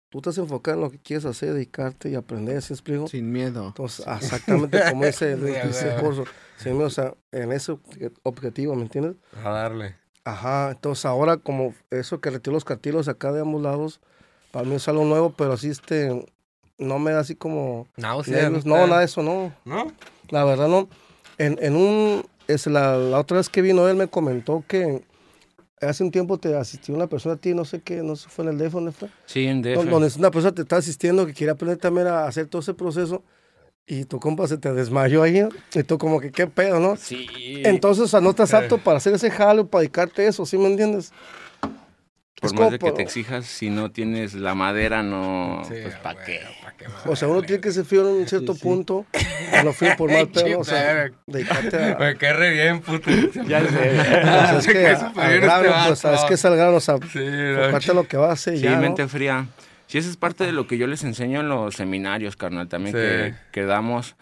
tú 0.10 0.20
estás 0.20 0.38
enfocado 0.38 0.76
en 0.78 0.84
lo 0.84 0.92
que 0.92 1.00
quieres 1.00 1.26
hacer, 1.26 1.54
dedicarte 1.54 2.10
y 2.10 2.16
aprender, 2.16 2.62
¿sí 2.62 2.74
explico? 2.74 3.08
Sin 3.08 3.32
miedo. 3.32 3.68
Entonces, 3.68 4.06
exactamente 4.06 4.82
como 4.90 5.06
dice 5.06 5.34
el 5.34 6.02
curso. 6.02 6.26
Sí, 6.58 6.70
o 6.70 6.90
sea, 6.90 7.14
en 7.32 7.52
ese 7.52 7.74
obje- 7.74 8.12
objetivo, 8.24 8.76
¿me 8.76 8.84
entiendes? 8.84 9.16
A 9.44 9.50
darle. 9.50 9.96
Ajá, 10.24 10.72
entonces 10.72 11.06
ahora 11.06 11.38
como 11.38 11.74
eso 11.92 12.20
que 12.20 12.30
retiró 12.32 12.54
los 12.54 12.66
cartilos 12.66 13.08
acá 13.08 13.32
de 13.32 13.42
ambos 13.42 13.62
lados, 13.62 14.00
para 14.52 14.66
mí 14.66 14.76
es 14.76 14.88
algo 14.88 15.04
nuevo, 15.06 15.32
pero 15.38 15.54
así 15.54 15.70
este, 15.70 16.26
no 16.78 16.98
me 17.00 17.12
da 17.12 17.20
así 17.20 17.36
como 17.36 17.88
Náuseas. 17.98 18.44
nervios. 18.44 18.66
No, 18.66 18.88
nada 18.88 19.00
de 19.00 19.06
eso, 19.06 19.22
no. 19.22 19.54
¿No? 19.66 19.88
La 20.30 20.44
verdad 20.44 20.68
no. 20.68 20.88
En, 21.38 21.58
en 21.62 21.76
un, 21.76 22.24
es 22.48 22.68
la, 22.68 22.98
la 22.98 23.20
otra 23.20 23.38
vez 23.38 23.50
que 23.50 23.62
vino 23.62 23.88
él 23.90 23.96
me 23.98 24.08
comentó 24.08 24.64
que 24.68 25.04
hace 25.82 26.04
un 26.04 26.12
tiempo 26.12 26.38
te 26.38 26.56
asistió 26.56 26.96
una 26.96 27.08
persona 27.08 27.36
a 27.36 27.38
ti, 27.38 27.54
no 27.54 27.66
sé 27.66 27.82
qué, 27.82 28.02
no 28.04 28.16
sé, 28.16 28.30
fue 28.30 28.46
en 28.46 28.52
el 28.52 28.58
DF, 28.58 28.72
¿dónde 28.74 28.92
fue? 28.92 29.10
Sí, 29.26 29.46
en. 29.48 29.64
Don- 29.76 29.90
donde 29.90 30.10
una 30.18 30.32
persona 30.32 30.54
te 30.54 30.62
está 30.62 30.78
asistiendo 30.78 31.26
que 31.26 31.34
quiere 31.34 31.52
aprender 31.52 31.78
también 31.78 32.08
a 32.08 32.26
hacer 32.26 32.48
todo 32.48 32.62
ese 32.62 32.74
proceso 32.74 33.24
y 33.86 34.06
tu 34.06 34.20
compa 34.20 34.48
se 34.48 34.58
te 34.58 34.74
desmayó 34.74 35.22
ahí 35.22 35.42
¿no? 35.42 35.50
y 35.74 35.84
tú 35.84 35.98
como 35.98 36.20
que 36.20 36.32
qué 36.32 36.48
pedo, 36.48 36.80
¿no? 36.80 36.96
Sí. 36.96 37.62
Entonces, 37.64 38.06
o 38.06 38.08
sea, 38.08 38.22
no 38.22 38.30
estás 38.32 38.54
apto 38.54 38.78
para 38.80 38.98
hacer 38.98 39.14
ese 39.14 39.30
jalo, 39.30 39.68
para 39.68 39.82
dedicarte 39.82 40.26
a 40.26 40.30
eso, 40.30 40.46
¿sí 40.46 40.58
me 40.58 40.68
entiendes? 40.68 41.12
Por 42.42 42.48
es 42.48 42.54
más 42.60 42.72
de 42.72 42.80
que 42.80 42.92
te 42.92 43.02
exijas, 43.02 43.46
si 43.46 43.70
no 43.70 43.92
tienes 43.92 44.34
la 44.34 44.56
madera, 44.56 45.02
no, 45.04 45.62
Sí, 45.68 45.76
pues 45.82 45.96
¿para 45.96 46.24
qué? 46.26 46.42
¿pa' 46.64 46.74
qué 46.78 46.86
O 47.06 47.16
sea, 47.16 47.28
uno 47.30 47.42
tiene 47.42 47.62
que 47.62 47.72
ser 47.72 47.86
frío 47.86 48.02
en 48.02 48.16
un 48.22 48.28
cierto 48.28 48.56
punto, 48.56 49.06
no 49.64 49.72
frío 49.74 49.96
por 49.98 50.12
mal 50.12 50.28
pedo, 50.34 50.48
¿no? 50.50 50.60
o 50.60 50.64
sea, 50.66 51.10
dedicarte 51.26 51.82
a... 51.82 51.98
Me 51.98 52.16
cae 52.18 52.34
re 52.34 52.52
bien, 52.52 52.82
puto. 52.82 53.10
Ya 53.48 53.60
o 53.64 53.68
sé. 53.68 53.96
sea, 53.96 54.58
es 54.60 54.68
que 54.68 54.88
al 55.22 55.40
grano, 55.40 55.72
pues, 55.88 56.02
que 56.28 56.34
es 56.34 56.46
al 56.46 56.56
grano, 56.58 56.76
o 56.78 56.80
sea, 56.82 56.98
Sí, 57.12 57.20
no, 57.20 57.94
lo 57.94 58.08
que 58.08 58.18
vas 58.18 58.30
a 58.30 58.34
hacer 58.34 58.58
Sí, 58.58 58.64
ya, 58.64 58.76
¿no? 58.76 58.82
mente 58.82 59.08
fría. 59.08 59.46
Sí, 59.88 59.98
eso 60.00 60.10
es 60.10 60.18
parte 60.18 60.44
de 60.44 60.52
lo 60.52 60.68
que 60.68 60.78
yo 60.78 60.88
les 60.88 61.04
enseño 61.04 61.40
en 61.40 61.48
los 61.48 61.76
seminarios, 61.76 62.36
carnal, 62.36 62.68
también 62.68 62.96
Sí. 62.96 63.02
que, 63.02 63.34
que 63.52 63.66
damos. 63.66 64.16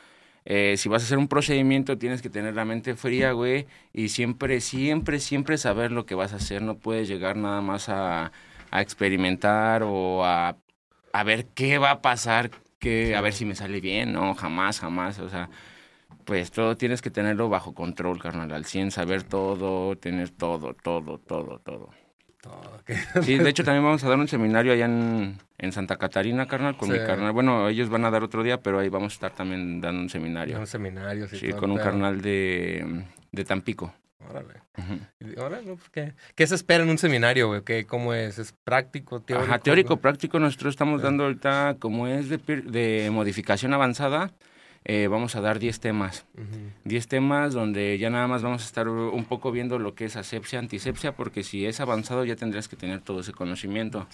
Eh, 0.46 0.76
si 0.78 0.90
vas 0.90 1.04
a 1.04 1.06
hacer 1.06 1.18
un 1.18 1.28
procedimiento, 1.28 1.98
tienes 1.98 2.22
que 2.22 2.30
tener 2.30 2.56
la 2.56 2.66
mente 2.66 2.96
fría, 2.96 3.32
güey, 3.32 3.68
y 3.94 4.10
siempre, 4.10 4.60
siempre, 4.62 5.20
siempre 5.20 5.58
saber 5.58 5.92
lo 5.92 6.06
que 6.06 6.16
vas 6.16 6.34
a 6.34 6.38
hacer. 6.38 6.62
No 6.62 6.78
puedes 6.78 7.08
llegar 7.08 7.38
nada 7.38 7.62
más 7.62 7.90
a, 7.90 8.32
experimentar 8.72 9.84
o 9.84 10.26
a, 10.26 10.58
a 11.14 11.24
ver 11.24 11.46
qué 11.54 11.78
va 11.78 11.92
a 11.92 12.02
pasar, 12.02 12.52
que, 12.80 13.16
a 13.16 13.22
ver 13.22 13.34
si 13.34 13.46
me 13.46 13.56
sale 13.56 13.82
bien. 13.82 14.14
No, 14.14 14.36
jamás, 14.36 14.80
jamás. 14.80 15.20
O 15.20 15.30
sea, 15.30 15.50
pues 16.26 16.52
todo 16.52 16.78
tienes 16.78 17.02
que 17.02 17.12
tenerlo 17.12 17.50
bajo 17.50 17.74
control, 17.74 18.20
carnal, 18.20 18.52
al 18.52 18.66
100, 18.66 18.92
saber 18.92 19.24
todo, 19.24 19.98
tener 19.98 20.30
todo, 20.32 20.74
todo, 20.74 21.20
todo, 21.20 21.60
todo. 21.60 22.03
Todo, 22.44 22.82
Sí, 23.24 23.38
de 23.38 23.50
hecho 23.50 23.64
también 23.64 23.86
vamos 23.86 24.04
a 24.04 24.10
dar 24.10 24.18
un 24.20 24.28
seminario 24.28 24.74
allá 24.74 24.84
en, 24.86 25.38
en 25.58 25.72
Santa 25.72 25.96
Catarina, 25.96 26.46
carnal, 26.46 26.76
con 26.76 26.90
Sí. 26.90 27.00
mi 27.00 27.00
carnal. 27.06 27.32
Bueno, 27.32 27.70
ellos 27.70 27.88
van 27.88 28.04
a 28.04 28.12
dar 28.12 28.22
otro 28.22 28.44
día, 28.44 28.60
pero 28.62 28.80
ahí 28.80 28.90
vamos 28.90 29.14
a 29.14 29.16
estar 29.16 29.32
también 29.32 29.80
dando 29.80 30.02
un 30.02 30.10
seminario. 30.10 30.60
Un 30.60 30.68
seminario, 30.68 31.28
sí. 31.30 31.38
Sí, 31.38 31.54
con 31.54 31.72
un 31.72 31.78
carnal 31.78 32.22
de, 32.22 33.06
de 33.32 33.46
Tampico. 33.46 33.94
Órale. 34.30 34.56
Pues, 35.66 35.90
¿qué, 35.92 36.14
¿Qué 36.36 36.48
se 36.48 36.56
espera 36.56 36.84
en 36.84 36.90
un 36.90 36.98
seminario, 36.98 37.48
güey? 37.48 37.62
¿Qué, 37.64 37.86
¿Cómo 37.86 38.14
es? 38.14 38.40
¿Es 38.40 38.54
práctico, 38.64 39.22
teórico? 39.22 39.50
Ajá, 39.50 39.60
teórico, 39.60 39.98
práctico, 39.98 40.40
nosotros 40.40 40.74
estamos 40.74 41.02
dando 41.02 41.24
ahorita, 41.26 41.78
como 41.80 42.08
es 42.08 42.28
de, 42.30 42.38
de 42.38 43.10
modificación 43.12 43.74
avanzada, 43.74 44.32
eh, 44.86 45.08
vamos 45.08 45.36
a 45.36 45.42
dar 45.42 45.60
10 45.60 45.80
temas. 45.80 46.26
Ujú. 46.36 46.72
10 46.84 47.08
temas 47.08 47.54
donde 47.54 47.98
ya 47.98 48.10
nada 48.10 48.28
más 48.28 48.42
vamos 48.42 48.64
a 48.64 48.66
estar 48.66 48.90
un 48.90 49.26
poco 49.26 49.52
viendo 49.52 49.80
lo 49.80 49.96
que 49.96 50.06
es 50.06 50.16
asepsia, 50.16 50.60
antisepsia, 50.60 51.14
porque 51.14 51.44
si 51.44 51.66
es 51.66 51.80
avanzado 51.80 52.26
ya 52.26 52.36
tendrías 52.36 52.68
que 52.68 52.76
tener 52.76 53.02
todo 53.02 53.22
ese 53.22 53.32
conocimiento. 53.32 54.08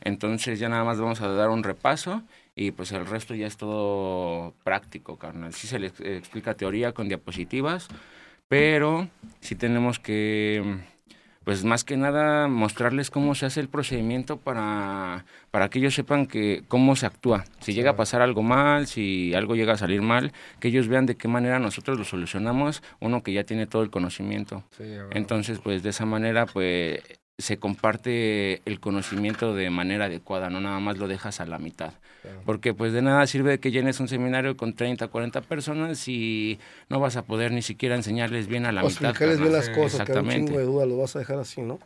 Entonces 0.00 0.58
ya 0.58 0.68
nada 0.68 0.84
más 0.84 0.98
vamos 0.98 1.20
a 1.20 1.28
dar 1.28 1.50
un 1.50 1.62
repaso 1.62 2.22
y 2.56 2.70
pues 2.70 2.92
el 2.92 3.06
resto 3.06 3.34
ya 3.34 3.46
es 3.46 3.56
todo 3.56 4.54
práctico, 4.64 5.18
carnal. 5.18 5.52
Sí 5.52 5.66
se 5.66 5.78
les 5.78 6.00
explica 6.00 6.54
teoría 6.54 6.92
con 6.92 7.08
diapositivas, 7.08 7.88
pero 8.48 9.08
sí 9.40 9.54
tenemos 9.56 9.98
que, 9.98 10.78
pues 11.44 11.64
más 11.64 11.84
que 11.84 11.96
nada, 11.96 12.48
mostrarles 12.48 13.10
cómo 13.10 13.34
se 13.34 13.46
hace 13.46 13.60
el 13.60 13.68
procedimiento 13.68 14.38
para, 14.38 15.26
para 15.50 15.68
que 15.68 15.78
ellos 15.78 15.94
sepan 15.94 16.26
que 16.26 16.64
cómo 16.68 16.96
se 16.96 17.06
actúa. 17.06 17.44
Si 17.60 17.74
llega 17.74 17.90
a 17.90 17.96
pasar 17.96 18.22
algo 18.22 18.42
mal, 18.42 18.86
si 18.86 19.34
algo 19.34 19.54
llega 19.54 19.74
a 19.74 19.78
salir 19.78 20.02
mal, 20.02 20.32
que 20.58 20.68
ellos 20.68 20.88
vean 20.88 21.06
de 21.06 21.16
qué 21.16 21.28
manera 21.28 21.58
nosotros 21.58 21.98
lo 21.98 22.04
solucionamos, 22.04 22.82
uno 23.00 23.22
que 23.22 23.32
ya 23.32 23.44
tiene 23.44 23.66
todo 23.66 23.82
el 23.82 23.90
conocimiento. 23.90 24.64
Sí. 24.76 24.84
Entonces, 25.10 25.58
pues 25.58 25.82
de 25.82 25.90
esa 25.90 26.06
manera, 26.06 26.46
pues 26.46 27.00
se 27.38 27.58
comparte 27.58 28.62
el 28.64 28.78
conocimiento 28.80 29.54
de 29.54 29.68
manera 29.70 30.04
adecuada, 30.04 30.50
no 30.50 30.60
nada 30.60 30.78
más 30.80 30.98
lo 30.98 31.08
dejas 31.08 31.40
a 31.40 31.46
la 31.46 31.58
mitad. 31.58 31.92
Claro. 32.22 32.40
Porque 32.46 32.72
pues 32.72 32.92
de 32.92 33.02
nada 33.02 33.26
sirve 33.26 33.58
que 33.58 33.70
llenes 33.70 34.00
un 34.00 34.08
seminario 34.08 34.56
con 34.56 34.72
30, 34.72 35.08
40 35.08 35.40
personas 35.42 35.98
si 35.98 36.58
no 36.88 37.00
vas 37.00 37.16
a 37.16 37.22
poder 37.22 37.52
ni 37.52 37.60
siquiera 37.60 37.96
enseñarles 37.96 38.46
bien 38.46 38.64
a 38.66 38.72
la 38.72 38.82
O 38.82 38.88
mitad. 38.88 39.10
explicarles 39.10 39.40
bien 39.40 39.52
las 39.52 39.68
cosas, 39.70 39.76
que 40.06 40.12
hay 40.12 40.18
un 40.18 40.24
Exactamente. 40.30 40.46
chingo 40.46 40.58
de 40.60 40.64
dudas, 40.64 40.88
lo 40.88 40.96
vas 40.96 41.16
a 41.16 41.18
dejar 41.18 41.38
así, 41.38 41.60
¿no? 41.60 41.78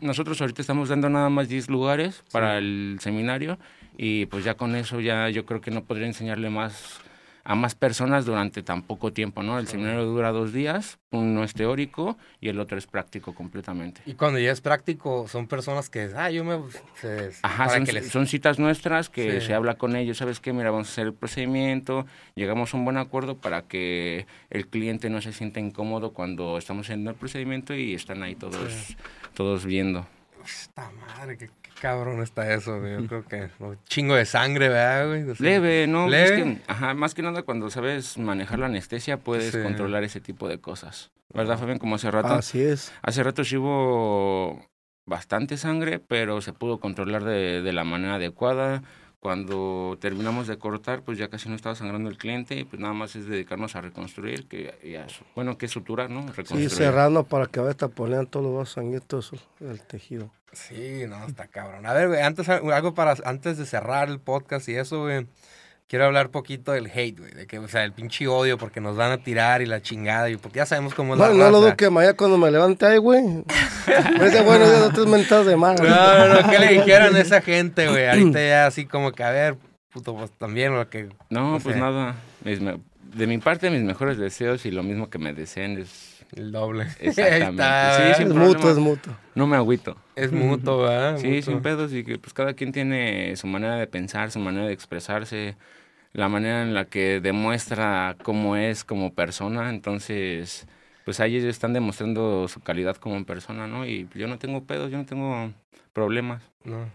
Nosotros 0.00 0.40
ahorita 0.40 0.60
estamos 0.60 0.88
dando 0.88 1.08
nada 1.08 1.30
más 1.30 1.48
10 1.48 1.70
lugares 1.70 2.22
para 2.32 2.58
el 2.58 2.98
seminario 3.00 3.58
y 3.96 4.26
pues 4.26 4.44
ya 4.44 4.54
con 4.54 4.74
eso 4.76 5.00
ya 5.00 5.30
yo 5.30 5.46
creo 5.46 5.60
que 5.62 5.70
no 5.70 5.84
podría 5.84 6.08
enseñarle 6.08 6.50
más 6.50 7.00
a 7.48 7.54
más 7.54 7.76
personas 7.76 8.26
durante 8.26 8.62
tan 8.64 8.82
poco 8.82 9.12
tiempo, 9.12 9.40
¿no? 9.42 9.58
El 9.60 9.68
seminario 9.68 10.04
dura 10.04 10.32
dos 10.32 10.52
días, 10.52 10.98
uno 11.12 11.44
es 11.44 11.54
teórico 11.54 12.18
y 12.40 12.48
el 12.48 12.58
otro 12.58 12.76
es 12.76 12.88
práctico 12.88 13.36
completamente. 13.36 14.00
Y 14.04 14.14
cuando 14.14 14.40
ya 14.40 14.50
es 14.50 14.60
práctico, 14.60 15.28
son 15.28 15.46
personas 15.46 15.88
que, 15.88 16.10
ah, 16.16 16.28
yo 16.30 16.42
me... 16.44 16.58
se- 17.00 17.30
Ajá, 17.42 17.68
son, 17.68 17.84
que 17.84 17.92
les- 17.92 18.08
son 18.08 18.26
citas 18.26 18.58
nuestras 18.58 19.08
que 19.08 19.40
Sí. 19.40 19.46
se 19.46 19.54
habla 19.54 19.74
con 19.78 19.94
ellos, 19.94 20.16
¿sabes 20.18 20.40
qué? 20.40 20.52
Mira, 20.52 20.72
vamos 20.72 20.88
a 20.88 20.90
hacer 20.90 21.06
el 21.06 21.14
procedimiento, 21.14 22.04
llegamos 22.34 22.74
a 22.74 22.76
un 22.78 22.84
buen 22.84 22.96
acuerdo 22.96 23.36
para 23.36 23.62
que 23.62 24.26
el 24.50 24.66
cliente 24.66 25.08
no 25.08 25.20
se 25.20 25.32
sienta 25.32 25.60
incómodo 25.60 26.12
cuando 26.12 26.58
estamos 26.58 26.86
haciendo 26.86 27.10
el 27.10 27.16
procedimiento 27.16 27.74
y 27.74 27.94
están 27.94 28.24
ahí 28.24 28.34
todos, 28.34 28.96
todos 29.34 29.64
viendo. 29.64 30.04
Esta 30.46 30.90
madre, 30.92 31.36
qué, 31.36 31.48
qué 31.62 31.70
cabrón 31.80 32.22
está 32.22 32.52
eso, 32.54 32.80
güey. 32.80 32.92
Yo 33.02 33.06
creo 33.06 33.24
que 33.26 33.48
un 33.58 33.78
chingo 33.88 34.14
de 34.14 34.24
sangre, 34.24 34.68
¿verdad, 34.68 35.08
güey? 35.08 35.22
O 35.30 35.34
sea, 35.34 35.44
Leve, 35.44 35.86
¿no? 35.86 36.08
Leve. 36.08 36.24
Es 36.24 36.32
que, 36.58 36.62
ajá, 36.68 36.94
más 36.94 37.14
que 37.14 37.22
nada 37.22 37.42
cuando 37.42 37.68
sabes 37.70 38.16
manejar 38.18 38.58
la 38.58 38.66
anestesia 38.66 39.18
puedes 39.18 39.52
Sí. 39.52 39.62
controlar 39.62 40.04
ese 40.04 40.20
tipo 40.20 40.48
de 40.48 40.58
cosas. 40.60 41.10
¿Verdad, 41.34 41.58
Fabián? 41.58 41.78
Como 41.78 41.96
hace 41.96 42.10
rato. 42.10 42.28
Así 42.34 42.62
es. 42.62 42.92
Hace 43.02 43.22
rato 43.22 43.44
sí 43.44 43.56
hubo 43.56 44.64
bastante 45.04 45.56
sangre, 45.56 45.98
pero 45.98 46.40
se 46.40 46.52
pudo 46.52 46.80
controlar 46.80 47.24
de, 47.24 47.62
de 47.62 47.72
la 47.72 47.84
manera 47.84 48.14
adecuada. 48.14 48.82
Cuando 49.20 49.98
terminamos 50.00 50.46
de 50.46 50.58
cortar, 50.58 51.02
pues 51.02 51.18
ya 51.18 51.28
casi 51.28 51.48
no 51.48 51.56
estaba 51.56 51.74
sangrando 51.74 52.08
el 52.08 52.18
cliente 52.18 52.56
y 52.56 52.64
pues 52.64 52.80
nada 52.80 52.94
más 52.94 53.16
es 53.16 53.26
dedicarnos 53.26 53.74
a 53.74 53.80
reconstruir, 53.80 54.46
que 54.46 54.98
a 54.98 55.06
bueno, 55.34 55.58
que 55.58 55.66
es 55.66 55.72
suturar, 55.72 56.10
¿no? 56.10 56.22
Sí, 56.22 56.28
Reconstruir. 56.28 56.70
cerrando 56.70 57.24
para 57.24 57.46
que 57.46 57.60
vaya 57.60 57.74
taponeando 57.74 58.28
todos 58.28 58.46
los 58.46 58.54
vasos 58.54 58.74
sanguitos 58.74 59.32
del 59.58 59.80
tejido. 59.80 60.30
Sí, 60.52 61.04
no, 61.08 61.26
está 61.26 61.48
cabrón. 61.48 61.86
A 61.86 61.92
ver, 61.92 62.08
güey, 62.08 62.22
antes, 62.22 62.48
algo 62.48 62.94
para, 62.94 63.16
antes 63.24 63.58
de 63.58 63.66
cerrar 63.66 64.08
el 64.08 64.20
podcast 64.20 64.68
y 64.68 64.76
eso, 64.76 65.02
güey. 65.02 65.26
Quiero 65.88 66.06
hablar 66.06 66.30
poquito 66.30 66.72
del 66.72 66.86
hate, 66.92 67.18
güey. 67.20 67.30
De 67.32 67.46
que, 67.46 67.58
o 67.60 67.68
sea, 67.68 67.84
el 67.84 67.92
pinche 67.92 68.26
odio 68.26 68.58
porque 68.58 68.80
nos 68.80 68.96
van 68.96 69.12
a 69.12 69.18
tirar 69.18 69.62
y 69.62 69.66
la 69.66 69.80
chingada. 69.80 70.28
Y 70.28 70.36
porque 70.36 70.56
ya 70.58 70.66
sabemos 70.66 70.94
cómo 70.94 71.14
es 71.14 71.20
No, 71.20 71.28
la 71.28 71.34
no 71.34 71.50
lo 71.50 71.60
raza. 71.60 71.70
duque, 71.70 71.90
Maya, 71.90 72.14
cuando 72.14 72.38
me 72.38 72.50
levante 72.50 72.84
ahí, 72.86 72.98
güey. 72.98 73.22
Me 73.22 74.24
dice, 74.24 74.42
bueno, 74.42 74.64
ya 74.66 74.80
no 74.80 74.92
te 74.92 75.08
mentadas 75.08 75.46
de 75.46 75.56
más. 75.56 75.80
No, 75.80 75.88
no, 75.88 76.40
no, 76.42 76.50
¿qué 76.50 76.58
le 76.58 76.68
dijeron 76.72 77.14
a 77.14 77.20
esa 77.20 77.40
gente, 77.40 77.88
güey? 77.88 78.08
Ahorita 78.08 78.40
ya 78.40 78.66
así 78.66 78.84
como 78.86 79.12
que, 79.12 79.22
a 79.22 79.30
ver, 79.30 79.56
puto, 79.92 80.16
pues 80.16 80.32
también 80.32 80.74
lo 80.74 80.88
que... 80.90 81.04
No, 81.30 81.52
No 81.52 81.58
pues 81.60 81.74
sé. 81.76 81.80
nada. 81.80 82.16
De 82.42 83.26
mi 83.28 83.38
parte, 83.38 83.70
mis 83.70 83.82
mejores 83.82 84.18
deseos 84.18 84.66
y 84.66 84.72
lo 84.72 84.82
mismo 84.82 85.08
que 85.08 85.18
me 85.18 85.32
deseen 85.32 85.78
es... 85.78 86.14
El 86.34 86.50
doble. 86.50 86.88
Exactamente. 87.00 88.10
Es 88.24 88.28
mutuo, 88.34 88.70
es 88.72 88.78
mutuo. 88.78 89.12
No 89.36 89.46
me 89.46 89.56
agüito. 89.56 89.96
Es 90.16 90.32
mutuo, 90.32 90.82
¿verdad? 90.82 91.18
Sí, 91.18 91.28
Mutuo. 91.28 91.42
sin 91.42 91.62
pedos 91.62 91.92
y 91.92 92.02
que 92.02 92.18
pues 92.18 92.32
cada 92.34 92.54
quien 92.54 92.72
tiene 92.72 93.36
su 93.36 93.46
manera 93.46 93.76
de 93.76 93.86
pensar, 93.86 94.32
su 94.32 94.40
manera 94.40 94.66
de 94.66 94.72
expresarse, 94.72 95.56
la 96.16 96.28
manera 96.28 96.62
en 96.62 96.74
la 96.74 96.86
que 96.86 97.20
demuestra 97.20 98.16
cómo 98.22 98.56
es 98.56 98.84
como 98.84 99.12
persona, 99.14 99.70
entonces 99.70 100.66
pues 101.04 101.20
ahí 101.20 101.36
ellos 101.36 101.50
están 101.50 101.72
demostrando 101.72 102.48
su 102.48 102.60
calidad 102.60 102.96
como 102.96 103.24
persona, 103.24 103.66
¿no? 103.68 103.86
Y 103.86 104.08
yo 104.14 104.26
no 104.26 104.38
tengo 104.38 104.64
pedos, 104.64 104.90
yo 104.90 104.98
no 104.98 105.04
tengo 105.06 105.52
problemas. 105.92 106.42
No. 106.64 106.90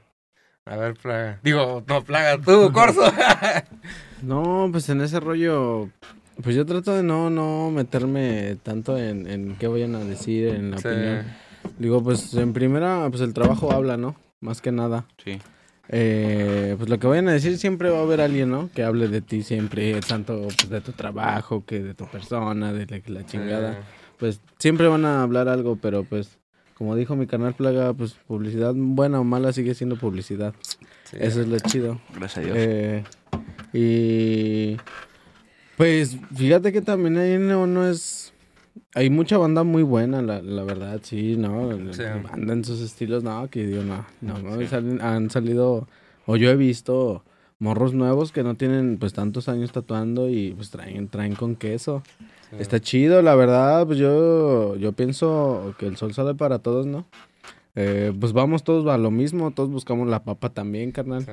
A 0.66 0.76
ver, 0.76 0.96
plaga. 0.96 1.40
Digo, 1.44 1.84
no, 1.88 2.04
plaga, 2.04 2.38
tú, 2.38 2.72
Corso. 2.74 3.02
No, 4.22 4.70
pues 4.72 4.88
en 4.90 5.02
ese 5.02 5.20
rollo, 5.20 5.90
pues 6.44 6.56
yo 6.56 6.66
trato 6.66 6.94
de 6.94 7.02
no, 7.04 7.30
no 7.30 7.72
meterme 7.72 8.58
tanto 8.62 8.98
en, 8.98 9.26
en 9.28 9.56
qué 9.56 9.68
vayan 9.68 9.96
a 9.96 10.00
decir, 10.00 10.48
en 10.50 10.72
la 10.72 10.78
Sí. 10.78 10.88
opinión. 10.90 11.26
Digo, 11.80 12.04
pues 12.04 12.34
en 12.36 12.54
primera, 12.54 13.08
pues 13.10 13.22
el 13.22 13.34
trabajo 13.34 13.72
habla, 13.72 13.98
¿no? 13.98 14.16
Más 14.40 14.62
que 14.62 14.72
nada. 14.72 15.06
Sí. 15.24 15.40
Eh, 15.94 16.76
pues 16.78 16.90
lo 16.90 16.98
que 17.00 17.08
vayan 17.08 17.28
a 17.28 17.34
decir 17.34 17.58
siempre 17.58 17.90
va 17.90 18.00
a 18.00 18.04
haber 18.04 18.22
alguien, 18.22 18.50
¿no? 18.50 18.70
Que 18.74 18.84
hable 18.84 19.10
de 19.10 19.22
ti 19.22 19.44
siempre, 19.44 20.00
tanto 20.02 20.44
pues, 20.44 20.70
de 20.70 20.80
tu 20.80 20.94
trabajo, 20.94 21.66
que 21.66 21.82
de 21.82 21.94
tu 21.94 22.08
persona, 22.08 22.72
de 22.72 22.86
la, 22.86 23.02
la 23.08 23.26
chingada. 23.26 23.84
Pues 24.18 24.40
siempre 24.58 24.88
van 24.88 25.04
a 25.04 25.22
hablar 25.22 25.50
algo, 25.50 25.76
pero 25.76 26.04
pues 26.04 26.38
como 26.82 26.96
dijo 26.96 27.16
mi 27.16 27.28
canal 27.28 27.54
Plaga, 27.54 27.94
pues 27.94 28.14
publicidad 28.28 28.74
buena 28.76 29.20
o 29.20 29.24
mala 29.24 29.54
sigue 29.54 29.76
siendo 29.76 29.98
publicidad. 29.98 30.56
Sí. 31.04 31.18
Eso 31.20 31.42
es 31.42 31.48
lo 31.48 31.60
chido. 31.60 32.02
Gracias 32.16 32.38
a 32.38 32.42
Dios. 32.42 32.58
Eh, 32.58 33.04
y 33.74 34.78
pues 35.78 36.18
fíjate 36.36 36.72
que 36.72 36.82
también 36.82 37.18
ahí 37.18 37.38
no, 37.38 37.68
no 37.68 37.88
es... 37.88 38.31
Hay 38.94 39.10
mucha 39.10 39.38
banda 39.38 39.64
muy 39.64 39.84
buena, 39.84 40.22
la, 40.22 40.42
la 40.42 40.64
verdad, 40.64 41.00
sí, 41.02 41.36
¿no? 41.38 41.72
Sí. 41.94 42.04
Banda 42.30 42.54
en 42.54 42.66
sus 42.66 42.82
estilos, 42.82 43.24
no, 43.24 43.48
que 43.50 43.66
digo, 43.66 43.84
no, 43.84 44.06
no, 44.20 44.40
no, 44.40 44.60
Sí. 44.60 44.68
salen- 44.68 45.02
han 45.02 45.30
salido, 45.30 45.88
o 46.26 46.36
yo 46.36 46.50
he 46.50 46.56
visto 46.58 47.24
morros 47.60 47.94
nuevos 47.94 48.32
que 48.34 48.44
no 48.44 48.56
tienen 48.56 48.98
pues 49.00 49.14
tantos 49.14 49.48
años 49.48 49.72
tatuando 49.72 50.28
y 50.30 50.52
pues 50.54 50.72
traen, 50.72 51.08
traen 51.08 51.36
con 51.36 51.56
queso. 51.56 52.04
Sí. 52.50 52.58
Está 52.60 52.82
chido, 52.82 53.22
la 53.22 53.36
verdad, 53.36 53.86
pues 53.88 53.98
yo, 53.98 54.76
yo 54.76 54.92
pienso 54.92 55.74
que 55.80 55.86
el 55.88 55.96
sol 55.96 56.14
sale 56.14 56.36
para 56.36 56.60
todos, 56.60 56.86
¿no? 56.86 57.06
Eh, 57.76 58.12
pues 58.20 58.34
vamos 58.34 58.66
todos 58.66 58.86
a 58.94 58.98
lo 58.98 59.10
mismo, 59.10 59.52
todos 59.52 59.70
buscamos 59.70 60.10
la 60.10 60.24
papa 60.26 60.50
también, 60.50 60.92
carnal. 60.92 61.26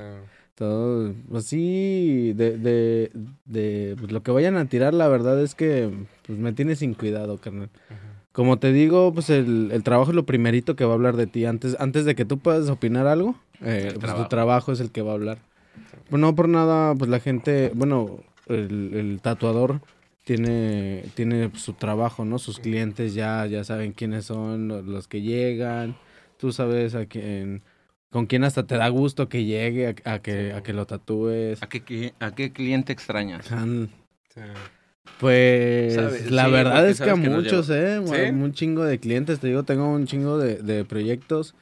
Todo, 0.58 1.14
pues 1.30 1.44
sí, 1.44 2.32
de, 2.34 2.58
de, 2.58 3.12
de 3.44 3.94
pues 3.96 4.10
lo 4.10 4.24
que 4.24 4.32
vayan 4.32 4.56
a 4.56 4.64
tirar, 4.64 4.92
la 4.92 5.06
verdad 5.06 5.40
es 5.40 5.54
que 5.54 5.88
pues 6.26 6.36
me 6.36 6.52
tiene 6.52 6.74
sin 6.74 6.94
cuidado, 6.94 7.38
carnal. 7.38 7.70
Como 8.32 8.58
te 8.58 8.72
digo, 8.72 9.14
pues 9.14 9.30
el, 9.30 9.70
el 9.72 9.84
trabajo 9.84 10.10
es 10.10 10.16
lo 10.16 10.26
primerito 10.26 10.74
que 10.74 10.84
va 10.84 10.90
a 10.92 10.94
hablar 10.94 11.16
de 11.16 11.28
ti. 11.28 11.44
Antes, 11.44 11.76
antes 11.78 12.04
de 12.04 12.16
que 12.16 12.24
tú 12.24 12.38
puedas 12.40 12.68
opinar 12.70 13.06
algo, 13.06 13.36
eh, 13.62 13.90
pues 13.92 14.00
trabajo. 14.00 14.22
tu 14.24 14.28
trabajo 14.28 14.72
es 14.72 14.80
el 14.80 14.90
que 14.90 15.02
va 15.02 15.12
a 15.12 15.14
hablar. 15.14 15.38
Pues 16.10 16.20
no 16.20 16.34
por 16.34 16.48
nada, 16.48 16.92
pues 16.96 17.08
la 17.08 17.20
gente, 17.20 17.70
bueno, 17.74 18.18
el, 18.46 18.94
el 18.94 19.20
tatuador 19.22 19.80
tiene, 20.24 21.04
tiene 21.14 21.50
su 21.54 21.72
trabajo, 21.74 22.24
¿no? 22.24 22.38
Sus 22.40 22.58
clientes 22.58 23.14
ya, 23.14 23.46
ya 23.46 23.62
saben 23.62 23.92
quiénes 23.92 24.24
son 24.24 24.66
lo- 24.66 24.82
los 24.82 25.06
que 25.06 25.22
llegan. 25.22 25.94
Tú 26.36 26.50
sabes 26.52 26.94
a 26.96 27.06
quién, 27.06 27.62
con 28.10 28.26
quién 28.26 28.44
hasta 28.44 28.66
te 28.66 28.76
da 28.76 28.88
gusto 28.88 29.28
que 29.28 29.44
llegue 29.44 29.88
a, 30.04 30.14
a 30.14 30.18
que, 30.20 30.52
a 30.52 30.62
que 30.62 30.72
lo 30.72 30.86
tatúes. 30.86 31.62
¿A 31.62 31.68
qué, 31.68 32.14
¿A 32.20 32.34
qué 32.34 32.52
cliente 32.52 32.92
extrañas? 32.92 33.46
Sí. 33.46 34.40
Pues 35.20 35.94
Sabes, 35.94 36.30
la 36.30 36.44
sí, 36.46 36.50
verdad 36.52 36.88
es 36.88 37.00
que 37.00 37.10
a 37.10 37.14
que 37.14 37.28
muchos, 37.28 37.70
¿eh? 37.70 38.00
¿Sí? 38.04 38.30
Un 38.30 38.52
chingo 38.52 38.84
de 38.84 38.98
clientes, 39.00 39.40
te 39.40 39.48
digo, 39.48 39.64
tengo 39.64 39.88
un 39.88 40.06
chingo 40.06 40.38
de, 40.38 40.56
de 40.56 40.84
proyectos 40.84 41.54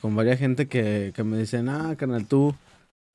con 0.00 0.14
varias 0.14 0.38
gente 0.38 0.68
que, 0.68 1.12
que 1.14 1.24
me 1.24 1.38
dicen, 1.38 1.68
ah, 1.68 1.96
canal, 1.96 2.26
tú, 2.26 2.54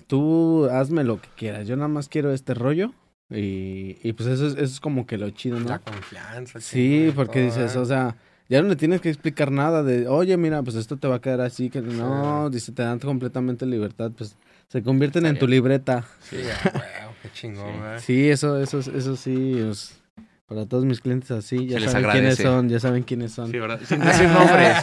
tú 0.07 0.65
hazme 0.71 1.03
lo 1.03 1.21
que 1.21 1.29
quieras, 1.35 1.67
yo 1.67 1.75
nada 1.75 1.89
más 1.89 2.09
quiero 2.09 2.33
este 2.33 2.53
rollo. 2.53 2.93
Y, 3.29 3.97
y 4.03 4.13
pues 4.13 4.29
eso 4.29 4.45
es, 4.47 4.53
eso 4.53 4.63
es 4.63 4.79
como 4.79 5.07
que 5.07 5.17
lo 5.17 5.29
chido, 5.31 5.59
¿no? 5.59 5.69
La 5.69 5.79
confianza. 5.79 6.59
Sí, 6.59 7.11
porque 7.15 7.39
todo, 7.39 7.45
dices, 7.45 7.75
¿eh? 7.75 7.79
o 7.79 7.85
sea, 7.85 8.15
ya 8.49 8.61
no 8.61 8.67
le 8.69 8.75
tienes 8.75 9.01
que 9.01 9.09
explicar 9.09 9.51
nada 9.51 9.83
de, 9.83 10.07
oye, 10.07 10.35
mira, 10.37 10.61
pues 10.63 10.75
esto 10.75 10.97
te 10.97 11.07
va 11.07 11.15
a 11.15 11.21
quedar 11.21 11.41
así, 11.41 11.69
que 11.69 11.81
no, 11.81 12.49
dice, 12.49 12.71
te 12.71 12.83
dan 12.83 12.99
completamente 12.99 13.65
libertad, 13.65 14.11
pues 14.17 14.35
se 14.67 14.81
convierten 14.83 15.25
en 15.25 15.37
tu 15.39 15.47
libreta. 15.47 16.05
Sí, 16.29 16.37
a 16.37 16.39
huevo, 16.73 17.13
qué 17.21 17.29
chingón, 17.33 17.65
Sí. 17.73 17.79
¿verdad? 17.79 17.99
Sí, 17.99 18.29
eso, 18.29 18.59
eso, 18.59 18.79
eso 18.79 19.15
sí, 19.15 19.57
es- 19.59 19.99
para 20.45 20.65
todos 20.67 20.85
mis 20.85 20.99
clientes 20.99 21.31
así, 21.31 21.65
ya 21.67 21.79
Se 21.79 21.87
saben 21.87 22.09
quiénes 22.11 22.37
son, 22.37 22.69
ya 22.69 22.79
saben 22.79 23.03
quiénes 23.03 23.31
son. 23.31 23.49
Sí, 23.49 23.57
¿verdad? 23.57 23.79
Sin 23.87 23.99
decir 24.01 24.27
nombres. 24.27 24.77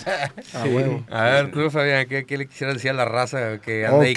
A 0.55 0.63
Sí. 0.65 0.69
huevo. 0.71 1.05
A 1.11 1.25
ver, 1.25 1.51
tú, 1.53 1.71
Fabián, 1.71 2.07
¿qué, 2.09 2.25
qué 2.25 2.39
le 2.39 2.47
quisieras 2.49 2.75
decir 2.77 2.91
a 2.91 2.95
la 2.95 3.05
raza 3.05 3.59
que 3.61 3.87
anda 3.87 4.01
ahí? 4.07 4.15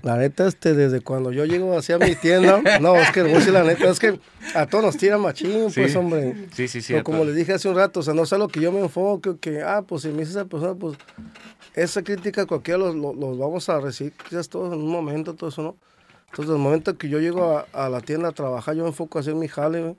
La 0.00 0.16
neta, 0.16 0.46
este, 0.48 0.72
desde 0.72 1.02
cuando 1.02 1.32
yo 1.32 1.44
llego 1.44 1.76
hacia 1.76 1.98
mi 1.98 2.14
tienda, 2.16 2.62
no, 2.80 2.96
es 2.96 3.10
que 3.12 3.22
voy 3.22 3.44
la 3.52 3.62
neta, 3.62 3.90
es 3.90 3.98
que 4.00 4.18
a 4.54 4.66
todos 4.66 4.82
nos 4.84 4.96
tiran 4.96 5.20
machín, 5.20 5.70
pues, 5.74 5.92
Sí. 5.92 5.98
hombre. 5.98 6.48
Sí, 6.54 6.66
sí, 6.66 6.80
sí. 6.80 6.94
Pero 6.94 7.04
como 7.04 7.24
les 7.24 7.34
dije 7.36 7.52
hace 7.52 7.68
un 7.68 7.76
rato, 7.76 8.00
o 8.00 8.02
sea, 8.02 8.14
no 8.14 8.22
a 8.22 8.38
lo 8.38 8.48
que 8.48 8.60
yo 8.60 8.72
me 8.72 8.80
enfoque, 8.80 9.36
que, 9.38 9.60
ah, 9.62 9.82
pues 9.86 10.02
si 10.02 10.08
me 10.08 10.20
dice 10.20 10.30
esa 10.30 10.46
persona, 10.46 10.74
pues 10.74 10.96
esa 11.74 12.02
crítica 12.02 12.46
cualquiera 12.46 12.78
los, 12.78 12.94
los, 12.94 13.14
los 13.16 13.38
vamos 13.38 13.68
a 13.68 13.80
recibir 13.80 14.14
quizás 14.28 14.48
todos 14.48 14.72
en 14.72 14.80
un 14.80 14.90
momento, 14.90 15.34
todo 15.34 15.50
eso, 15.50 15.62
¿no? 15.62 15.76
Entonces, 16.30 16.54
el 16.54 16.60
momento 16.60 16.96
que 16.96 17.10
yo 17.10 17.18
llego 17.20 17.58
a, 17.58 17.66
a 17.74 17.90
la 17.90 18.00
tienda 18.00 18.28
a 18.28 18.32
trabajar, 18.32 18.74
yo 18.74 18.84
me 18.84 18.88
enfoco 18.88 19.18
a 19.18 19.20
hacer 19.20 19.34
mi 19.34 19.48
jale. 19.48 19.94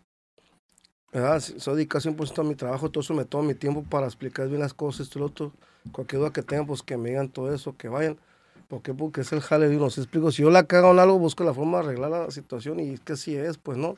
¿verdad? 1.11 1.39
Soy 1.39 1.75
dedicado 1.75 2.01
100% 2.11 2.39
a 2.39 2.43
mi 2.43 2.55
trabajo, 2.55 2.89
todo 2.89 3.01
eso 3.03 3.13
me 3.13 3.23
toma 3.25 3.43
mi 3.49 3.53
tiempo 3.53 3.83
para 3.83 4.07
explicar 4.07 4.47
bien 4.47 4.61
las 4.61 4.73
cosas, 4.73 5.01
esto 5.01 5.19
y 5.19 5.21
lo 5.21 5.25
otro. 5.27 5.51
Cualquier 5.91 6.21
duda 6.21 6.33
que 6.33 6.41
tengan, 6.41 6.65
pues 6.65 6.81
que 6.81 6.97
me 6.97 7.09
digan 7.09 7.29
todo 7.29 7.53
eso, 7.53 7.77
que 7.77 7.87
vayan. 7.87 8.17
¿Por 8.73 8.81
qué? 8.81 8.91
Porque 8.91 9.21
es 9.21 9.31
el 9.31 9.39
jale 9.41 9.69
de 9.69 9.77
uno. 9.77 9.91
Si 9.91 10.01
explico, 10.01 10.31
si 10.31 10.41
yo 10.41 10.49
la 10.49 10.63
cago 10.63 10.91
en 10.93 10.97
algo, 10.99 11.19
busco 11.19 11.43
la 11.43 11.53
forma 11.53 11.77
de 11.77 11.83
arreglar 11.85 12.09
la 12.09 12.31
situación 12.31 12.79
y 12.79 12.93
es 12.93 13.01
que 13.01 13.13
así 13.13 13.35
es, 13.35 13.59
pues, 13.59 13.77
¿no? 13.77 13.97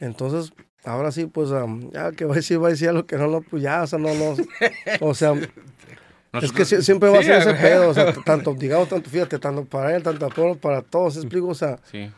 Entonces, 0.00 0.52
ahora 0.84 1.12
sí, 1.12 1.26
pues, 1.26 1.52
am, 1.52 1.88
ya 1.92 2.10
que 2.10 2.24
va 2.24 2.32
a 2.32 2.36
decir, 2.36 2.60
va 2.60 2.66
a 2.66 2.70
decir 2.70 2.88
algo 2.88 3.06
que 3.06 3.16
no, 3.16 3.28
no, 3.28 3.42
pues 3.42 3.62
ya, 3.62 3.82
o 3.82 3.86
sea, 3.86 3.98
no, 4.00 4.12
no. 4.14 4.34
O 5.00 5.14
sea, 5.14 5.34
es 6.42 6.50
que 6.52 6.64
sie- 6.64 6.82
siempre 6.82 7.10
va 7.10 7.20
a 7.20 7.22
ser 7.22 7.38
ese 7.40 7.54
pedo, 7.54 7.90
o 7.90 7.94
sea, 7.94 8.12
tanto, 8.24 8.54
digamos, 8.54 8.88
tanto, 8.88 9.08
fíjate, 9.08 9.38
tanto 9.38 9.64
para 9.64 9.94
él, 9.94 10.02
tanto 10.02 10.28
para, 10.30 10.54
para 10.56 10.82
todos, 10.82 11.14
¿sí 11.14 11.20
explico, 11.20 11.46
o 11.46 11.54
sea, 11.54 11.78
Sí. 11.92 12.10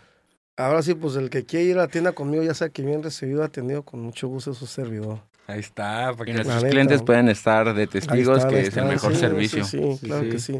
ahora 0.56 0.80
sí, 0.82 0.94
pues, 0.94 1.16
el 1.16 1.28
que 1.28 1.44
quiere 1.44 1.66
ir 1.66 1.74
a 1.78 1.82
la 1.82 1.88
tienda 1.88 2.12
conmigo, 2.12 2.42
ya 2.42 2.54
sea 2.54 2.70
que 2.70 2.82
bien 2.82 3.02
recibido, 3.02 3.42
atendido, 3.44 3.82
con 3.82 4.00
mucho 4.00 4.26
gusto, 4.28 4.52
es 4.52 4.56
su 4.56 4.66
servidor. 4.66 5.18
Ahí 5.52 5.60
está, 5.60 6.10
Y 6.12 6.16
porque 6.16 6.32
nuestros 6.34 6.64
clientes 6.64 7.02
pueden 7.02 7.28
estar 7.28 7.74
de 7.74 7.86
testigos 7.86 8.38
está, 8.38 8.48
que 8.48 8.60
es 8.60 8.76
el 8.76 8.84
mejor 8.86 9.12
sí, 9.14 9.20
servicio. 9.20 9.64
Sí, 9.64 9.78
sí, 9.78 9.96
Sí, 10.00 10.06
claro 10.06 10.22
sí. 10.24 10.30
que 10.30 10.38
sí. 10.38 10.52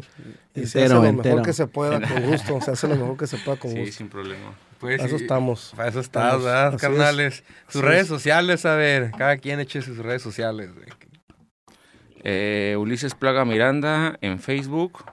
Y 0.55 0.59
se 0.65 0.65
hace 0.65 0.79
Entero, 0.83 1.01
lo 1.01 1.07
entero. 1.07 1.35
mejor 1.35 1.45
que 1.47 1.53
se 1.53 1.67
pueda, 1.67 1.99
con 2.01 2.21
gusto, 2.23 2.61
se 2.61 2.71
hace 2.71 2.87
lo 2.87 2.95
mejor 2.95 3.17
que 3.17 3.27
se 3.27 3.37
pueda 3.37 3.57
con 3.57 3.71
Sí, 3.71 3.79
gusto. 3.79 3.95
sin 3.95 4.09
problema. 4.09 4.53
pues, 4.79 4.97
Para 4.97 5.07
eso 5.07 5.17
sí, 5.17 5.23
estamos. 5.23 5.73
Para 5.75 5.89
eso 5.89 5.99
estás, 5.99 6.23
Estamos. 6.25 6.45
¿verdad, 6.45 6.77
carnales? 6.79 7.43
Sus 7.67 7.81
Así 7.81 7.81
redes 7.81 8.01
es. 8.03 8.07
sociales, 8.07 8.65
a 8.65 8.75
ver, 8.75 9.11
cada 9.17 9.37
quien 9.37 9.59
eche 9.59 9.81
sus 9.81 9.97
redes 9.97 10.21
sociales. 10.21 10.69
Eh, 12.23 12.75
Ulises 12.79 13.15
Plaga 13.15 13.43
Miranda 13.45 14.17
en 14.21 14.39
Facebook, 14.39 15.03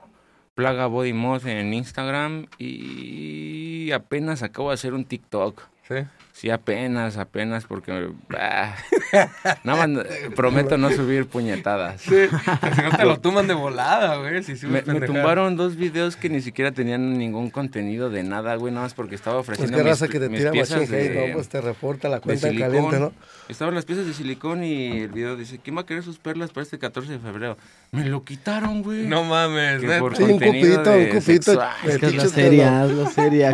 Plaga 0.54 0.86
Body 0.86 1.12
Mod 1.12 1.46
en 1.46 1.72
Instagram 1.74 2.46
y 2.58 3.90
apenas 3.92 4.42
acabo 4.42 4.68
de 4.68 4.74
hacer 4.74 4.94
un 4.94 5.04
TikTok. 5.04 5.60
¿Sí? 5.88 5.94
Sí, 6.40 6.48
apenas, 6.48 7.18
apenas, 7.18 7.66
porque... 7.66 7.92
ah, 8.38 8.74
nada 9.62 9.86
más 9.86 10.06
prometo 10.34 10.78
no 10.78 10.90
subir 10.90 11.26
puñetadas. 11.26 12.00
Sí, 12.00 12.14
si 12.74 12.82
no 12.82 12.96
te 12.96 13.04
lo 13.04 13.20
tumban 13.20 13.46
de 13.46 13.52
volada, 13.52 14.16
güey. 14.16 14.42
Si 14.42 14.66
Me, 14.66 14.80
me 14.80 15.02
tumbaron 15.02 15.56
dos 15.56 15.76
videos 15.76 16.16
que 16.16 16.30
ni 16.30 16.40
siquiera 16.40 16.72
tenían 16.72 17.18
ningún 17.18 17.50
contenido 17.50 18.08
de 18.08 18.22
nada, 18.22 18.54
güey, 18.54 18.72
nada 18.72 18.86
más 18.86 18.94
porque 18.94 19.16
estaba 19.16 19.36
Es 19.36 19.42
ofreciendo 19.42 19.76
que 19.76 19.84
mis, 19.84 19.90
raza 19.90 20.08
que 20.08 20.18
te 20.18 20.30
mis 20.30 20.38
tira 20.38 20.52
piezas 20.52 20.88
de, 20.88 21.26
no, 21.28 21.34
pues 21.34 21.50
te 21.50 21.60
reporta 21.60 22.08
la 22.08 22.16
de 22.16 22.20
cuenta 22.22 22.46
en 22.46 22.54
silicón. 22.54 22.72
caliente, 22.72 23.00
¿no? 23.00 23.12
Estaban 23.50 23.74
las 23.74 23.84
piezas 23.84 24.06
de 24.06 24.14
silicón 24.14 24.64
y 24.64 25.02
el 25.02 25.08
video 25.08 25.36
dice, 25.36 25.60
¿quién 25.62 25.76
va 25.76 25.82
a 25.82 25.86
querer 25.86 26.02
sus 26.02 26.18
perlas 26.18 26.52
para 26.52 26.62
este 26.62 26.78
14 26.78 27.12
de 27.12 27.18
febrero? 27.18 27.58
Me 27.90 28.06
lo 28.06 28.24
quitaron, 28.24 28.82
güey. 28.82 29.06
No 29.06 29.24
mames, 29.24 29.82
Que 29.82 29.98
por 29.98 30.16
Sí, 30.16 30.22
un 30.22 30.38
de 30.38 30.48
un 30.48 30.84
de 30.84 31.18
Es 31.18 31.98
que 31.98 32.06
es 32.06 32.14
la 32.14 32.22
de 32.22 32.28
seria, 32.30 32.84
es 32.86 32.92
la 32.92 33.10
seria, 33.10 33.50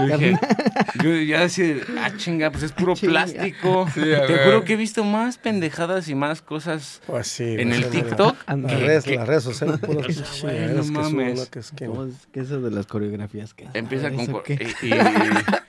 yo 1.03 1.16
ya 1.16 1.41
decía, 1.41 1.76
ah, 2.01 2.11
chinga, 2.16 2.51
pues 2.51 2.62
es 2.62 2.75
puro 2.76 2.94
plástico. 3.00 3.88
Sí, 3.94 4.00
Te 4.00 4.38
juro 4.44 4.64
que 4.64 4.74
he 4.74 4.76
visto 4.76 5.04
más 5.04 5.38
pendejadas 5.38 6.08
y 6.08 6.14
más 6.14 6.42
cosas 6.42 7.00
Pues 7.06 7.26
sí. 7.28 7.56
en 7.58 7.68
pues, 7.70 7.78
el 7.78 7.84
sí, 7.84 7.90
TikTok. 8.02 8.36
Las 8.46 8.56
que- 8.72 8.76
redes, 8.86 9.04
que 9.04 9.16
las 9.16 9.28
redes 9.28 9.42
sociales, 9.44 9.80
no 9.88 10.82
que 10.82 10.90
mames. 10.90 11.38
¿no? 11.40 11.46
Que 11.50 11.58
es 11.58 11.70
que- 11.72 11.86
¿Cómo 11.86 12.04
es 12.04 12.14
que 12.32 12.40
eso 12.40 12.60
de 12.60 12.70
las 12.70 12.86
coreografías? 12.86 13.54
¿qué? 13.54 13.68
Empieza 13.74 14.10
con... 14.10 14.20
¿Eso 14.20 14.32
co- 14.32 14.42
qué? 14.42 14.54
Y, 14.82 14.86
y, 14.86 14.90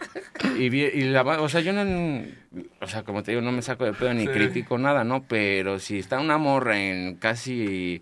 y 0.57 0.69
vi- 0.69 0.89
y 0.93 1.01
la... 1.03 1.21
O 1.23 1.49
sea, 1.49 1.61
yo 1.61 1.73
no... 1.73 2.23
O 2.81 2.87
sea, 2.87 3.03
como 3.03 3.21
te 3.23 3.31
digo, 3.31 3.41
no 3.41 3.51
me 3.51 3.61
saco 3.61 3.85
de 3.85 3.93
pedo 3.93 4.13
ni 4.13 4.21
Sí. 4.21 4.27
critico 4.29 4.77
nada, 4.77 5.03
¿no? 5.03 5.23
Pero 5.27 5.77
si 5.79 5.99
está 5.99 6.19
una 6.19 6.37
morra 6.37 6.79
en 6.79 7.15
casi... 7.15 8.01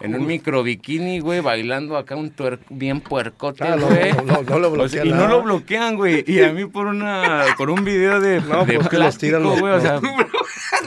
En 0.00 0.14
un 0.14 0.26
micro 0.26 0.62
bikini, 0.62 1.20
güey, 1.20 1.40
bailando 1.40 1.96
acá 1.96 2.14
un 2.16 2.30
tuer 2.30 2.58
bien 2.70 3.00
puercote, 3.00 3.64
Ah, 3.64 3.76
güey. 3.76 4.12
no, 4.12 4.22
no, 4.22 4.42
no 4.42 4.58
lo 4.58 4.72
O 4.84 4.88
sea, 4.88 5.02
bloquean. 5.02 5.06
y 5.06 5.10
no 5.12 5.28
lo 5.28 5.42
bloquean, 5.42 5.96
güey. 5.96 6.24
Y 6.26 6.42
a 6.42 6.52
mí 6.52 6.66
por 6.66 6.86
una 6.86 7.44
por 7.56 7.70
un 7.70 7.84
video 7.84 8.20
de, 8.20 8.40
No, 8.42 8.64
de 8.66 8.74
pues 8.74 8.88
que 8.88 8.96
los 8.98 9.16
plástico, 9.16 9.26
tiran 9.38 9.42
los- 9.44 9.60
güey. 9.60 9.72
O 9.72 9.80
sea, 9.80 10.00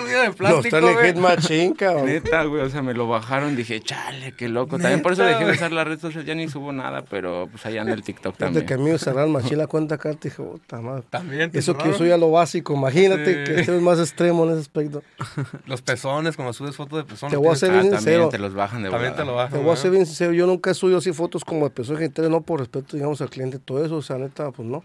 Ruido 0.08 0.22
de 0.22 0.28
Los 0.28 0.36
plástico, 0.36 0.70
traen 0.70 0.86
en 0.88 0.94
güey. 0.94 1.08
Hit 1.08 1.16
Machine, 1.18 1.76
cabrón. 1.76 2.06
neta, 2.08 2.44
güey. 2.46 2.62
O 2.64 2.70
sea, 2.70 2.82
me 2.82 2.94
lo 2.94 3.08
bajaron. 3.08 3.56
Dije, 3.56 3.80
chale, 3.82 4.34
qué 4.34 4.50
loco. 4.50 4.78
También 4.78 5.02
por 5.02 5.14
eso 5.14 5.24
dejé 5.24 5.46
de 5.46 5.52
usar 5.52 5.72
la 5.72 5.84
red 5.84 6.00
social. 6.00 6.26
Ya 6.26 6.36
ni 6.36 6.48
subo 6.48 6.72
nada, 6.74 7.04
pero 7.10 7.48
pues 7.52 7.66
allá 7.66 7.82
en 7.82 7.90
el 7.90 8.02
TikTok 8.04 8.34
Desde 8.34 8.46
también. 8.46 8.66
que 8.66 8.74
a 8.74 8.78
mí 8.78 8.90
me 8.92 8.98
cerraron 8.98 9.32
Machine 9.32 9.58
la 9.58 9.68
cuenta 9.68 9.96
acá, 9.96 10.14
te 10.14 10.30
dije, 10.30 10.42
puta 10.44 10.82
madre. 10.82 11.04
También 11.10 11.52
te 11.52 11.60
Eso 11.60 11.74
que 11.74 11.80
yo 11.80 11.84
cerraron. 11.86 11.98
soy 12.00 12.12
a 12.12 12.18
lo 12.18 12.32
básico, 12.32 12.74
imagínate 12.74 13.26
Sí. 13.26 13.44
que 13.54 13.60
este 13.62 13.76
es 13.76 13.82
más 13.82 14.00
extremo 14.00 14.44
en 14.46 14.52
ese 14.52 14.62
aspecto. 14.62 15.04
Los 15.66 15.82
pezones, 15.82 16.36
cuando 16.36 16.54
subes 16.54 16.76
fotos 16.76 17.00
de 17.00 17.04
pezones. 17.06 17.32
Te 17.32 17.38
voy 17.38 17.48
a 17.48 17.50
tienes- 17.52 17.64
hacer 17.64 17.70
Ah, 17.70 17.74
bien 17.82 17.84
también 17.94 18.00
sincero. 18.00 18.30
te 18.30 18.38
los 18.40 18.54
bajan 18.54 18.84
de 18.84 18.90
También 18.90 19.14
te 19.14 19.20
lo 19.20 19.26
volada. 19.32 19.44
bajan. 19.46 19.60
Te 19.60 19.64
voy 19.64 19.72
a 19.72 19.76
¿no? 19.76 19.82
ser 19.82 19.92
bien 19.92 20.06
sincero, 20.06 20.34
yo 20.34 20.46
nunca 20.48 20.72
he 20.72 20.74
subido 20.74 20.98
así 21.00 21.12
fotos 21.14 21.44
como 21.44 21.66
de 21.66 21.72
personas 21.72 22.02
gente, 22.02 22.28
no 22.30 22.42
por 22.42 22.60
respeto, 22.60 22.96
digamos, 22.96 23.22
al 23.22 23.30
cliente, 23.30 23.60
todo 23.60 23.84
eso, 23.86 23.96
o 23.98 24.02
sea, 24.02 24.18
neta, 24.18 24.52
pues 24.52 24.68
no. 24.68 24.84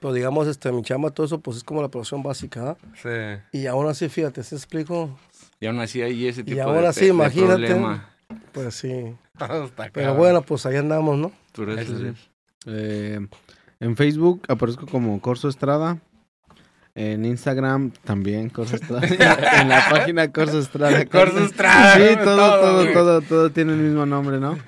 Pero 0.00 0.12
digamos, 0.12 0.46
este, 0.46 0.70
mi 0.72 0.82
chamba, 0.82 1.10
todo 1.10 1.26
eso, 1.26 1.40
pues 1.40 1.56
es 1.58 1.64
como 1.64 1.82
la 1.82 1.88
producción 1.88 2.22
básica, 2.22 2.70
¿ah? 2.70 2.76
Sí. 3.02 3.58
Y 3.58 3.66
aún 3.66 3.88
así, 3.88 4.08
fíjate, 4.08 4.42
¿se 4.44 4.54
explico? 4.54 5.18
Y 5.60 5.66
aún 5.66 5.80
así 5.80 6.02
hay 6.02 6.28
ese 6.28 6.42
Y 6.42 6.44
tipo 6.44 6.62
aún 6.62 6.82
de, 6.82 6.86
así, 6.86 7.06
de 7.06 7.08
imagínate. 7.08 7.66
problema. 7.66 8.08
Pues 8.52 8.74
sí. 8.74 8.88
Está 9.38 9.90
Pero 9.92 10.14
bueno, 10.14 10.42
pues 10.42 10.66
ahí 10.66 10.76
andamos, 10.76 11.16
¿no? 11.18 11.32
Eso 11.76 11.98
sí. 11.98 12.12
Eh, 12.66 13.26
en 13.80 13.96
Facebook 13.96 14.42
aparezco 14.48 14.86
como 14.86 15.20
Corso 15.20 15.48
Estrada. 15.48 15.98
En 16.94 17.24
Instagram 17.24 17.92
también 18.04 18.50
Corso 18.50 18.76
Estrada. 18.76 19.06
en 19.62 19.68
la 19.68 19.88
página 19.88 20.32
Corso 20.32 20.58
Estrada. 20.58 21.04
Corso 21.06 21.44
Estrada, 21.44 21.94
Sí, 21.96 22.16
todo, 22.22 22.60
todo, 22.60 22.92
todo, 22.92 23.20
todo 23.22 23.50
tiene 23.50 23.72
el 23.72 23.78
mismo 23.78 24.04
nombre, 24.06 24.38
¿no? 24.38 24.58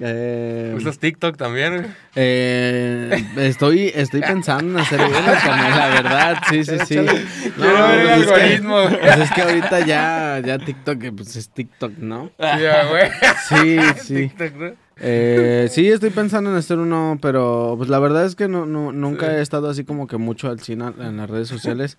Eh, 0.00 0.72
¿Usas 0.76 0.98
TikTok 0.98 1.36
también? 1.36 1.94
eh, 2.16 3.24
estoy, 3.36 3.92
estoy 3.94 4.20
pensando 4.22 4.72
en 4.78 4.84
hacer 4.84 5.00
uno, 5.00 5.10
carnal, 5.44 5.70
la 5.78 5.88
verdad, 5.88 6.36
sí, 6.50 6.64
sí, 6.64 6.76
sí. 6.86 6.98
Échale. 6.98 7.24
Quiero 7.56 7.88
ver 7.88 8.00
el 8.00 8.06
pues 8.06 8.18
es 8.18 8.26
que- 8.26 8.34
algoritmo. 8.34 8.76
Pues 9.00 9.16
es 9.18 9.30
que 9.32 9.42
ahorita 9.42 9.80
ya, 9.86 10.42
ya 10.44 10.58
TikTok, 10.58 11.04
eh, 11.04 11.12
pues 11.12 11.36
es 11.36 11.48
TikTok, 11.50 11.92
¿no? 11.98 12.30
Ya, 12.38 12.86
güey. 12.88 13.08
Sí, 13.48 13.78
sí. 14.02 14.14
TikTok, 14.28 14.54
¿no? 14.56 14.84
Eh, 15.00 15.68
sí, 15.70 15.88
estoy 15.88 16.10
pensando 16.10 16.50
en 16.50 16.56
hacer 16.56 16.78
uno, 16.78 17.18
pero 17.20 17.74
pues 17.76 17.88
la 17.88 17.98
verdad 17.98 18.24
es 18.26 18.36
que 18.36 18.46
no, 18.48 18.64
no, 18.66 18.92
nunca 18.92 19.26
Sí. 19.26 19.32
he 19.34 19.40
estado 19.40 19.68
así 19.68 19.84
como 19.84 20.06
que 20.06 20.16
mucho 20.18 20.48
al 20.48 20.60
cine 20.60 20.92
en 21.00 21.16
las 21.16 21.28
redes 21.28 21.48
sociales. 21.48 21.98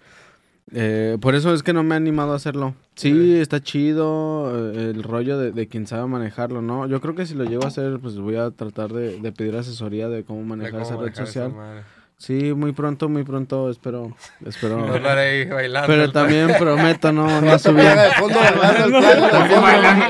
Eh, 0.73 1.17
por 1.21 1.35
eso 1.35 1.53
es 1.53 1.61
que 1.63 1.73
no 1.73 1.83
me 1.83 1.93
he 1.93 1.97
animado 1.97 2.33
a 2.33 2.37
hacerlo. 2.37 2.73
Sí, 2.95 3.11
Sí. 3.11 3.39
está 3.39 3.61
chido 3.61 4.71
eh, 4.73 4.91
el 4.95 5.03
rollo 5.03 5.37
de, 5.37 5.51
de 5.51 5.67
quien 5.67 5.85
sabe 5.85 6.07
manejarlo, 6.07 6.61
¿no? 6.61 6.87
Yo 6.87 6.99
creo 7.01 7.13
que 7.15 7.25
si 7.25 7.35
lo 7.35 7.43
llego 7.43 7.65
a 7.65 7.67
hacer, 7.67 7.99
pues 8.01 8.17
voy 8.17 8.35
a 8.37 8.49
tratar 8.51 8.91
de, 8.91 9.19
de 9.19 9.31
pedir 9.31 9.55
asesoría 9.55 10.09
de 10.09 10.23
cómo 10.23 10.39
De 10.41 10.45
manejar 10.47 10.71
cómo 10.81 10.83
esa 10.83 10.93
red 10.95 11.01
manejar 11.01 11.27
social. 11.27 11.51
Sí, 12.17 12.53
muy 12.53 12.71
pronto, 12.71 13.09
muy 13.09 13.23
pronto, 13.23 13.69
espero, 13.69 14.15
espero. 14.45 14.77
No 14.99 15.09
ahí 15.09 15.45
bailando. 15.45 15.87
Pero 15.87 16.11
también 16.11 16.49
prometo 16.57 17.11
no, 17.11 17.41
no 17.41 17.59
subir. 17.59 17.83
de 17.83 18.09
fondo 18.17 18.39
bailando 18.59 19.01
bailando 19.01 19.29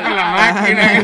con 0.06 0.16
la 0.16 0.54
máquina. 0.54 1.04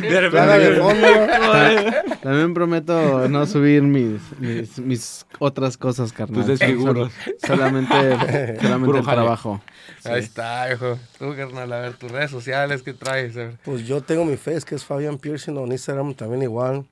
De 0.00 0.30
Plaga 0.30 0.58
de 0.58 0.70
repente. 0.70 0.80
fondo. 0.82 2.07
También 2.22 2.52
prometo 2.52 3.28
no 3.28 3.46
subir 3.46 3.82
mis, 3.82 4.20
mis, 4.38 4.78
mis 4.78 5.26
otras 5.38 5.76
cosas, 5.76 6.12
carnal. 6.12 6.40
Tus 6.40 6.58
desfiguros. 6.58 7.12
Solamente 7.46 8.58
solamente 8.60 8.98
el 8.98 9.04
trabajo. 9.04 9.60
Ahí 10.04 10.20
está, 10.20 10.72
hijo. 10.72 10.98
Tú, 11.18 11.34
carnal, 11.36 11.72
a 11.72 11.80
ver, 11.80 11.94
tus 11.94 12.10
redes 12.10 12.30
sociales, 12.30 12.82
¿qué 12.82 12.92
traes? 12.92 13.34
Pues 13.64 13.86
yo 13.86 14.00
tengo 14.00 14.24
mi 14.24 14.36
face 14.36 14.62
que 14.62 14.74
es 14.74 14.84
Fabian 14.84 15.18
Piercing, 15.18 15.56
o 15.56 15.64
en 15.64 15.72
Instagram 15.72 16.14
también 16.14 16.42
igual. 16.42 16.86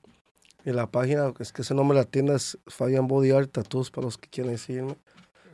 Y 0.65 0.71
la 0.71 0.87
página, 0.87 1.31
es 1.39 1.53
que 1.53 1.61
ese 1.61 1.73
nombre 1.73 1.97
de 1.97 2.03
la 2.03 2.09
tienda 2.09 2.35
es 2.35 2.57
Fabian 2.67 3.07
Body 3.07 3.31
Art 3.31 3.51
Tattoos 3.51 3.91
para 3.91 4.05
los 4.05 4.17
que 4.17 4.29
quieran 4.29 4.53
decirme. 4.53 4.95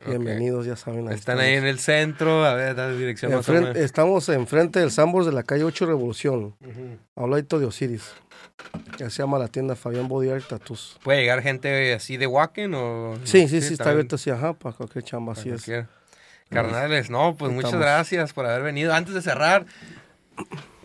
Bienvenidos, 0.07 0.65
ya 0.65 0.75
saben. 0.75 1.09
Están 1.11 1.39
ahí 1.39 1.53
en 1.53 1.65
el 1.65 1.79
centro, 1.79 2.45
a 2.45 2.53
ver, 2.55 2.75
dale 2.75 2.97
dirección 2.97 3.31
más 3.31 3.47
Enfrente- 3.47 3.69
menos. 3.73 3.77
estamos 3.77 4.29
enfrente 4.29 4.79
del 4.79 4.91
Sambors 4.91 5.25
de 5.25 5.31
la 5.31 5.43
calle 5.43 5.63
8 5.63 5.85
Revolución, 5.85 6.55
Ujú. 6.61 6.97
a 7.15 7.23
un 7.23 7.31
ladito 7.31 7.59
de 7.59 7.65
Osiris. 7.65 8.11
Ya 8.97 9.09
se 9.09 9.21
llama 9.23 9.39
la 9.39 9.47
tienda 9.47 9.75
Fabian 9.75 10.07
Body 10.07 10.29
Art 10.29 10.45
Tattoos. 10.47 10.97
¿Puede 11.03 11.21
llegar 11.21 11.41
gente 11.41 11.93
así 11.93 12.17
de 12.17 12.27
Wacken 12.27 12.73
o...? 12.75 13.15
Sí, 13.23 13.47
sí, 13.47 13.61
sí, 13.61 13.73
está 13.73 13.89
abierto 13.91 14.15
así, 14.15 14.29
ajá, 14.29 14.53
para 14.53 14.75
cualquier 14.75 15.03
chamba, 15.03 15.33
para 15.33 15.55
así 15.55 15.71
es. 15.71 15.85
Carnales, 16.49 17.09
no, 17.09 17.35
pues 17.35 17.51
muchas 17.51 17.73
gracias 17.75 18.33
por 18.33 18.45
haber 18.45 18.61
venido. 18.61 18.93
Antes 18.93 19.13
de 19.15 19.21
cerrar, 19.21 19.65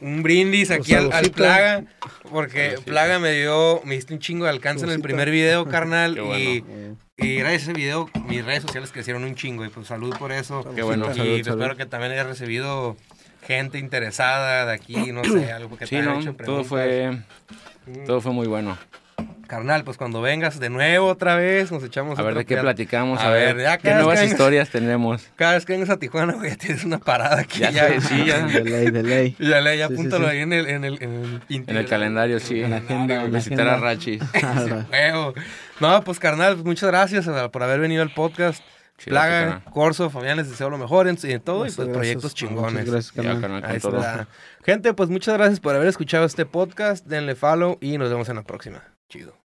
un 0.00 0.22
brindis 0.22 0.70
aquí 0.70 0.94
al. 0.94 1.10
Plaga, 1.34 1.84
porque. 2.30 2.76
Plaga 2.84 3.18
me 3.18 3.32
dio, 3.32 3.82
me 3.84 3.96
diste 3.96 4.14
un 4.14 4.20
chingo 4.20 4.44
de 4.44 4.50
alcance 4.50 4.84
en 4.84 4.90
el 4.92 5.00
primer 5.00 5.30
video, 5.30 5.66
carnal, 5.68 6.14
Qué 6.32 6.38
y, 6.38 6.60
bueno. 6.60 6.96
Y 7.18 7.36
gracias 7.36 7.62
a 7.68 7.70
ese 7.70 7.72
video 7.72 8.08
mis 8.28 8.44
redes 8.44 8.62
sociales 8.62 8.90
crecieron 8.92 9.24
un 9.24 9.34
chingo, 9.34 9.64
y 9.64 9.68
pues 9.68 9.86
salud 9.88 10.14
por 10.18 10.32
eso. 10.32 10.64
Qué 10.74 10.82
bueno. 10.82 11.06
Y 11.10 11.14
Salud, 11.14 11.30
pues, 11.32 11.44
salud. 11.46 11.60
espero 11.62 11.76
que 11.76 11.86
también 11.86 12.12
hayas 12.12 12.26
recibido 12.26 12.96
gente 13.46 13.78
interesada 13.78 14.66
de 14.66 14.72
aquí, 14.72 15.12
no 15.12 15.24
sé, 15.24 15.52
algo 15.52 15.70
que 15.70 15.86
te 15.86 15.86
Sí, 15.86 15.96
haya 15.96 16.04
no, 16.06 16.20
hecho 16.20 16.34
todo 16.34 16.62
preguntas. 16.64 16.68
fue, 16.68 17.18
todo 18.06 18.20
fue 18.20 18.32
muy 18.32 18.46
bueno. 18.46 18.76
Carnal, 19.48 19.82
pues 19.82 19.96
cuando 19.96 20.20
vengas 20.22 20.60
de 20.60 20.70
nuevo 20.70 21.06
otra 21.08 21.34
vez, 21.34 21.72
nos 21.72 21.82
echamos 21.82 22.16
A 22.18 22.22
ver 22.22 22.34
de 22.36 22.44
qué 22.44 22.56
platicamos, 22.58 23.18
A 23.18 23.28
a, 23.28 23.30
ver, 23.30 23.56
ver, 23.56 23.64
ya 23.64 23.78
qué 23.78 23.92
nuevas 23.94 24.20
vengas- 24.20 24.30
historias 24.30 24.68
tenemos. 24.70 25.26
Cada 25.34 25.54
vez 25.54 25.64
que 25.64 25.72
vengas 25.72 25.90
a 25.90 25.96
Tijuana, 25.98 26.34
güey, 26.34 26.50
ya 26.50 26.56
tienes 26.56 26.84
una 26.84 26.98
parada 26.98 27.40
aquí. 27.40 27.58
Ya 27.60 27.70
Ya, 27.70 27.88
sé, 27.88 28.00
sí, 28.02 28.24
ya. 28.26 28.46
De 28.46 28.62
ley, 28.62 28.90
de 28.90 29.02
ley. 29.02 29.36
Ya, 29.40 29.60
ya 29.62 29.88
Sí, 29.88 29.94
apúntalo 29.94 30.26
sí. 30.26 30.30
ahí 30.36 30.38
en 30.42 30.52
el, 30.52 30.66
en 30.68 30.84
el, 30.84 31.02
en 31.02 31.14
el, 31.48 31.64
En 31.66 31.76
el 31.76 31.86
calendario, 31.86 32.38
sí. 32.38 32.60
En 32.62 32.70
la 32.70 32.76
agenda, 32.76 33.24
en 33.24 33.32
la 33.32 33.38
Visitar 33.38 33.66
a. 33.68 33.76
Rachis. 33.78 34.22
Huevo. 34.92 35.34
No, 35.80 36.04
pues 36.04 36.18
carnal, 36.18 36.54
pues, 36.54 36.64
muchas 36.66 36.88
gracias 36.90 37.26
eh, 37.26 37.48
por 37.50 37.62
haber 37.62 37.80
venido 37.80 38.02
al 38.02 38.12
podcast. 38.12 38.62
Sí, 38.98 39.10
Plaga. 39.10 39.62
Corso, 39.72 40.10
Fabián, 40.10 40.36
les 40.38 40.50
deseo 40.50 40.68
lo 40.70 40.76
mejor 40.76 41.06
en, 41.08 41.16
en 41.22 41.40
todo 41.40 41.58
y 41.66 41.70
pues 41.70 41.76
gracias. 41.76 41.96
proyectos 41.96 42.34
chingones. 42.34 42.90
gracias, 42.90 43.12
carnal, 43.12 43.40
con 43.40 43.64
Ahí 43.64 43.78
todo. 43.78 43.98
está. 43.98 44.26
Gente, 44.64 44.92
pues 44.92 45.08
muchas 45.08 45.34
gracias 45.38 45.60
por 45.60 45.74
haber 45.74 45.86
escuchado 45.88 46.26
este 46.26 46.44
podcast. 46.44 47.06
Denle 47.06 47.34
follow 47.36 47.78
y 47.80 47.96
nos 47.96 48.10
vemos 48.10 48.28
en 48.28 48.36
la 48.36 48.42
próxima. 48.42 48.82
Chido. 49.08 49.47